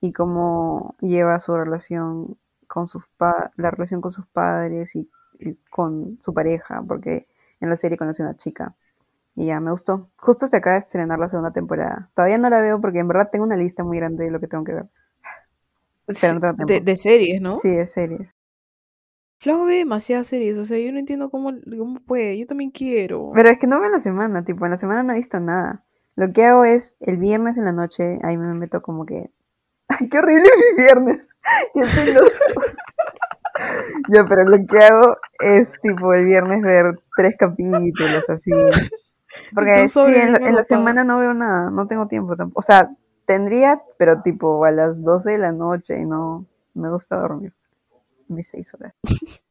Y 0.00 0.12
cómo 0.12 0.96
lleva 1.00 1.38
su 1.38 1.56
relación 1.56 2.36
con 2.74 2.88
sus 2.88 3.06
pa- 3.16 3.52
la 3.56 3.70
relación 3.70 4.02
con 4.02 4.10
sus 4.12 4.26
padres 4.26 4.96
y, 4.96 5.10
y 5.38 5.56
con 5.70 6.18
su 6.22 6.34
pareja, 6.34 6.82
porque 6.86 7.28
en 7.60 7.70
la 7.70 7.76
serie 7.78 7.98
conoce 7.98 8.22
a 8.24 8.26
una 8.26 8.36
chica. 8.36 8.76
Y 9.36 9.46
ya 9.46 9.60
me 9.60 9.70
gustó. 9.72 10.10
Justo 10.18 10.46
se 10.48 10.58
acaba 10.58 10.74
de 10.74 10.80
estrenar 10.80 11.18
la 11.20 11.28
segunda 11.30 11.52
temporada. 11.52 12.10
Todavía 12.14 12.38
no 12.38 12.50
la 12.50 12.60
veo 12.62 12.80
porque 12.80 13.00
en 13.00 13.08
verdad 13.08 13.30
tengo 13.32 13.46
una 13.46 13.56
lista 13.56 13.84
muy 13.84 13.98
grande 13.98 14.24
de 14.26 14.32
lo 14.32 14.40
que 14.40 14.48
tengo 14.48 14.64
que 14.64 14.74
ver. 14.74 14.86
No 16.06 16.14
tengo 16.16 16.40
de, 16.56 16.80
de 16.80 16.96
series, 16.96 17.40
¿no? 17.40 17.56
Sí, 17.60 17.68
es 17.68 17.92
series. 17.92 18.30
Flaco 19.40 19.64
ve 19.66 19.76
demasiadas 19.76 20.26
series, 20.26 20.58
o 20.58 20.64
sea, 20.66 20.78
yo 20.78 20.90
no 20.90 20.98
entiendo 20.98 21.30
cómo, 21.30 21.52
cómo 21.78 22.00
puede, 22.00 22.36
yo 22.38 22.46
también 22.46 22.70
quiero. 22.72 23.30
Pero 23.34 23.50
es 23.50 23.58
que 23.58 23.66
no 23.66 23.76
veo 23.78 23.86
en 23.86 23.92
la 23.92 24.00
semana, 24.00 24.44
tipo, 24.44 24.64
en 24.64 24.70
la 24.70 24.78
semana 24.78 25.02
no 25.02 25.12
he 25.12 25.16
visto 25.16 25.38
nada. 25.40 25.84
Lo 26.16 26.32
que 26.32 26.44
hago 26.46 26.64
es 26.64 26.96
el 27.00 27.18
viernes 27.18 27.58
en 27.58 27.64
la 27.64 27.72
noche, 27.72 28.18
ahí 28.22 28.38
me 28.38 28.54
meto 28.54 28.80
como 28.80 29.04
que. 29.04 29.30
¡Ay, 30.00 30.08
qué 30.10 30.18
horrible 30.18 30.48
mi 30.56 30.82
viernes! 30.82 31.26
Y 31.74 31.80
estoy 31.82 32.12
los. 32.14 32.30
Yo, 34.08 34.24
pero 34.26 34.44
lo 34.44 34.56
que 34.66 34.78
hago 34.78 35.16
es 35.40 35.78
tipo 35.80 36.12
el 36.14 36.24
viernes 36.24 36.62
ver 36.62 36.98
tres 37.16 37.36
capítulos 37.38 38.28
así. 38.28 38.50
Porque 39.54 39.88
sí, 39.88 40.00
en, 40.22 40.32
la- 40.32 40.38
en 40.38 40.54
la 40.56 40.62
semana 40.62 41.04
no 41.04 41.18
veo 41.18 41.34
nada, 41.34 41.70
no 41.70 41.86
tengo 41.86 42.06
tiempo 42.08 42.36
tampoco. 42.36 42.58
O 42.60 42.62
sea, 42.62 42.90
tendría, 43.26 43.80
pero 43.98 44.22
tipo 44.22 44.64
a 44.64 44.70
las 44.70 45.02
12 45.02 45.32
de 45.32 45.38
la 45.38 45.52
noche 45.52 45.98
y 45.98 46.04
no 46.04 46.46
me 46.74 46.90
gusta 46.90 47.16
dormir. 47.16 47.52
Mis 48.28 48.48
seis 48.48 48.72
horas. 48.74 48.94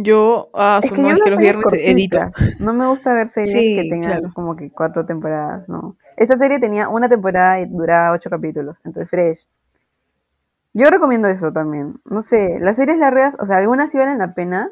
Yo, 0.00 0.48
ah, 0.54 0.78
Es 0.80 0.92
que 0.92 1.02
yo 1.02 1.08
que 1.08 1.30
los 1.30 1.36
viernes 1.36 1.72
edito. 1.72 2.18
cortitas. 2.18 2.60
No 2.60 2.72
me 2.72 2.86
gusta 2.86 3.12
ver 3.14 3.28
series 3.28 3.52
Sí, 3.52 3.74
que 3.74 3.88
tengan 3.90 4.20
claro. 4.20 4.32
como 4.32 4.54
que 4.54 4.70
cuatro 4.70 5.04
temporadas, 5.04 5.68
¿no? 5.68 5.96
Esta 6.16 6.36
serie 6.36 6.60
tenía 6.60 6.88
una 6.88 7.08
temporada 7.08 7.60
y 7.60 7.66
duraba 7.66 8.12
ocho 8.12 8.30
capítulos, 8.30 8.80
entonces 8.84 9.10
fresh. 9.10 9.48
Yo 10.72 10.88
recomiendo 10.90 11.26
eso 11.28 11.52
también. 11.52 12.00
No 12.04 12.22
sé, 12.22 12.58
las 12.60 12.76
series 12.76 12.98
largas, 12.98 13.34
o 13.40 13.46
sea, 13.46 13.56
algunas 13.56 13.90
sí 13.90 13.98
valen 13.98 14.18
la 14.18 14.34
pena, 14.34 14.70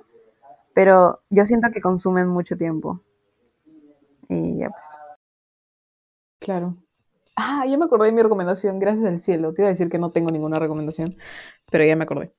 pero 0.74 1.20
yo 1.30 1.44
siento 1.46 1.70
que 1.72 1.80
consumen 1.80 2.28
mucho 2.28 2.56
tiempo. 2.56 3.00
Y 4.28 4.58
ya 4.58 4.70
pues. 4.70 4.86
Claro. 6.38 6.76
Ah, 7.36 7.64
ya 7.68 7.78
me 7.78 7.86
acordé 7.86 8.06
de 8.06 8.12
mi 8.12 8.22
recomendación, 8.22 8.78
gracias 8.78 9.06
al 9.06 9.18
cielo. 9.18 9.52
Te 9.54 9.62
iba 9.62 9.68
a 9.68 9.72
decir 9.72 9.88
que 9.90 9.98
no 9.98 10.10
tengo 10.12 10.30
ninguna 10.30 10.58
recomendación, 10.58 11.16
pero 11.70 11.84
ya 11.84 11.96
me 11.96 12.04
acordé. 12.04 12.32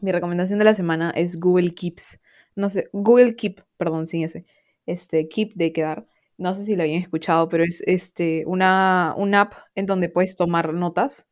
Mi 0.00 0.12
recomendación 0.12 0.58
de 0.58 0.64
la 0.66 0.74
semana 0.74 1.10
es 1.10 1.40
Google 1.40 1.74
Keeps. 1.74 2.20
No 2.54 2.68
sé, 2.70 2.88
Google 2.92 3.34
Keep, 3.34 3.62
perdón, 3.78 4.06
sin 4.06 4.24
ese. 4.24 4.44
Este, 4.84 5.28
Keep 5.28 5.54
de 5.54 5.72
quedar. 5.72 6.06
No 6.38 6.54
sé 6.54 6.64
si 6.66 6.76
lo 6.76 6.82
habían 6.82 7.00
escuchado, 7.02 7.48
pero 7.48 7.64
es 7.64 7.82
este, 7.86 8.44
una, 8.46 9.12
app 9.12 9.54
en 9.74 9.86
donde 9.86 10.08
puedes 10.10 10.36
tomar 10.36 10.74
notas 10.74 11.26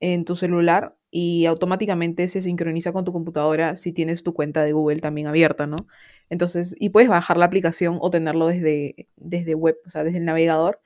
en 0.00 0.24
tu 0.24 0.36
celular 0.36 0.96
y 1.10 1.46
automáticamente 1.46 2.28
se 2.28 2.42
sincroniza 2.42 2.92
con 2.92 3.04
tu 3.04 3.12
computadora 3.12 3.76
si 3.76 3.92
tienes 3.92 4.22
tu 4.22 4.34
cuenta 4.34 4.64
de 4.64 4.72
Google 4.72 5.00
también 5.00 5.26
abierta, 5.26 5.66
¿no? 5.66 5.88
Entonces, 6.30 6.76
y 6.78 6.90
puedes 6.90 7.08
bajar 7.08 7.38
la 7.38 7.46
aplicación 7.46 7.98
o 8.00 8.10
tenerlo 8.10 8.48
desde, 8.48 9.08
desde 9.16 9.54
web, 9.54 9.78
o 9.86 9.90
sea, 9.90 10.04
desde 10.04 10.18
el 10.18 10.24
navegador. 10.26 10.80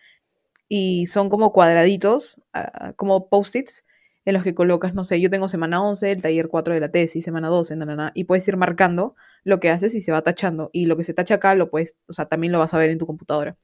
Y 0.68 1.06
son 1.06 1.28
como 1.30 1.52
cuadraditos, 1.52 2.40
ah, 2.54 2.94
como 2.96 3.28
post-its, 3.28 3.84
en 4.24 4.34
los 4.34 4.42
que 4.42 4.54
colocas, 4.54 4.94
no 4.94 5.04
sé, 5.04 5.20
yo 5.20 5.30
tengo 5.30 5.48
semana 5.48 5.82
11, 5.82 6.12
el 6.12 6.22
taller 6.22 6.48
4 6.48 6.74
de 6.74 6.80
la 6.80 6.90
tesis, 6.90 7.24
semana 7.24 7.48
12, 7.48 7.76
na, 7.76 7.86
na, 7.86 7.96
na, 7.96 8.12
y 8.14 8.24
puedes 8.24 8.46
ir 8.48 8.56
marcando 8.56 9.14
lo 9.44 9.58
que 9.58 9.70
haces 9.70 9.94
y 9.94 10.00
se 10.00 10.12
va 10.12 10.22
tachando. 10.22 10.70
Y 10.72 10.86
lo 10.86 10.96
que 10.96 11.04
se 11.04 11.14
tacha 11.14 11.36
acá, 11.36 11.54
lo 11.54 11.70
puedes, 11.70 11.96
o 12.06 12.12
sea, 12.12 12.26
también 12.26 12.52
lo 12.52 12.58
vas 12.58 12.74
a 12.74 12.78
ver 12.78 12.90
en 12.90 12.98
tu 12.98 13.06
computadora. 13.06 13.56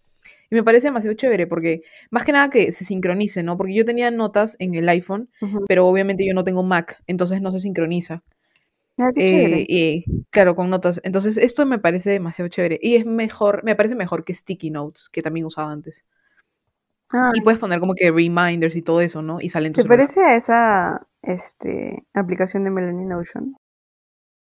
Y 0.51 0.55
me 0.57 0.63
parece 0.65 0.89
demasiado 0.89 1.15
chévere 1.17 1.47
porque, 1.47 1.83
más 2.11 2.25
que 2.25 2.33
nada 2.33 2.51
que 2.51 2.73
se 2.73 2.85
sincronice, 2.85 3.43
¿no? 3.43 3.57
Porque 3.57 3.75
yo 3.75 3.85
tenía 3.85 4.11
notas 4.11 4.57
en 4.59 4.75
el 4.75 4.89
iPhone, 4.89 5.29
pero 5.69 5.87
obviamente 5.87 6.27
yo 6.27 6.35
no 6.35 6.43
tengo 6.45 6.63
Mac, 6.63 7.03
entonces 7.07 7.41
no 7.43 7.53
se 7.53 7.61
sincroniza. 7.61 8.23
Ah, 8.99 9.11
qué 9.15 9.23
Eh, 9.25 9.27
chévere. 9.27 9.67
y 9.69 10.05
claro, 10.31 10.57
con 10.57 10.71
notas. 10.71 11.01
Entonces, 11.05 11.37
esto 11.37 11.67
me 11.67 11.79
parece 11.79 12.11
demasiado 12.11 12.49
chévere. 12.49 12.79
Y 12.83 12.97
es 12.97 13.05
mejor, 13.07 13.63
me 13.63 13.77
parece 13.77 13.95
mejor 13.95 14.25
que 14.25 14.35
Sticky 14.35 14.71
Notes, 14.71 15.09
que 15.11 15.23
también 15.23 15.47
usaba 15.47 15.71
antes. 15.71 16.05
Ah, 17.13 17.31
Y 17.35 17.41
puedes 17.41 17.59
poner 17.61 17.81
como 17.81 17.95
que 17.95 18.11
reminders 18.11 18.77
y 18.77 18.83
todo 18.83 19.01
eso, 19.01 19.23
¿no? 19.23 19.41
Y 19.41 19.49
sale 19.49 19.69
en 19.69 19.73
tu 19.75 19.81
¿Se 19.81 19.83
celular. 19.83 19.99
parece 19.99 20.25
a 20.25 20.35
esa 20.37 21.07
este, 21.23 22.05
aplicación 22.15 22.65
de 22.65 22.71
Melanie 22.71 23.07
Notion? 23.07 23.55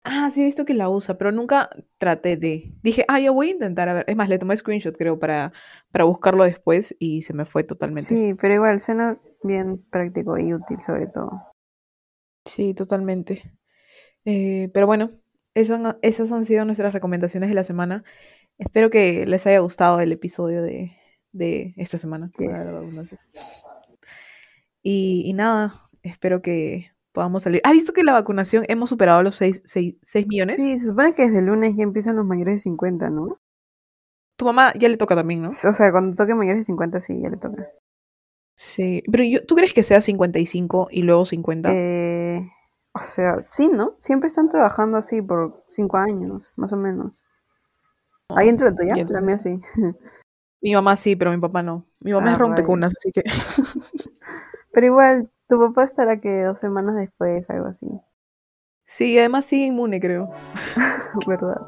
Ah, 0.03 0.30
sí, 0.32 0.41
he 0.41 0.45
visto 0.45 0.66
que 0.66 0.74
la 0.74 0.89
usa, 0.89 1.18
pero 1.18 1.32
nunca 1.32 1.70
traté 1.99 2.36
de. 2.36 2.74
Dije, 2.82 3.05
ah, 3.07 3.20
ya 3.20 3.30
voy 3.32 3.49
a 3.49 3.51
intentar 3.51 3.88
a 3.89 3.93
ver. 3.93 4.05
Es 4.07 4.16
más, 4.16 4.30
le 4.30 4.39
tomé 4.39 4.57
screenshot, 4.57 4.97
creo, 4.97 5.20
para, 5.20 5.53
para 5.91 6.05
buscarlo 6.05 6.43
después 6.43 6.95
y 6.99 7.22
se 7.22 7.34
me 7.34 7.45
fue 7.45 7.64
totalmente. 7.64 8.16
Sí, 8.16 8.34
pero 8.34 8.55
igual 8.55 8.82
suena 8.82 9.18
bien 9.43 9.82
práctico 9.89 10.38
y 10.38 10.53
útil 10.53 10.82
sobre 10.82 11.07
todo. 11.07 11.32
Sí, 12.45 12.74
totalmente. 12.74 13.53
Eh, 14.26 14.70
pero 14.74 14.88
bueno, 14.88 15.12
esas, 15.55 15.82
han- 15.86 15.99
esas 16.01 16.32
han 16.34 16.43
sido 16.45 16.66
nuestras 16.66 16.93
recomendaciones 16.93 17.49
de 17.49 17.55
la 17.55 17.64
semana. 17.66 18.03
Espero 18.59 18.91
que 18.91 19.28
les 19.28 19.47
haya 19.47 19.59
gustado 19.62 20.01
el 20.01 20.14
episodio 20.14 20.64
de, 20.64 20.97
de 21.32 21.73
esta 21.77 21.97
semana. 21.97 22.32
Yes. 22.38 23.17
Y, 24.84 25.23
y 25.25 25.34
nada, 25.34 25.89
espero 26.03 26.41
que 26.41 26.91
podamos 27.11 27.43
salir. 27.43 27.61
¿Has 27.63 27.73
visto 27.73 27.93
que 27.93 28.03
la 28.03 28.13
vacunación 28.13 28.65
hemos 28.67 28.89
superado 28.89 29.21
los 29.23 29.36
6, 29.36 29.61
millones? 30.27 30.61
Sí, 30.61 30.79
se 30.79 30.88
supone 30.88 31.13
que 31.13 31.23
desde 31.23 31.39
el 31.39 31.45
lunes 31.45 31.75
ya 31.75 31.84
empiezan 31.84 32.15
los 32.15 32.25
mayores 32.25 32.55
de 32.55 32.59
50, 32.59 33.09
¿no? 33.09 33.39
Tu 34.38 34.45
mamá 34.45 34.73
ya 34.79 34.89
le 34.89 34.97
toca 34.97 35.15
también, 35.15 35.41
¿no? 35.41 35.47
O 35.47 35.73
sea, 35.73 35.91
cuando 35.91 36.15
toque 36.15 36.34
mayores 36.34 36.61
de 36.61 36.63
50 36.65 36.99
sí, 36.99 37.21
ya 37.21 37.29
le 37.29 37.38
toca. 37.38 37.67
Sí, 38.55 39.03
pero 39.11 39.23
yo- 39.23 39.45
¿tú 39.45 39.55
crees 39.55 39.73
que 39.73 39.84
sea 39.84 40.01
55 40.01 40.88
y 40.91 41.03
luego 41.03 41.25
50? 41.25 41.69
Eh, 41.73 42.49
o 42.93 42.99
sea, 42.99 43.41
sí, 43.41 43.67
¿no? 43.67 43.95
Siempre 43.99 44.27
están 44.27 44.49
trabajando 44.49 44.97
así 44.97 45.21
por 45.21 45.63
5 45.67 45.97
años, 45.97 46.53
más 46.57 46.73
o 46.73 46.77
menos. 46.77 47.23
No. 48.29 48.38
¿Ahí 48.38 48.49
entra 48.49 48.69
la 48.71 48.75
tuya? 48.75 48.95
La 49.09 49.21
mía 49.21 49.38
sí. 49.38 49.59
Mi 50.62 50.74
mamá 50.74 50.95
sí, 50.95 51.16
pero 51.16 51.32
mi 51.32 51.38
papá 51.39 51.64
no. 51.64 51.86
Mi 51.99 52.12
mamá 52.14 52.30
Ah, 52.30 52.34
es 52.34 52.38
rompecunas, 52.38 52.93
así 52.97 53.12
que... 53.12 53.24
Pero 54.74 54.86
igual, 54.86 55.30
tu 55.49 55.59
papá 55.59 55.84
estará 55.84 56.22
que 56.22 56.43
dos 56.43 56.59
semanas 56.59 56.95
después, 56.95 57.49
algo 57.49 57.68
así, 57.68 57.88
Sí, 58.86 59.18
además 59.20 59.45
sigue 59.45 59.66
inmune, 59.66 59.99
creo. 59.99 60.30
¿verdad? 61.28 61.62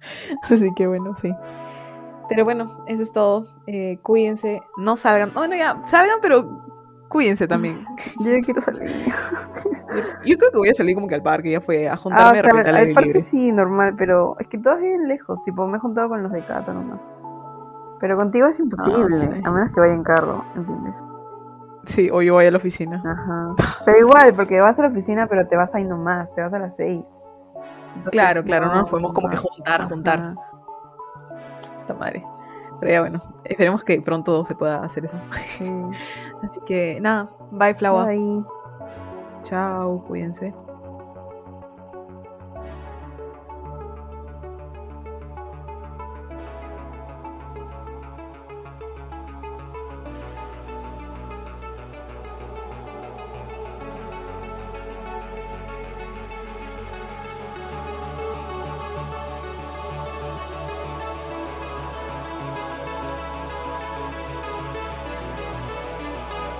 Así 0.42 0.72
que 0.76 0.86
bueno, 0.86 1.14
sí. 1.20 1.32
Pero 2.28 2.44
bueno, 2.44 2.84
eso 2.88 3.02
es 3.02 3.12
todo. 3.12 3.46
Eh, 3.66 3.98
cuídense, 4.02 4.60
no 4.76 4.96
salgan. 4.96 5.32
Bueno, 5.34 5.56
ya, 5.56 5.82
salgan, 5.86 6.18
pero 6.22 6.64
cuídense 7.08 7.46
también. 7.48 7.76
Yo 8.20 8.32
ya 8.32 8.40
quiero 8.40 8.60
salir. 8.60 8.90
Yo, 10.24 10.36
creo 10.38 10.50
que 10.52 10.58
voy 10.58 10.68
a 10.68 10.74
salir 10.74 10.94
como 10.94 11.06
que 11.08 11.14
al 11.16 11.22
parque, 11.22 11.50
ya 11.52 11.60
fue 11.60 11.88
a 11.88 11.94
Ah, 11.94 11.96
juntarme 11.96 12.40
o 12.40 12.42
de 12.42 12.42
sea, 12.42 12.50
repente 12.52 12.70
al 12.70 12.92
parque 12.92 13.06
libre. 13.08 13.20
sí, 13.20 13.52
normal, 13.52 13.94
pero 13.96 14.36
es 14.38 14.46
que 14.48 14.58
todos 14.58 14.80
viven 14.80 15.08
lejos. 15.08 15.42
Tipo, 15.44 15.66
me 15.68 15.76
he 15.78 15.80
juntado 15.80 16.08
con 16.08 16.22
los 16.22 16.32
de 16.32 16.44
Cata 16.44 16.72
nomás. 16.72 17.08
Pero 18.00 18.16
contigo 18.16 18.46
es 18.46 18.58
imposible, 18.58 19.10
sí. 19.10 19.30
a 19.44 19.50
menos 19.50 19.70
que 19.72 19.80
vaya 19.80 19.94
en 19.94 20.02
carro, 20.02 20.44
¿entiendes? 20.54 20.96
Sí, 21.84 22.10
o 22.12 22.20
yo 22.20 22.34
voy 22.34 22.46
a 22.46 22.50
la 22.50 22.56
oficina. 22.56 23.02
Ajá. 23.04 23.54
Pero 23.86 23.98
igual, 23.98 24.32
porque 24.34 24.60
vas 24.60 24.78
a 24.78 24.82
la 24.82 24.88
oficina, 24.88 25.26
pero 25.28 25.46
te 25.46 25.56
vas 25.56 25.74
ahí 25.74 25.84
nomás, 25.84 26.34
te 26.34 26.40
vas 26.40 26.52
a 26.52 26.58
las 26.58 26.76
seis. 26.76 27.04
Entonces, 27.88 28.10
Claro, 28.10 28.42
claro, 28.42 28.66
no 28.66 28.74
nos 28.74 28.90
podemos 28.90 29.12
como 29.12 29.30
que 29.30 29.36
juntar, 29.36 29.88
juntar. 29.88 30.18
Ajá. 30.18 30.34
Puta 31.78 31.94
madre. 31.94 32.24
Pero 32.80 32.92
ya 32.92 33.00
bueno, 33.00 33.22
esperemos 33.44 33.84
que 33.84 34.00
pronto 34.02 34.44
se 34.44 34.54
pueda 34.54 34.82
hacer 34.82 35.04
eso. 35.04 35.18
Sí. 35.56 35.72
Así 36.42 36.60
que 36.66 36.98
nada, 37.00 37.30
bye 37.50 37.74
Flaua. 37.74 38.06
Bye. 38.06 38.44
Chao, 39.44 40.04
cuídense. 40.06 40.52